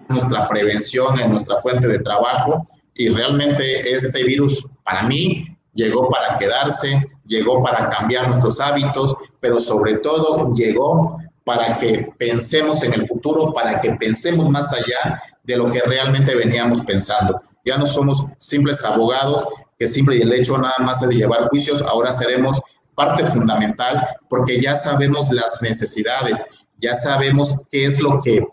nuestra 0.09 0.47
prevención 0.47 1.19
en 1.19 1.31
nuestra 1.31 1.59
fuente 1.59 1.89
de 1.89 1.99
trabajo 1.99 2.65
y 2.95 3.09
realmente 3.09 3.93
este 3.93 4.23
virus 4.25 4.65
para 4.85 5.03
mí 5.03 5.57
llegó 5.75 6.09
para 6.09 6.39
quedarse, 6.39 7.05
llegó 7.27 7.63
para 7.63 7.89
cambiar 7.91 8.29
nuestros 8.29 8.61
hábitos, 8.61 9.17
pero 9.41 9.59
sobre 9.61 9.99
todo 9.99 10.55
llegó 10.55 11.19
para 11.45 11.77
que 11.79 12.13
pensemos 12.19 12.85
en 12.85 12.93
el 12.93 13.09
futuro, 13.09 13.53
para 13.53 13.81
que 13.81 13.93
pensemos 13.93 14.49
más 14.49 14.73
allá 14.73 15.21
de 15.43 15.57
lo 15.57 15.69
que 15.69 15.81
realmente 15.81 16.35
veníamos 16.37 16.85
pensando. 16.85 17.41
Ya 17.65 17.77
no 17.77 17.87
somos 17.87 18.27
simples 18.39 18.85
abogados, 18.85 19.47
que 19.81 19.87
simple 19.87 20.19
y 20.19 20.21
el 20.21 20.33
hecho 20.35 20.59
nada 20.59 20.75
más 20.81 21.01
de 21.01 21.15
llevar 21.15 21.49
juicios, 21.49 21.81
ahora 21.81 22.13
seremos 22.13 22.61
parte 22.95 23.25
fundamental 23.25 24.09
porque 24.29 24.61
ya 24.61 24.77
sabemos 24.77 25.33
las 25.33 25.61
necesidades, 25.63 26.47
ya 26.79 26.95
sabemos 26.95 27.63
qué 27.73 27.87
es 27.87 27.99
lo 28.01 28.21
que 28.21 28.47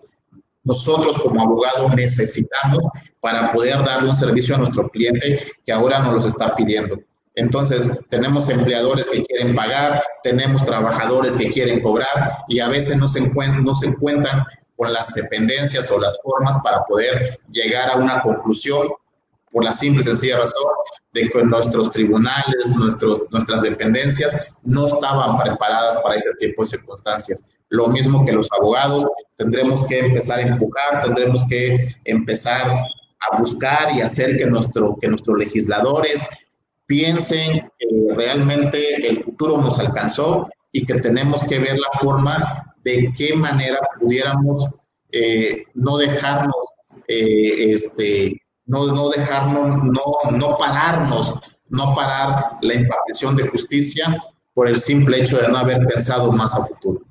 nosotros 0.64 1.20
como 1.22 1.42
abogados 1.42 1.94
necesitamos 1.96 2.80
para 3.20 3.50
poder 3.50 3.84
darle 3.84 4.10
un 4.10 4.16
servicio 4.16 4.56
a 4.56 4.60
nuestro 4.60 4.88
cliente 4.90 5.46
que 5.66 5.74
ahora 5.74 6.00
nos 6.00 6.14
los 6.14 6.26
está 6.26 6.56
pidiendo. 6.56 6.98
Entonces, 7.36 7.92
tenemos 8.10 8.50
empleadores 8.50 9.10
que 9.10 9.24
quieren 9.26 9.54
pagar, 9.54 10.02
tenemos 10.24 10.64
trabajadores 10.64 11.36
que 11.36 11.52
quieren 11.52 11.82
cobrar 11.82 12.38
y 12.48 12.62
a 12.62 12.70
veces 12.70 12.98
no 12.98 13.08
se, 13.08 13.20
encuentran, 13.20 13.66
no 13.66 13.76
se 13.76 13.88
encuentran 13.88 14.44
con 14.78 14.94
las 14.94 15.14
dependencias 15.14 15.92
o 15.92 16.00
las 16.00 16.20
formas 16.24 16.58
para 16.64 16.86
poder 16.86 17.38
llegar 17.52 17.90
a 17.90 17.98
una 17.98 18.22
conclusión 18.22 18.88
por 19.52 19.64
la 19.64 19.72
simple 19.72 20.02
y 20.02 20.04
sencilla 20.04 20.38
razón 20.38 20.64
de 21.14 21.30
que 21.30 21.44
nuestros 21.44 21.92
tribunales, 21.92 22.76
nuestros, 22.78 23.32
nuestras 23.32 23.62
dependencias 23.62 24.56
no 24.64 24.88
estaban 24.88 25.38
preparadas 25.38 25.98
para 26.00 26.16
ese 26.16 26.34
tipo 26.40 26.64
de 26.64 26.70
circunstancias. 26.70 27.46
Lo 27.70 27.88
mismo 27.88 28.26
que 28.26 28.32
los 28.32 28.50
abogados, 28.52 29.06
tendremos 29.36 29.86
que 29.88 30.00
empezar 30.00 30.40
a 30.40 30.44
empujar, 30.44 31.04
tendremos 31.04 31.46
que 31.48 31.78
empezar 32.06 32.70
a 32.70 33.38
buscar 33.38 33.92
y 33.94 34.02
hacer 34.02 34.38
que, 34.38 34.46
nuestro, 34.46 34.98
que 35.00 35.08
nuestros 35.08 35.38
legisladores 35.38 36.28
piensen 36.86 37.70
que 37.78 37.88
realmente 38.16 39.08
el 39.08 39.18
futuro 39.18 39.58
nos 39.58 39.80
alcanzó 39.80 40.50
y 40.72 40.86
que 40.86 40.96
tenemos 40.96 41.44
que 41.44 41.60
ver 41.60 41.78
la 41.78 42.00
forma 42.00 42.76
de 42.84 43.12
qué 43.18 43.36
manera 43.36 43.80
pudiéramos 44.00 44.76
eh, 45.12 45.64
no 45.74 45.98
dejarnos 45.98 46.56
eh, 47.08 47.74
este, 47.74 48.42
no, 48.68 48.86
no 48.88 49.10
dejarnos, 49.10 49.84
no, 49.84 50.38
no 50.38 50.58
pararnos, 50.58 51.60
no 51.70 51.96
parar 51.96 52.52
la 52.62 52.74
impartición 52.74 53.36
de 53.36 53.48
justicia 53.48 54.22
por 54.54 54.68
el 54.68 54.80
simple 54.80 55.22
hecho 55.22 55.38
de 55.38 55.48
no 55.48 55.58
haber 55.58 55.86
pensado 55.88 56.32
más 56.32 56.56
a 56.56 56.66
futuro. 56.66 57.02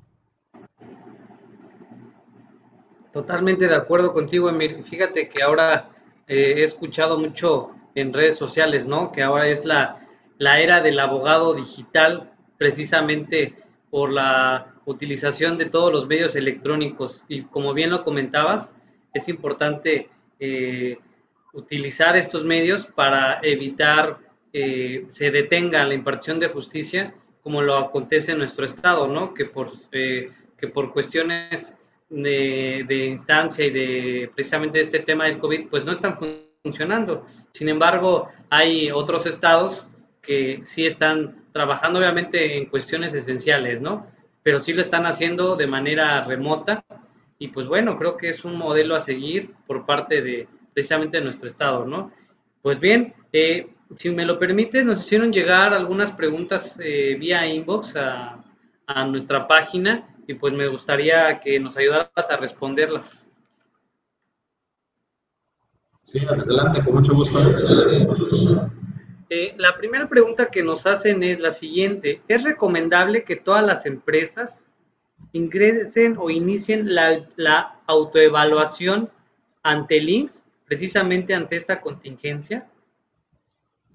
Totalmente 3.11 3.67
de 3.67 3.75
acuerdo 3.75 4.13
contigo, 4.13 4.49
Emir. 4.49 4.83
Fíjate 4.83 5.27
que 5.27 5.41
ahora 5.41 5.89
eh, 6.27 6.55
he 6.57 6.63
escuchado 6.63 7.17
mucho 7.17 7.71
en 7.95 8.13
redes 8.13 8.37
sociales, 8.37 8.85
¿no? 8.85 9.11
Que 9.11 9.23
ahora 9.23 9.47
es 9.47 9.65
la, 9.65 10.05
la 10.37 10.59
era 10.59 10.81
del 10.81 10.99
abogado 10.99 11.55
digital, 11.55 12.31
precisamente 12.59 13.55
por 13.89 14.11
la 14.11 14.75
utilización 14.85 15.57
de 15.57 15.65
todos 15.65 15.91
los 15.91 16.05
medios 16.05 16.35
electrónicos. 16.35 17.23
Y 17.27 17.43
como 17.43 17.73
bien 17.73 17.89
lo 17.89 18.03
comentabas, 18.03 18.75
es 19.13 19.27
importante 19.29 20.09
eh, 20.39 20.99
utilizar 21.57 22.15
estos 22.15 22.45
medios 22.45 22.85
para 22.85 23.39
evitar 23.41 24.19
eh, 24.53 25.05
se 25.09 25.31
detenga 25.31 25.83
la 25.83 25.95
impartición 25.95 26.39
de 26.39 26.49
justicia 26.49 27.15
como 27.41 27.61
lo 27.61 27.77
acontece 27.77 28.33
en 28.33 28.39
nuestro 28.39 28.65
estado, 28.65 29.07
¿no? 29.07 29.33
Que 29.33 29.45
por, 29.45 29.71
eh, 29.91 30.31
que 30.57 30.67
por 30.67 30.93
cuestiones 30.93 31.77
de, 32.09 33.05
instancia 33.09 33.65
y 33.65 33.71
de 33.71 34.31
precisamente 34.35 34.81
este 34.81 34.99
tema 34.99 35.25
del 35.25 35.39
COVID, 35.39 35.69
pues 35.69 35.83
no 35.83 35.93
están 35.93 36.17
funcionando. 36.61 37.25
Sin 37.53 37.69
embargo, 37.69 38.29
hay 38.49 38.91
otros 38.91 39.25
estados 39.25 39.89
que 40.21 40.61
sí 40.65 40.85
están 40.85 41.45
trabajando 41.53 41.99
obviamente 41.99 42.57
en 42.57 42.65
cuestiones 42.65 43.13
esenciales, 43.13 43.81
¿no? 43.81 44.05
Pero 44.43 44.59
sí 44.59 44.73
lo 44.73 44.81
están 44.81 45.05
haciendo 45.05 45.55
de 45.55 45.67
manera 45.67 46.23
remota 46.25 46.83
y 47.39 47.47
pues 47.47 47.67
bueno, 47.67 47.97
creo 47.97 48.17
que 48.17 48.29
es 48.29 48.43
un 48.43 48.57
modelo 48.57 48.95
a 48.95 48.99
seguir 48.99 49.53
por 49.65 49.85
parte 49.85 50.21
de, 50.21 50.47
precisamente 50.77 51.17
de 51.17 51.23
nuestro 51.23 51.47
estado, 51.47 51.85
¿no? 51.87 52.11
Pues 52.61 52.79
bien, 52.79 53.15
eh, 53.33 53.67
si 53.97 54.11
me 54.11 54.27
lo 54.27 54.37
permite, 54.37 54.83
nos 54.83 55.01
hicieron 55.01 55.31
llegar 55.31 55.73
algunas 55.73 56.11
preguntas 56.11 56.77
eh, 56.79 57.17
vía 57.19 57.47
inbox 57.47 57.95
a, 57.95 58.43
nuestra 59.07 59.47
página 59.47 60.07
y 60.27 60.35
pues 60.35 60.53
me 60.53 60.67
gustaría 60.67 61.39
que 61.39 61.59
nos 61.59 61.75
ayudaras 61.77 62.29
a 62.29 62.37
responderlas. 62.37 63.27
Sí, 66.03 66.19
adelante, 66.23 66.83
con 66.85 66.93
mucho 66.93 67.15
gusto. 67.15 67.39
Eh, 69.31 69.55
la 69.57 69.75
primera 69.77 70.07
pregunta 70.07 70.45
que 70.45 70.61
nos 70.61 70.85
hacen 70.85 71.23
es 71.23 71.39
la 71.39 71.51
siguiente. 71.51 72.21
¿Es 72.27 72.43
recomendable 72.43 73.23
que 73.23 73.35
todas 73.35 73.65
las 73.65 73.87
empresas 73.87 74.69
ingresen 75.33 76.17
o 76.19 76.29
inicien 76.29 76.93
la, 76.93 77.25
la 77.35 77.79
autoevaluación 77.87 79.09
ante 79.63 79.97
el 79.97 80.09
precisamente 80.67 81.33
ante 81.33 81.55
esta 81.55 81.81
contingencia? 81.81 82.67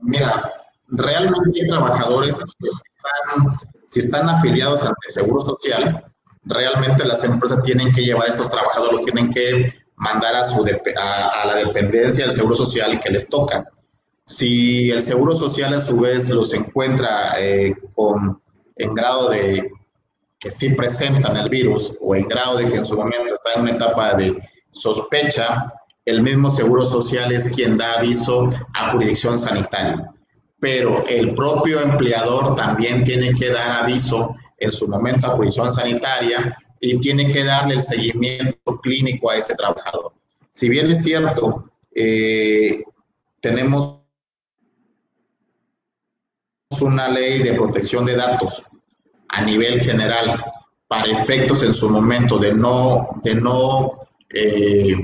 Mira, 0.00 0.52
realmente 0.88 1.60
hay 1.60 1.68
trabajadores 1.68 2.42
que 2.58 2.68
están, 2.68 3.56
si 3.86 4.00
están 4.00 4.28
afiliados 4.28 4.82
ante 4.82 5.10
Seguro 5.10 5.40
Social, 5.42 6.04
realmente 6.44 7.04
las 7.04 7.22
empresas 7.24 7.62
tienen 7.62 7.92
que 7.92 8.02
llevar 8.02 8.26
a 8.26 8.30
estos 8.30 8.50
trabajadores, 8.50 8.96
los 8.96 9.02
tienen 9.02 9.30
que 9.30 9.72
mandar 9.96 10.34
a, 10.34 10.44
su 10.44 10.64
a, 10.64 11.46
la 11.46 11.54
dependencia 11.54 12.24
del 12.24 12.34
Seguro 12.34 12.56
Social 12.56 12.98
que 13.00 13.10
les 13.10 13.28
toca. 13.28 13.68
Si 14.24 14.90
el 14.90 15.02
Seguro 15.02 15.34
Social 15.34 15.74
a 15.74 15.80
su 15.80 16.00
vez 16.00 16.30
los 16.30 16.54
encuentra 16.54 17.38
eh, 17.38 17.74
con, 17.94 18.38
en 18.76 18.94
grado 18.94 19.30
de 19.30 19.70
que 20.38 20.50
sí 20.50 20.70
presentan 20.74 21.36
el 21.36 21.48
virus 21.48 21.96
o 22.00 22.16
en 22.16 22.26
grado 22.26 22.56
de 22.56 22.66
que 22.66 22.76
en 22.76 22.84
su 22.84 22.96
momento 22.96 23.34
están 23.34 23.58
en 23.58 23.60
una 23.60 23.70
etapa 23.72 24.14
de 24.14 24.42
sospecha, 24.72 25.68
el 26.04 26.22
mismo 26.22 26.50
Seguro 26.50 26.82
Social 26.82 27.32
es 27.32 27.52
quien 27.52 27.76
da 27.76 27.98
aviso 27.98 28.50
a 28.74 28.92
jurisdicción 28.92 29.38
sanitaria, 29.38 30.12
pero 30.58 31.06
el 31.06 31.34
propio 31.34 31.80
empleador 31.80 32.54
también 32.54 33.04
tiene 33.04 33.34
que 33.34 33.50
dar 33.50 33.84
aviso 33.84 34.36
en 34.58 34.72
su 34.72 34.88
momento 34.88 35.26
a 35.26 35.36
jurisdicción 35.36 35.72
sanitaria 35.72 36.56
y 36.80 36.98
tiene 36.98 37.32
que 37.32 37.44
darle 37.44 37.74
el 37.76 37.82
seguimiento 37.82 38.80
clínico 38.82 39.30
a 39.30 39.36
ese 39.36 39.54
trabajador. 39.54 40.12
Si 40.50 40.68
bien 40.68 40.90
es 40.90 41.02
cierto, 41.04 41.64
eh, 41.94 42.82
tenemos 43.40 44.00
una 46.80 47.08
ley 47.08 47.42
de 47.42 47.54
protección 47.54 48.04
de 48.04 48.16
datos 48.16 48.64
a 49.28 49.42
nivel 49.42 49.80
general 49.80 50.42
para 50.88 51.06
efectos 51.06 51.62
en 51.62 51.72
su 51.72 51.88
momento 51.88 52.38
de 52.38 52.52
no, 52.52 53.20
de 53.22 53.34
no 53.34 53.98
eh, 54.30 54.94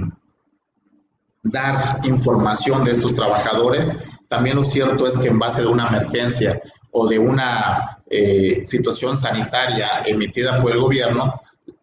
dar 1.43 2.01
información 2.05 2.84
de 2.84 2.93
estos 2.93 3.14
trabajadores. 3.14 3.93
También 4.28 4.57
lo 4.57 4.64
cierto 4.64 5.07
es 5.07 5.16
que 5.18 5.28
en 5.28 5.39
base 5.39 5.62
de 5.62 5.68
una 5.68 5.89
emergencia 5.89 6.61
o 6.91 7.07
de 7.07 7.18
una 7.18 8.01
eh, 8.11 8.61
situación 8.64 9.16
sanitaria 9.16 10.03
emitida 10.07 10.59
por 10.59 10.72
el 10.72 10.80
gobierno, 10.80 11.32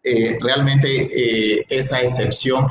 eh, 0.02 0.38
realmente 0.40 1.10
eh, 1.58 1.66
esa 1.68 2.00
excepción 2.00 2.66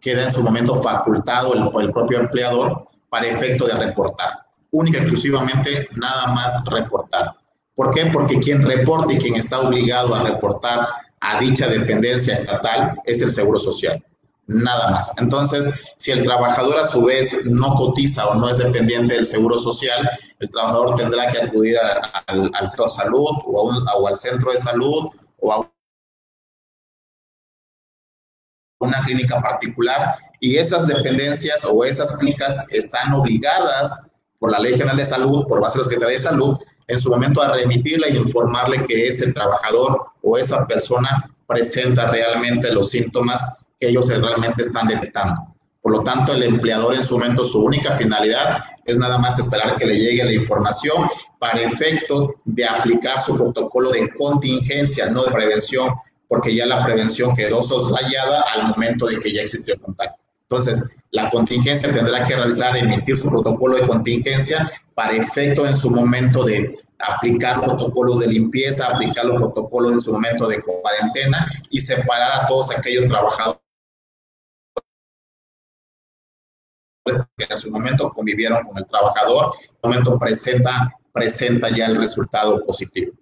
queda 0.00 0.22
en 0.22 0.32
su 0.32 0.44
momento 0.44 0.80
facultado 0.80 1.72
por 1.72 1.82
el 1.82 1.90
propio 1.90 2.20
empleador 2.20 2.86
para 3.08 3.26
efecto 3.26 3.66
de 3.66 3.74
reportar. 3.74 4.46
Única 4.70 4.98
y 4.98 5.00
exclusivamente 5.00 5.88
nada 5.96 6.28
más 6.28 6.62
reportar. 6.66 7.32
¿Por 7.74 7.92
qué? 7.92 8.06
Porque 8.06 8.38
quien 8.38 8.62
reporta 8.62 9.12
y 9.12 9.18
quien 9.18 9.34
está 9.34 9.58
obligado 9.58 10.14
a 10.14 10.22
reportar 10.22 10.86
a 11.18 11.40
dicha 11.40 11.66
dependencia 11.66 12.34
estatal 12.34 12.96
es 13.04 13.20
el 13.22 13.32
Seguro 13.32 13.58
Social 13.58 14.00
nada 14.46 14.90
más. 14.90 15.12
Entonces, 15.18 15.94
si 15.96 16.12
el 16.12 16.22
trabajador 16.22 16.78
a 16.78 16.86
su 16.86 17.04
vez 17.04 17.46
no 17.46 17.74
cotiza 17.74 18.26
o 18.28 18.34
no 18.34 18.48
es 18.48 18.58
dependiente 18.58 19.14
del 19.14 19.26
seguro 19.26 19.58
social, 19.58 20.08
el 20.38 20.50
trabajador 20.50 20.96
tendrá 20.96 21.28
que 21.28 21.40
acudir 21.40 21.76
al, 21.78 22.50
centro 22.66 22.84
de 22.84 22.90
salud 22.90 23.30
o, 23.44 24.06
al 24.06 24.16
centro 24.16 24.52
de 24.52 24.58
salud 24.58 25.08
o 25.38 25.52
a 25.52 25.70
una 28.78 29.00
clínica 29.02 29.40
particular 29.40 30.16
y 30.40 30.56
esas 30.56 30.86
dependencias 30.86 31.64
o 31.64 31.84
esas 31.84 32.16
clínicas 32.18 32.70
están 32.70 33.14
obligadas 33.14 34.06
por 34.38 34.52
la 34.52 34.58
Ley 34.58 34.76
General 34.76 34.98
de 34.98 35.06
Salud, 35.06 35.46
por 35.46 35.62
base 35.62 35.78
de 35.78 35.84
la 35.84 35.88
Secretaría 35.88 36.16
de 36.18 36.22
Salud, 36.22 36.58
en 36.88 36.98
su 36.98 37.10
momento 37.10 37.40
a 37.40 37.54
remitirle 37.54 38.10
y 38.10 38.16
informarle 38.16 38.82
que 38.84 39.08
ese 39.08 39.32
trabajador 39.32 40.06
o 40.22 40.36
esa 40.36 40.66
persona 40.66 41.34
presenta 41.46 42.10
realmente 42.10 42.70
los 42.72 42.90
síntomas 42.90 43.40
que 43.78 43.88
ellos 43.88 44.08
realmente 44.08 44.62
están 44.62 44.88
detectando. 44.88 45.56
Por 45.80 45.92
lo 45.92 46.02
tanto, 46.02 46.32
el 46.32 46.42
empleador 46.42 46.94
en 46.94 47.04
su 47.04 47.16
momento, 47.16 47.44
su 47.44 47.62
única 47.62 47.92
finalidad 47.92 48.64
es 48.84 48.98
nada 48.98 49.18
más 49.18 49.38
esperar 49.38 49.76
que 49.76 49.86
le 49.86 49.98
llegue 49.98 50.24
la 50.24 50.32
información 50.32 51.06
para 51.38 51.60
efectos 51.60 52.30
de 52.44 52.64
aplicar 52.64 53.22
su 53.22 53.36
protocolo 53.36 53.90
de 53.90 54.08
contingencia, 54.14 55.08
no 55.10 55.24
de 55.24 55.30
prevención, 55.30 55.90
porque 56.28 56.54
ya 56.54 56.66
la 56.66 56.84
prevención 56.84 57.36
quedó 57.36 57.62
soslayada 57.62 58.44
al 58.54 58.68
momento 58.68 59.06
de 59.06 59.20
que 59.20 59.32
ya 59.32 59.42
existió 59.42 59.74
el 59.74 59.80
contagio. 59.80 60.16
Entonces, 60.48 60.82
la 61.10 61.28
contingencia 61.30 61.92
tendrá 61.92 62.24
que 62.24 62.36
realizar, 62.36 62.76
emitir 62.76 63.16
su 63.16 63.28
protocolo 63.28 63.76
de 63.76 63.86
contingencia 63.86 64.70
para 64.94 65.12
efecto 65.12 65.66
en 65.66 65.76
su 65.76 65.90
momento 65.90 66.44
de 66.44 66.72
aplicar 66.98 67.62
protocolos 67.62 68.20
de 68.20 68.28
limpieza, 68.28 68.86
aplicar 68.86 69.24
los 69.24 69.36
protocolos 69.36 69.92
en 69.92 70.00
su 70.00 70.12
momento 70.12 70.48
de 70.48 70.62
cuarentena 70.62 71.46
y 71.70 71.80
separar 71.80 72.44
a 72.44 72.46
todos 72.48 72.70
aquellos 72.70 73.06
trabajadores 73.06 73.65
que 77.36 77.46
en 77.48 77.58
su 77.58 77.70
momento 77.70 78.10
convivieron 78.10 78.64
con 78.64 78.78
el 78.78 78.86
trabajador, 78.86 79.52
en 79.60 79.68
su 79.68 79.74
momento 79.82 80.18
presenta, 80.18 80.92
presenta 81.12 81.68
ya 81.70 81.86
el 81.86 81.96
resultado 81.96 82.64
positivo. 82.64 83.12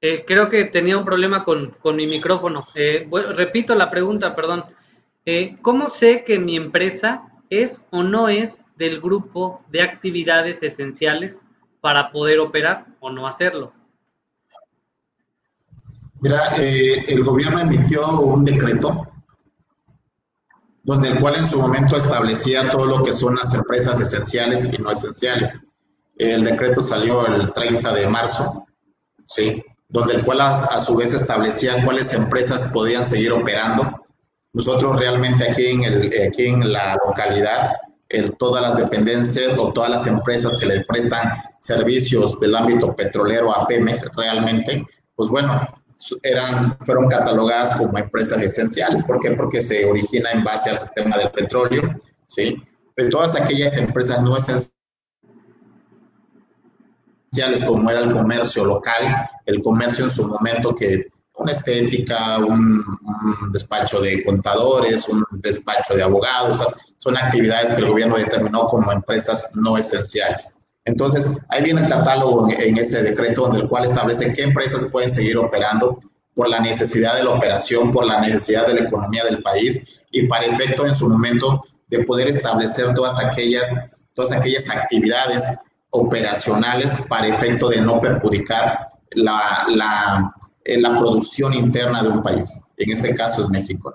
Eh, 0.00 0.24
creo 0.24 0.48
que 0.48 0.64
tenía 0.64 0.96
un 0.96 1.04
problema 1.04 1.44
con, 1.44 1.76
mi 1.96 2.06
micrófono. 2.06 2.66
Eh, 2.74 3.08
repito 3.34 3.74
la 3.74 3.90
pregunta, 3.90 4.34
perdón. 4.34 4.64
Eh, 5.24 5.58
¿Cómo 5.60 5.90
sé 5.90 6.24
que 6.24 6.38
mi 6.38 6.56
empresa 6.56 7.28
es 7.50 7.82
o 7.90 8.02
no 8.02 8.28
es 8.28 8.64
del 8.76 9.00
grupo 9.00 9.62
de 9.68 9.82
actividades 9.82 10.62
esenciales 10.62 11.40
para 11.80 12.12
poder 12.12 12.38
operar 12.38 12.86
o 13.00 13.10
no 13.10 13.26
hacerlo? 13.26 13.72
Mira, 16.20 16.56
el 16.56 17.22
gobierno 17.24 17.60
emitió 17.60 18.20
un 18.20 18.44
decreto 18.44 19.08
donde 20.82 21.10
el 21.10 21.20
cual 21.20 21.36
en 21.36 21.46
su 21.46 21.60
momento 21.60 21.96
establecía 21.96 22.70
todo 22.70 22.86
lo 22.86 23.02
que 23.04 23.12
son 23.12 23.36
las 23.36 23.52
empresas 23.54 24.00
esenciales 24.00 24.72
y 24.72 24.78
no 24.78 24.90
esenciales. 24.90 25.60
El 26.16 26.44
decreto 26.44 26.80
salió 26.80 27.26
el 27.26 27.52
30 27.52 27.94
de 27.94 28.08
marzo, 28.08 28.66
¿sí? 29.26 29.62
Donde 29.88 30.14
el 30.14 30.24
cual 30.24 30.40
a, 30.40 30.80
su 30.80 30.96
vez 30.96 31.14
establecía 31.14 31.84
cuáles 31.84 32.12
empresas 32.12 32.68
podían 32.72 33.04
seguir 33.04 33.32
operando. 33.32 34.04
Nosotros 34.52 34.96
realmente 34.96 35.50
aquí 35.50 35.66
en, 35.66 35.84
el, 35.84 36.28
aquí 36.28 36.46
en 36.46 36.72
la 36.72 36.96
localidad, 37.06 37.72
todas 38.38 38.62
las 38.62 38.76
dependencias 38.76 39.56
o 39.58 39.72
todas 39.72 39.90
las 39.90 40.06
empresas 40.06 40.56
que 40.58 40.66
le 40.66 40.84
prestan 40.84 41.32
servicios 41.58 42.38
del 42.40 42.54
ámbito 42.54 42.94
petrolero 42.94 43.54
a 43.54 43.66
Pemex 43.66 44.10
realmente, 44.14 44.86
pues 45.14 45.28
bueno, 45.28 45.68
eran, 46.22 46.78
fueron 46.80 47.08
catalogadas 47.08 47.76
como 47.76 47.98
empresas 47.98 48.40
esenciales. 48.40 49.02
¿Por 49.02 49.20
qué? 49.20 49.32
Porque 49.32 49.60
se 49.60 49.84
origina 49.84 50.30
en 50.32 50.44
base 50.44 50.70
al 50.70 50.78
sistema 50.78 51.18
del 51.18 51.30
petróleo, 51.30 51.98
¿sí? 52.26 52.62
Pero 52.94 53.10
todas 53.10 53.36
aquellas 53.36 53.76
empresas 53.76 54.22
no 54.22 54.36
esenciales 54.36 54.77
como 57.66 57.90
era 57.90 58.00
el 58.00 58.10
comercio 58.10 58.64
local, 58.64 59.28
el 59.46 59.60
comercio 59.62 60.04
en 60.04 60.10
su 60.10 60.26
momento 60.26 60.74
que 60.74 61.06
una 61.38 61.52
estética, 61.52 62.38
un, 62.38 62.84
despacho 63.52 64.00
de 64.00 64.24
contadores, 64.24 65.08
un 65.08 65.24
despacho 65.40 65.94
de 65.94 66.02
abogados, 66.02 66.64
son 66.98 67.16
actividades 67.16 67.72
que 67.72 67.80
el 67.80 67.88
gobierno 67.88 68.16
determinó 68.16 68.66
como 68.66 68.90
empresas 68.90 69.50
no 69.54 69.78
esenciales. 69.78 70.56
Entonces, 70.84 71.30
ahí 71.50 71.62
viene 71.62 71.82
el 71.82 71.88
catálogo 71.88 72.48
en, 72.50 72.78
ese 72.78 73.02
decreto 73.02 73.42
donde 73.42 73.60
el 73.60 73.68
cual 73.68 73.84
establece 73.84 74.32
qué 74.32 74.42
empresas 74.42 74.86
pueden 74.90 75.10
seguir 75.10 75.36
operando 75.36 75.98
por 76.34 76.48
la 76.48 76.60
necesidad 76.60 77.16
de 77.16 77.24
la 77.24 77.30
operación, 77.30 77.92
por 77.92 78.06
la 78.06 78.20
necesidad 78.20 78.66
de 78.66 78.74
la 78.74 78.80
economía 78.88 79.24
del 79.24 79.42
país 79.42 79.84
y 80.10 80.26
para 80.26 80.46
efecto 80.46 80.86
en 80.86 80.94
su 80.94 81.08
momento 81.08 81.60
de 81.88 82.04
poder 82.04 82.28
establecer 82.28 82.94
todas 82.94 83.20
aquellas, 83.20 84.00
todas 84.14 84.32
aquellas 84.32 84.70
actividades 84.70 85.44
operacionales 85.90 87.04
para 87.08 87.28
efecto 87.28 87.68
de 87.68 87.80
no 87.80 88.00
perjudicar 88.00 88.78
la, 89.12 89.66
la, 89.74 90.34
eh, 90.64 90.80
la 90.80 90.98
producción 90.98 91.54
interna 91.54 92.02
de 92.02 92.08
un 92.08 92.22
país. 92.22 92.72
En 92.76 92.90
este 92.90 93.14
caso 93.14 93.42
es 93.42 93.48
México. 93.48 93.94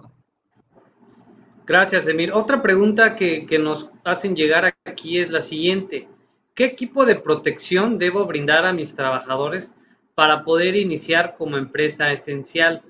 Gracias, 1.65 2.07
Emir. 2.07 2.33
Otra 2.33 2.61
pregunta 2.61 3.15
que, 3.15 3.45
que, 3.45 3.57
nos 3.57 3.89
hacen 4.03 4.35
llegar 4.35 4.75
aquí 4.85 5.19
es 5.19 5.29
la 5.29 5.41
siguiente. 5.41 6.09
¿Qué 6.55 6.65
equipo 6.65 7.05
de 7.05 7.15
protección 7.15 7.97
debo 7.97 8.25
brindar 8.25 8.65
a 8.65 8.73
mis 8.73 8.93
trabajadores 8.93 9.71
para 10.13 10.43
poder 10.43 10.75
iniciar 10.75 11.35
como 11.37 11.57
empresa 11.57 12.11
esencial? 12.11 12.81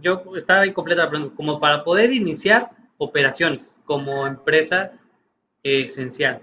Yo 0.00 0.16
estaba 0.36 0.66
incompleta 0.66 1.10
como 1.34 1.58
para 1.58 1.82
poder 1.82 2.12
iniciar 2.12 2.70
operaciones 2.98 3.76
como 3.84 4.26
empresa 4.26 4.92
esencial. 5.62 6.42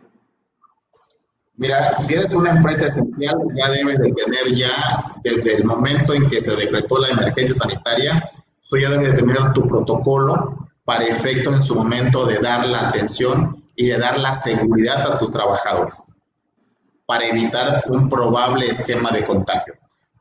Mira, 1.57 2.01
si 2.01 2.15
eres 2.15 2.33
una 2.33 2.51
empresa 2.51 2.85
esencial, 2.85 3.35
ya 3.55 3.69
debes 3.69 3.99
de 3.99 4.11
tener 4.13 4.47
ya, 4.55 4.71
desde 5.23 5.55
el 5.55 5.65
momento 5.65 6.13
en 6.13 6.27
que 6.27 6.39
se 6.39 6.55
decretó 6.55 6.97
la 6.99 7.09
emergencia 7.09 7.55
sanitaria, 7.55 8.23
tú 8.69 8.77
ya 8.77 8.89
debes 8.89 9.15
de 9.15 9.21
tener 9.21 9.53
tu 9.53 9.67
protocolo 9.67 10.69
para 10.85 11.05
efecto 11.05 11.53
en 11.53 11.61
su 11.61 11.75
momento 11.75 12.25
de 12.25 12.39
dar 12.39 12.65
la 12.65 12.89
atención 12.89 13.63
y 13.75 13.87
de 13.87 13.97
dar 13.97 14.17
la 14.17 14.33
seguridad 14.33 15.01
a 15.11 15.19
tus 15.19 15.31
trabajadores, 15.31 16.13
para 17.05 17.25
evitar 17.25 17.83
un 17.89 18.09
probable 18.09 18.67
esquema 18.67 19.11
de 19.11 19.23
contagio. 19.23 19.75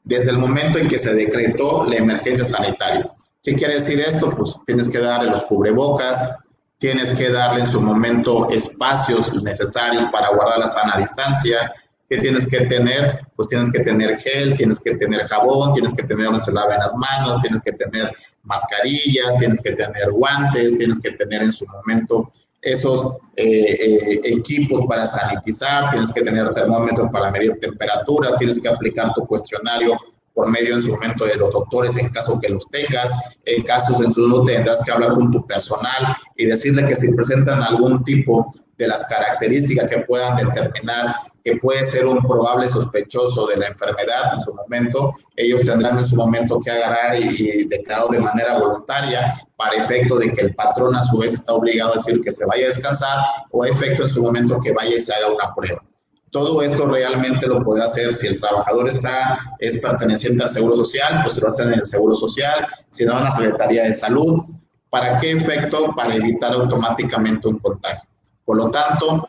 Desde 0.04 0.30
el 0.30 0.38
momento 0.38 0.78
en 0.78 0.88
que 0.88 0.98
se 0.98 1.14
decretó 1.14 1.84
la 1.84 1.96
emergencia 1.96 2.44
sanitaria. 2.44 3.12
¿Qué 3.42 3.54
quiere 3.54 3.74
decir 3.74 4.00
esto? 4.00 4.30
Pues 4.36 4.56
tienes 4.66 4.88
que 4.88 4.98
darle 4.98 5.30
los 5.30 5.44
cubrebocas, 5.44 6.36
tienes 6.80 7.10
que 7.10 7.30
darle 7.30 7.60
en 7.60 7.66
su 7.66 7.80
momento 7.80 8.50
espacios 8.50 9.32
necesarios 9.42 10.06
para 10.10 10.30
guardar 10.30 10.58
la 10.58 10.66
sana 10.66 10.96
distancia, 10.96 11.70
que 12.08 12.18
tienes 12.18 12.46
que 12.46 12.62
tener, 12.66 13.20
pues 13.36 13.48
tienes 13.48 13.70
que 13.70 13.80
tener 13.80 14.18
gel, 14.18 14.56
tienes 14.56 14.80
que 14.80 14.96
tener 14.96 15.28
jabón, 15.28 15.74
tienes 15.74 15.92
que 15.92 16.02
tener 16.02 16.24
donde 16.24 16.40
se 16.40 16.52
laven 16.52 16.78
las 16.78 16.94
manos, 16.94 17.40
tienes 17.42 17.60
que 17.62 17.72
tener 17.72 18.10
mascarillas, 18.42 19.38
tienes 19.38 19.60
que 19.60 19.72
tener 19.72 20.10
guantes, 20.10 20.78
tienes 20.78 21.00
que 21.00 21.12
tener 21.12 21.42
en 21.42 21.52
su 21.52 21.66
momento 21.66 22.26
esos 22.62 23.16
eh, 23.36 23.44
eh, 23.46 24.20
equipos 24.24 24.86
para 24.88 25.06
sanitizar, 25.06 25.90
tienes 25.90 26.12
que 26.12 26.22
tener 26.22 26.52
termómetro 26.54 27.10
para 27.10 27.30
medir 27.30 27.58
temperaturas, 27.60 28.36
tienes 28.36 28.60
que 28.60 28.68
aplicar 28.68 29.12
tu 29.14 29.26
cuestionario 29.26 29.98
por 30.40 30.50
medio 30.50 30.72
en 30.72 30.80
su 30.80 30.92
momento 30.92 31.26
de 31.26 31.36
los 31.36 31.50
doctores 31.50 31.98
en 31.98 32.08
caso 32.08 32.40
que 32.40 32.48
los 32.48 32.66
tengas, 32.70 33.12
en 33.44 33.62
casos 33.62 34.00
en 34.00 34.10
su 34.10 34.26
no 34.26 34.42
tendrás 34.42 34.82
que 34.82 34.90
hablar 34.90 35.12
con 35.12 35.30
tu 35.30 35.46
personal 35.46 36.16
y 36.34 36.46
decirle 36.46 36.86
que 36.86 36.96
si 36.96 37.14
presentan 37.14 37.62
algún 37.62 38.02
tipo 38.04 38.50
de 38.78 38.88
las 38.88 39.04
características 39.04 39.90
que 39.90 39.98
puedan 39.98 40.38
determinar 40.38 41.14
que 41.44 41.56
puede 41.56 41.84
ser 41.84 42.06
un 42.06 42.22
probable 42.22 42.68
sospechoso 42.68 43.48
de 43.48 43.58
la 43.58 43.66
enfermedad 43.66 44.32
en 44.32 44.40
su 44.40 44.54
momento, 44.54 45.12
ellos 45.36 45.60
tendrán 45.60 45.98
en 45.98 46.06
su 46.06 46.16
momento 46.16 46.58
que 46.58 46.70
agarrar 46.70 47.20
y, 47.20 47.28
y 47.38 47.64
declarar 47.64 48.08
de 48.08 48.18
manera 48.18 48.58
voluntaria 48.58 49.34
para 49.56 49.76
efecto 49.76 50.16
de 50.16 50.32
que 50.32 50.40
el 50.40 50.54
patrón 50.54 50.96
a 50.96 51.02
su 51.02 51.18
vez 51.18 51.34
está 51.34 51.52
obligado 51.52 51.92
a 51.92 51.96
decir 51.96 52.18
que 52.22 52.32
se 52.32 52.46
vaya 52.46 52.64
a 52.64 52.68
descansar 52.68 53.18
o 53.50 53.66
efecto 53.66 54.04
en 54.04 54.08
su 54.08 54.22
momento 54.22 54.58
que 54.58 54.72
vaya 54.72 54.96
y 54.96 55.00
se 55.00 55.12
haga 55.12 55.28
una 55.28 55.52
prueba. 55.52 55.82
Todo 56.30 56.62
esto 56.62 56.86
realmente 56.86 57.46
lo 57.48 57.62
puede 57.64 57.82
hacer 57.82 58.12
si 58.12 58.28
el 58.28 58.40
trabajador 58.40 58.88
está, 58.88 59.38
es 59.58 59.78
perteneciente 59.78 60.42
al 60.44 60.48
Seguro 60.48 60.76
Social, 60.76 61.20
pues 61.22 61.34
se 61.34 61.40
lo 61.40 61.48
hacen 61.48 61.72
en 61.72 61.80
el 61.80 61.84
Seguro 61.84 62.14
Social, 62.14 62.66
si 62.88 63.04
no 63.04 63.18
en 63.18 63.24
la 63.24 63.32
Secretaría 63.32 63.84
de 63.84 63.92
Salud. 63.92 64.42
¿Para 64.90 65.16
qué 65.16 65.32
efecto? 65.32 65.92
Para 65.96 66.14
evitar 66.14 66.52
automáticamente 66.52 67.48
un 67.48 67.58
contagio. 67.58 68.08
Por 68.44 68.58
lo 68.58 68.70
tanto, 68.70 69.28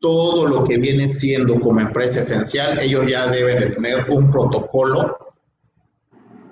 todo 0.00 0.46
lo 0.46 0.64
que 0.64 0.78
viene 0.78 1.08
siendo 1.08 1.60
como 1.60 1.80
empresa 1.80 2.20
esencial, 2.20 2.78
ellos 2.80 3.06
ya 3.08 3.28
deben 3.28 3.58
de 3.58 3.70
tener 3.70 4.10
un 4.10 4.30
protocolo 4.30 5.16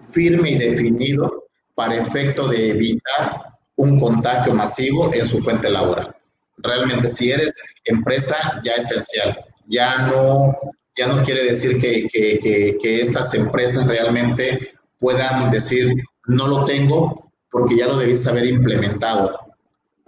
firme 0.01 0.51
y 0.51 0.59
definido 0.59 1.45
para 1.75 1.97
efecto 1.97 2.49
de 2.49 2.71
evitar 2.71 3.53
un 3.77 3.99
contagio 3.99 4.55
masivo 4.55 5.13
en 5.13 5.27
su 5.27 5.41
fuente 5.41 5.71
laboral. 5.71 6.15
Realmente, 6.59 7.09
si 7.09 7.31
eres 7.31 7.53
empresa 7.85 8.61
ya 8.65 8.73
esencial, 8.73 9.45
ya 9.67 10.09
no, 10.09 10.55
ya 10.97 11.09
no 11.09 11.23
quiere 11.23 11.45
decir 11.45 11.81
que, 11.81 12.07
que, 12.09 12.79
que, 12.81 13.01
estas 13.01 13.35
empresas 13.35 13.87
realmente 13.87 14.59
puedan 14.99 15.51
decir, 15.51 15.95
no 16.27 16.47
lo 16.47 16.65
tengo 16.65 17.15
porque 17.51 17.77
ya 17.77 17.87
lo 17.87 17.97
debiste 17.97 18.31
haber 18.31 18.47
implementado. 18.47 19.39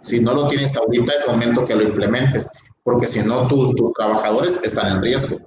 Si 0.00 0.20
no 0.20 0.34
lo 0.34 0.48
tienes 0.48 0.76
ahorita, 0.76 1.12
es 1.12 1.26
momento 1.26 1.64
que 1.64 1.74
lo 1.74 1.82
implementes, 1.82 2.50
porque 2.82 3.06
si 3.06 3.20
no, 3.20 3.46
tus, 3.48 3.74
tus 3.74 3.92
trabajadores 3.92 4.60
están 4.62 4.96
en 4.96 5.02
riesgo. 5.02 5.38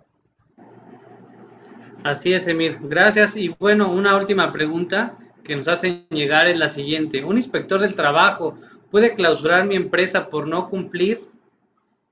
Así 2.03 2.33
es, 2.33 2.47
Emir. 2.47 2.77
Gracias. 2.81 3.35
Y 3.35 3.49
bueno, 3.59 3.91
una 3.91 4.17
última 4.17 4.51
pregunta 4.51 5.17
que 5.43 5.55
nos 5.55 5.67
hacen 5.67 6.05
llegar 6.09 6.47
es 6.47 6.57
la 6.57 6.69
siguiente. 6.69 7.23
¿Un 7.23 7.37
inspector 7.37 7.79
del 7.79 7.95
trabajo 7.95 8.57
puede 8.89 9.15
clausurar 9.15 9.65
mi 9.65 9.75
empresa 9.75 10.29
por 10.29 10.47
no 10.47 10.69
cumplir 10.69 11.30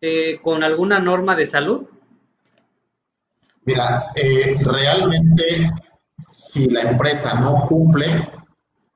eh, 0.01 0.39
con 0.41 0.63
alguna 0.63 0.99
norma 0.99 1.35
de 1.35 1.47
salud? 1.47 1.85
Mira, 3.65 4.11
eh, 4.15 4.57
realmente 4.63 5.69
si 6.31 6.69
la 6.69 6.81
empresa 6.81 7.39
no 7.39 7.65
cumple, 7.67 8.29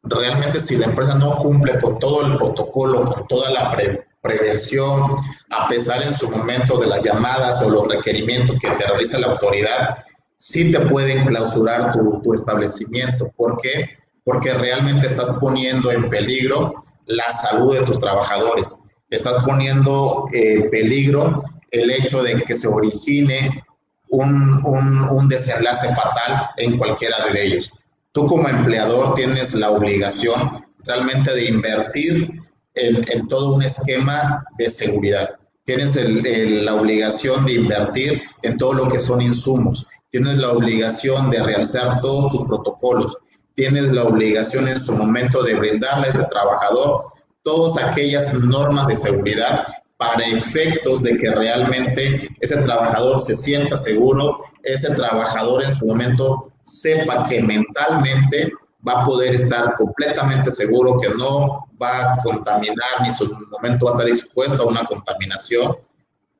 realmente 0.04 0.60
si 0.60 0.78
la 0.78 0.86
empresa 0.86 1.16
no 1.16 1.38
cumple 1.38 1.80
con 1.80 1.99
todo 1.99 2.26
el 2.26 2.38
protocolo, 2.38 3.06
con 3.06 3.28
toda 3.28 3.51
la 3.51 3.78
prevención, 4.22 5.18
a 5.49 5.68
pesar 5.68 6.04
en 6.04 6.14
su 6.14 6.30
momento 6.30 6.80
de 6.80 6.88
las 6.88 7.04
llamadas 7.04 7.62
o 7.62 7.70
los 7.70 7.88
requerimientos 7.88 8.58
que 8.60 8.72
te 8.72 8.88
realiza 8.88 9.20
la 9.20 9.28
autoridad, 9.28 9.97
sí 10.38 10.72
te 10.72 10.80
pueden 10.80 11.26
clausurar 11.26 11.91
tu, 11.91 12.22
tu 12.22 12.34
establecimiento. 12.34 13.32
¿Por 13.36 13.58
qué? 13.62 13.89
Porque 14.24 14.54
realmente 14.54 15.08
estás 15.08 15.32
poniendo 15.39 15.91
en 15.91 16.10
peligro 16.10 16.86
la 17.06 17.30
salud 17.32 17.74
de 17.78 17.86
tus 17.86 17.99
trabajadores. 17.99 18.83
Estás 19.14 19.43
poniendo 19.43 20.26
en 20.34 20.72
peligro 20.72 21.39
el 21.70 21.91
hecho 21.91 22.24
de 22.24 22.41
que 22.41 22.55
se 22.55 22.68
origine 22.68 23.64
un, 24.09 24.66
un, 24.66 25.30
desenlace 25.30 25.88
fatal 25.89 26.49
en 26.57 26.80
cualquiera 26.80 27.18
de 27.32 27.45
ellos. 27.45 27.72
Tú 28.11 28.26
como 28.26 28.49
empleador 28.49 29.14
tienes 29.14 29.53
la 29.53 29.70
obligación 29.70 30.66
realmente 30.80 31.32
de 31.32 31.45
invertir 31.45 32.39
en, 32.74 33.28
todo 33.28 33.53
un 33.53 33.61
esquema 33.61 34.43
de 34.57 34.68
seguridad. 34.68 35.30
Tienes 35.64 35.95
la 35.95 36.74
obligación 36.74 37.45
de 37.45 37.53
invertir 37.53 38.20
en 38.41 38.57
todo 38.57 38.74
lo 38.74 38.88
que 38.88 38.97
son 38.97 39.22
insumos. 39.22 39.86
Tienes 40.09 40.38
la 40.38 40.53
obligación 40.53 41.30
de 41.30 41.43
realizar 41.43 42.01
todos 42.01 42.32
tus 42.32 42.43
protocolos 42.45 43.16
tienes 43.55 43.91
la 43.91 44.05
obligación 44.05 44.68
en 44.68 44.80
su 44.80 44.93
momento 44.93 45.43
de 45.43 45.53
brindarle 45.53 46.07
a 46.07 46.09
ese 46.09 46.26
trabajador 46.26 47.03
todas 47.44 47.78
aquellas 47.78 48.34
normas 48.34 48.88
de 48.88 48.96
seguridad 48.96 49.66
para 49.98 50.26
efectos 50.26 51.02
de 51.02 51.18
que 51.18 51.30
realmente 51.32 52.30
ese 52.41 52.58
trabajador 52.58 53.20
se 53.20 53.36
sienta 53.36 53.78
seguro, 53.78 54.38
ese 54.64 54.94
trabajador 54.96 55.64
en 55.64 55.74
su 55.74 55.86
momento 55.86 56.48
sepa 56.64 57.26
que 57.26 57.41
mentalmente 57.41 58.52
va 58.86 59.02
a 59.02 59.06
poder 59.06 59.36
estar 59.36 59.74
completamente 59.76 60.52
seguro 60.52 60.98
que 60.98 61.10
no 61.10 61.68
va 61.82 62.14
a 62.14 62.18
contaminar 62.18 63.02
ni 63.02 63.12
su 63.12 63.32
momento 63.52 63.86
va 63.86 63.91
a 63.91 63.94
estar 63.96 64.10
expuesto 64.10 64.64
a 64.64 64.68
una 64.68 64.86
contaminación, 64.86 65.76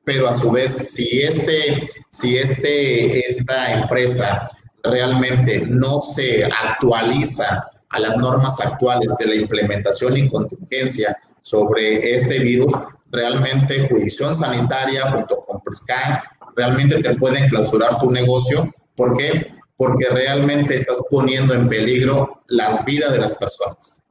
pero 0.04 0.28
a 0.28 0.34
su 0.34 0.50
vez 0.50 0.92
si 0.92 1.22
este 1.22 1.88
si 2.10 2.36
este 2.36 3.26
esta 3.26 3.72
empresa 3.72 4.48
realmente 4.82 5.64
no 5.66 6.00
se 6.00 6.44
actualiza 6.44 7.70
a 7.94 8.00
las 8.00 8.16
normas 8.16 8.60
actuales 8.60 9.12
de 9.18 9.26
la 9.26 9.34
implementación 9.36 10.16
y 10.16 10.28
contingencia 10.28 11.16
sobre 11.42 12.14
este 12.14 12.40
virus, 12.40 12.74
realmente 13.10 13.86
jurisdicción 13.88 14.34
sanitaria 14.34 15.10
junto 15.12 15.36
con 15.38 15.60
Prescan 15.62 16.20
realmente 16.56 17.02
te 17.02 17.14
pueden 17.16 17.48
clausurar 17.48 17.98
tu 17.98 18.10
negocio. 18.10 18.72
¿Por 18.96 19.16
qué? 19.16 19.46
Porque 19.76 20.06
realmente 20.10 20.74
estás 20.74 20.98
poniendo 21.10 21.54
en 21.54 21.68
peligro 21.68 22.42
la 22.48 22.82
vida 22.82 23.10
de 23.10 23.18
las 23.18 23.36
personas. 23.36 24.02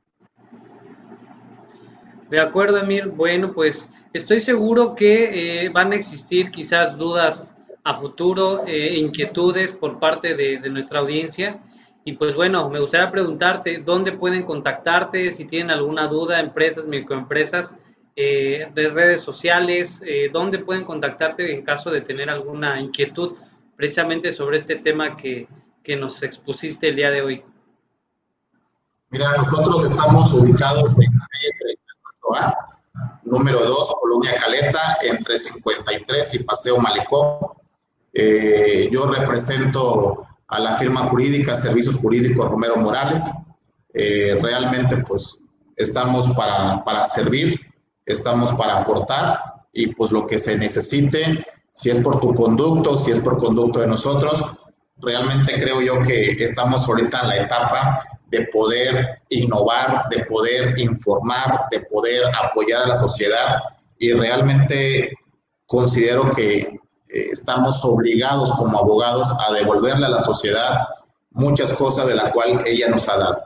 De 2.30 2.40
acuerdo, 2.40 2.80
Emir. 2.80 3.08
Bueno, 3.08 3.54
pues 3.54 3.90
estoy 4.14 4.42
seguro 4.42 4.96
que 4.96 5.66
eh, 5.66 5.70
van 5.70 5.92
a 5.92 5.96
existir 5.96 6.52
quizás 6.52 6.98
dudas 6.98 7.54
a 7.84 7.98
futuro, 7.98 8.66
eh, 8.66 8.96
inquietudes 8.98 9.74
por 9.74 10.00
parte 10.00 10.36
de, 10.36 10.60
nuestra 10.70 11.00
audiencia. 11.00 11.60
Y 12.06 12.14
pues 12.14 12.36
bueno, 12.36 12.70
me 12.70 12.80
gustaría 12.80 13.12
preguntarte 13.12 13.78
dónde 13.78 14.12
pueden 14.12 14.44
contactarte, 14.44 15.32
si 15.32 15.46
tienen 15.46 15.72
alguna 15.72 16.08
duda, 16.08 16.40
empresas, 16.40 16.86
microempresas, 16.86 17.76
eh, 18.16 18.68
de 18.76 18.90
redes 18.90 19.22
sociales, 19.22 20.02
eh, 20.06 20.30
dónde 20.32 20.60
pueden 20.60 20.84
contactarte 20.84 21.54
en 21.54 21.64
caso 21.64 21.90
de 21.90 22.02
tener 22.02 22.30
alguna 22.30 22.80
inquietud 22.80 23.34
precisamente 23.76 24.32
sobre 24.32 24.58
este 24.58 24.76
tema 24.76 25.16
que, 25.16 25.48
que 25.84 25.96
nos 25.96 26.22
expusiste 26.22 26.90
el 26.90 26.96
día 26.98 27.10
de 27.10 27.22
hoy. 27.22 27.44
Mira, 29.10 29.36
nosotros 29.38 29.86
estamos 29.86 30.34
ubicados 30.34 30.92
en 30.92 31.12
calle 31.12 31.76
38A, 32.22 32.54
número 33.24 33.60
2, 33.60 33.96
Colonia 34.02 34.32
Caleta, 34.40 34.98
entre 35.04 35.38
53 35.38 36.36
y 36.36 36.44
Paseo 36.44 36.78
Malecón. 36.78 37.38
Eh, 38.14 38.90
yo 38.92 39.08
represento 39.08 40.28
a 40.54 40.60
la 40.60 40.76
firma 40.76 41.08
jurídica 41.10 41.56
Servicios 41.56 41.98
Jurídicos 41.98 42.48
Romero 42.48 42.78
Morales. 42.78 43.32
Eh, 43.96 44.38
realmente 44.40 44.98
pues 44.98 45.42
estamos 45.76 46.30
para, 46.36 46.84
para 46.84 47.06
servir, 47.08 47.60
estamos 48.06 48.54
para 48.54 48.78
aportar 48.78 49.40
y 49.72 49.88
pues 49.88 50.12
lo 50.12 50.28
que 50.28 50.38
se 50.38 50.56
necesite, 50.56 51.44
si 51.72 51.90
es 51.90 51.98
por 52.04 52.20
tu 52.20 52.36
conducto, 52.36 52.96
si 52.98 53.12
es 53.12 53.20
por 53.20 53.38
conducto 53.38 53.80
de 53.80 53.88
nosotros, 53.88 54.46
realmente 54.98 55.60
creo 55.60 55.82
yo 55.82 56.00
que 56.04 56.32
estamos 56.44 56.88
ahorita 56.88 57.22
en 57.22 57.28
la 57.30 57.38
etapa 57.38 58.04
de 58.28 58.48
poder 58.54 59.22
innovar, 59.30 60.08
de 60.10 60.24
poder 60.26 60.80
informar, 60.80 61.66
de 61.72 61.82
poder 61.82 62.24
apoyar 62.44 62.84
a 62.84 62.88
la 62.90 62.96
sociedad 62.96 63.64
y 63.98 64.14
realmente 64.14 65.14
considero 65.66 66.30
que 66.30 66.80
eh, 67.14 67.28
estamos 67.32 67.86
obligados 67.86 68.52
como 68.54 68.78
abogados 68.78 69.32
a 69.48 69.54
devolverle 69.54 70.08
a 70.08 70.10
la 70.10 70.22
sociedad 70.22 70.88
muchas 71.30 71.74
cosas 71.74 72.08
de 72.08 72.16
las 72.16 72.32
cuales 72.32 72.62
ella 72.66 72.90
nos 72.90 73.08
ha 73.08 73.18
dado. 73.18 73.42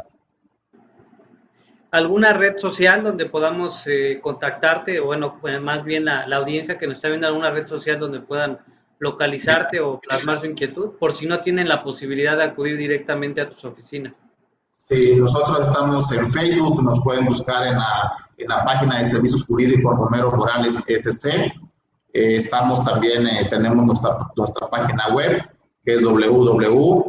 ¿Alguna 1.92 2.34
red 2.34 2.58
social 2.58 3.04
donde 3.04 3.26
podamos 3.26 3.82
eh, 3.86 4.20
contactarte? 4.22 5.00
O 5.00 5.08
bueno, 5.08 5.38
pues, 5.40 5.62
más 5.62 5.84
bien 5.84 6.06
la, 6.06 6.24
audiencia 6.36 6.78
que 6.78 6.88
nos 6.88 6.98
está 6.98 7.10
viendo, 7.10 7.28
alguna 7.28 7.52
red 7.52 7.68
social 7.68 8.00
donde 8.00 8.20
puedan 8.20 8.58
localizarte 9.00 9.80
o 9.80 10.00
plasmar 10.00 10.40
su 10.40 10.46
inquietud, 10.48 10.92
por 11.00 11.14
si 11.14 11.28
no 11.28 11.40
tienen 11.40 11.68
la 11.68 11.84
posibilidad 11.84 12.38
de 12.38 12.44
acudir 12.46 12.78
directamente 12.78 13.42
a 13.42 13.50
tus 13.50 13.64
oficinas. 13.64 14.18
Sí, 14.76 15.16
nosotros 15.16 15.68
estamos 15.68 16.12
en 16.12 16.30
Facebook, 16.30 16.84
nos 16.84 17.02
pueden 17.02 17.26
buscar 17.26 17.68
en 17.68 17.78
la, 17.78 18.14
en 18.38 18.48
la 18.48 18.64
página 18.64 19.00
de 19.00 19.06
Servicios 19.06 19.46
Jurídicos 19.46 19.98
Romero 19.98 20.32
Morales 20.32 20.84
SC, 20.88 21.54
eh, 22.14 22.36
estamos 22.38 22.84
también, 22.86 23.28
eh, 23.28 23.48
tenemos 23.50 23.86
nuestra, 23.86 24.18
nuestra 24.36 24.70
página 24.70 25.10
web, 25.14 25.42
que 25.84 25.94
es 25.94 26.04
www.sjrm.mx, 26.04 27.08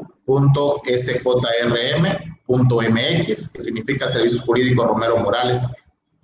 que 3.53 3.61
significa 3.61 4.07
Servicios 4.07 4.42
Jurídicos 4.42 4.86
Romero 4.86 5.16
Morales. 5.18 5.66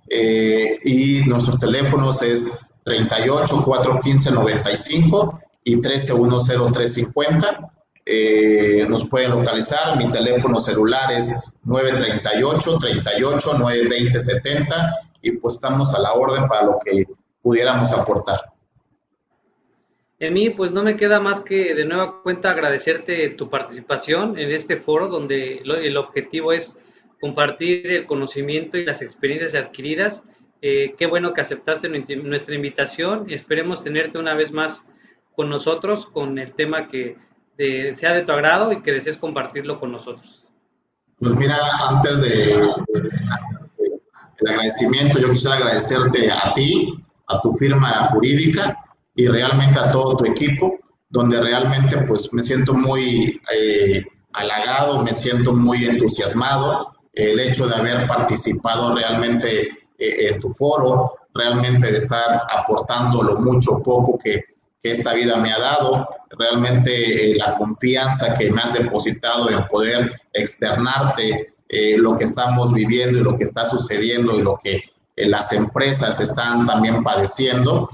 Eh, 0.09 0.77
y 0.83 1.21
nuestros 1.25 1.57
teléfonos 1.59 2.21
es 2.21 2.59
38 2.83 3.63
415 3.63 4.31
95 4.31 5.39
y 5.63 5.81
13 5.81 6.13
350. 6.13 7.69
eh, 8.05 8.85
nos 8.87 9.05
pueden 9.05 9.31
localizar. 9.31 9.97
Mi 9.97 10.11
teléfono 10.11 10.59
celular 10.59 11.11
es 11.11 11.33
938 11.63 12.77
38 12.77 13.53
920 13.57 14.19
70 14.19 14.95
y 15.23 15.31
pues 15.31 15.55
estamos 15.55 15.93
a 15.95 15.99
la 15.99 16.13
orden 16.13 16.47
para 16.47 16.63
lo 16.65 16.77
que 16.83 17.05
pudiéramos 17.41 17.91
aportar. 17.93 18.54
En 20.19 20.33
mí, 20.33 20.49
pues 20.49 20.71
no 20.71 20.81
me 20.81 20.95
queda 20.95 21.19
más 21.19 21.41
que 21.41 21.75
de 21.75 21.85
nueva 21.85 22.21
cuenta 22.23 22.51
agradecerte 22.51 23.29
tu 23.29 23.49
participación 23.49 24.37
en 24.37 24.51
este 24.51 24.77
foro 24.77 25.09
donde 25.09 25.57
el 25.57 25.97
objetivo 25.97 26.53
es 26.53 26.73
compartir 27.19 27.87
el 27.87 28.05
conocimiento 28.05 28.77
y 28.77 28.85
las 28.85 29.01
experiencias 29.01 29.55
adquiridas. 29.55 30.23
Eh, 30.61 30.95
qué 30.97 31.05
bueno 31.05 31.33
que 31.33 31.41
aceptaste 31.41 31.89
nuestra 31.89 32.55
invitación. 32.55 33.29
Esperemos 33.29 33.83
tenerte 33.83 34.17
una 34.17 34.33
vez 34.33 34.51
más 34.51 34.87
con 35.35 35.49
nosotros 35.49 36.05
con 36.05 36.39
el 36.39 36.53
tema 36.53 36.87
que 36.87 37.17
sea 37.93 38.13
de 38.13 38.23
tu 38.23 38.31
agrado 38.31 38.71
y 38.71 38.81
que 38.81 38.93
desees 38.93 39.17
compartirlo 39.17 39.79
con 39.79 39.91
nosotros. 39.91 40.45
Pues 41.19 41.33
mira, 41.35 41.57
antes 41.89 42.21
de, 42.21 42.69
agradecimiento, 44.47 45.19
yo 45.19 45.29
quisiera 45.31 45.57
agradecerte 45.57 46.29
a 46.31 46.53
ti, 46.53 46.93
a 47.27 47.41
tu 47.41 47.51
firma 47.51 48.07
jurídica 48.11 48.77
y 49.15 49.27
realmente 49.27 49.79
a 49.79 49.91
todo 49.91 50.17
tu 50.17 50.25
equipo, 50.25 50.77
donde 51.09 51.39
realmente 51.39 51.97
pues 52.07 52.31
me 52.33 52.41
siento 52.41 52.73
muy 52.73 53.39
eh, 53.53 54.03
halagado, 54.33 55.03
me 55.03 55.13
siento 55.13 55.53
muy 55.53 55.85
entusiasmado 55.85 56.85
el 57.15 57.39
hecho 57.39 57.67
de 57.67 57.75
haber 57.75 58.07
participado 58.07 58.93
realmente 58.93 59.69
eh, 59.97 60.27
en 60.29 60.39
tu 60.39 60.49
foro, 60.49 61.13
realmente 61.33 61.91
de 61.91 61.97
estar 61.97 62.43
aportando 62.53 63.23
lo 63.23 63.39
mucho 63.39 63.79
poco 63.83 64.17
que, 64.17 64.43
esta 64.83 65.15
vida 65.15 65.35
me 65.37 65.51
ha 65.51 65.57
dado, 65.57 66.07
realmente 66.37 67.31
eh, 67.31 67.35
la 67.37 67.57
confianza 67.57 68.37
que 68.37 68.51
me 68.51 68.61
has 68.61 68.73
depositado 68.73 69.49
en 69.49 69.65
poder 69.65 70.11
externarte 70.31 71.55
eh, 71.69 71.97
lo 71.97 72.15
que 72.15 72.25
estamos 72.25 72.71
viviendo 72.71 73.17
y 73.17 73.23
lo 73.23 73.35
que 73.35 73.45
está 73.45 73.65
sucediendo 73.65 74.37
y 74.37 74.43
lo 74.43 74.59
que 74.63 74.83
las 75.15 75.51
empresas 75.53 76.19
están 76.19 76.67
también 76.67 77.01
padeciendo. 77.01 77.89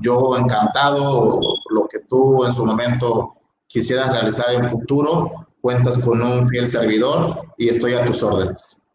Yo 0.00 0.36
encantado, 0.36 1.40
lo 1.70 1.86
que 1.88 2.00
tú 2.00 2.44
en 2.44 2.52
su 2.52 2.64
momento 2.64 3.32
quisieras 3.66 4.12
realizar 4.12 4.52
en 4.52 4.68
futuro, 4.68 5.28
cuentas 5.60 5.98
con 5.98 6.22
un 6.22 6.48
fiel 6.48 6.66
servidor 6.66 7.34
y 7.56 7.68
estoy 7.68 7.94
a 7.94 8.04
tus 8.04 8.22
órdenes. 8.22 8.86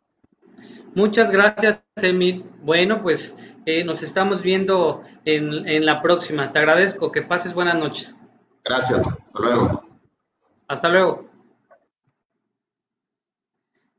Muchas 0.96 1.32
gracias, 1.32 1.82
Emil. 1.96 2.46
Bueno, 2.62 3.02
pues 3.02 3.34
eh, 3.66 3.84
nos 3.84 4.04
estamos 4.04 4.42
viendo 4.42 5.04
en, 5.26 5.68
en 5.68 5.86
la 5.86 6.02
próxima. 6.02 6.52
Te 6.52 6.60
agradezco. 6.60 7.12
Que 7.12 7.22
pases 7.24 7.54
buenas 7.54 7.76
noches. 7.76 8.16
Gracias. 8.64 9.08
Hasta 9.08 9.40
luego. 9.40 9.84
Hasta 10.68 10.90
luego. 10.90 11.26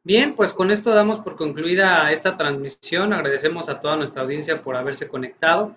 Bien, 0.05 0.37
pues 0.37 0.53
con 0.53 0.71
esto 0.71 0.95
damos 0.95 1.21
por 1.21 1.37
concluida 1.37 2.11
esta 2.13 2.37
transmisión. 2.37 3.13
Agradecemos 3.13 3.69
a 3.69 3.81
toda 3.81 3.97
nuestra 3.97 4.23
audiencia 4.23 4.63
por 4.63 4.77
haberse 4.77 5.09
conectado. 5.09 5.75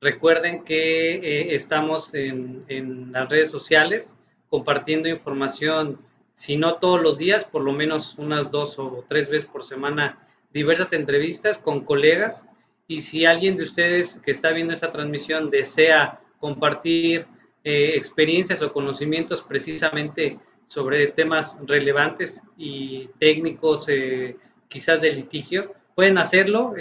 Recuerden 0.00 0.62
que 0.62 1.14
eh, 1.14 1.54
estamos 1.54 2.14
en, 2.14 3.10
las 3.12 3.28
redes 3.28 3.50
sociales 3.50 4.16
compartiendo 4.48 5.08
información 5.08 5.98
si 6.34 6.56
no 6.56 6.76
todos 6.76 7.02
los 7.02 7.18
días, 7.18 7.44
por 7.44 7.62
lo 7.62 7.72
menos 7.72 8.14
unas 8.16 8.52
dos 8.52 8.78
o 8.78 9.04
tres 9.08 9.28
veces 9.28 9.48
por 9.48 9.64
semana, 9.64 10.24
diversas 10.52 10.92
entrevistas 10.92 11.58
con 11.58 11.84
colegas. 11.84 12.46
Y 12.86 13.00
si 13.00 13.24
alguien 13.24 13.56
de 13.56 13.64
ustedes 13.64 14.20
que 14.24 14.30
está 14.30 14.50
viendo 14.50 14.72
esta 14.72 14.92
transmisión 14.92 15.50
desea 15.50 16.20
compartir 16.38 17.26
eh, 17.64 17.94
experiencias 17.96 18.62
o 18.62 18.72
conocimientos 18.72 19.42
precisamente 19.42 20.38
sobre 20.68 21.08
temas 21.08 21.58
relevantes 21.66 22.40
y 22.56 23.08
técnicos, 23.18 23.86
eh, 23.88 24.36
quizás 24.68 25.00
de 25.00 25.12
litigio, 25.12 25.74
pueden 25.96 26.18
hacerlo, 26.18 26.74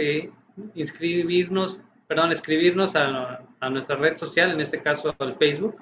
inscribirnos, 0.76 1.82
perdón, 2.08 2.32
escribirnos 2.32 2.96
a, 2.96 3.42
a 3.60 3.70
nuestra 3.70 3.96
red 3.96 4.18
social, 4.18 4.52
en 4.52 4.62
este 4.62 4.82
caso 4.82 5.16
al 5.20 5.36
Facebook. 5.36 5.76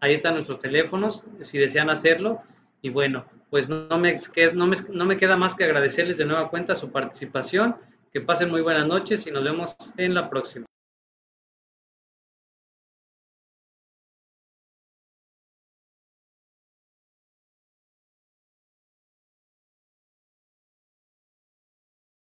Ahí 0.00 0.14
están 0.14 0.34
nuestros 0.34 0.60
teléfonos, 0.60 1.24
si 1.42 1.58
desean 1.58 1.90
hacerlo 1.90 2.42
y 2.82 2.90
bueno, 2.90 3.24
pues 3.50 3.68
no 3.68 3.98
me, 3.98 4.16
no, 4.54 4.66
me, 4.66 4.76
no 4.90 5.04
me 5.04 5.16
queda 5.16 5.36
más 5.36 5.54
que 5.54 5.64
agradecerles 5.64 6.16
de 6.16 6.24
nueva 6.24 6.50
cuenta 6.50 6.76
su 6.76 6.90
participación. 6.90 7.76
Que 8.12 8.20
pasen 8.20 8.50
muy 8.50 8.62
buenas 8.62 8.86
noches 8.86 9.26
y 9.26 9.30
nos 9.30 9.44
vemos 9.44 9.76
en 9.96 10.14
la 10.14 10.30
próxima. 10.30 10.67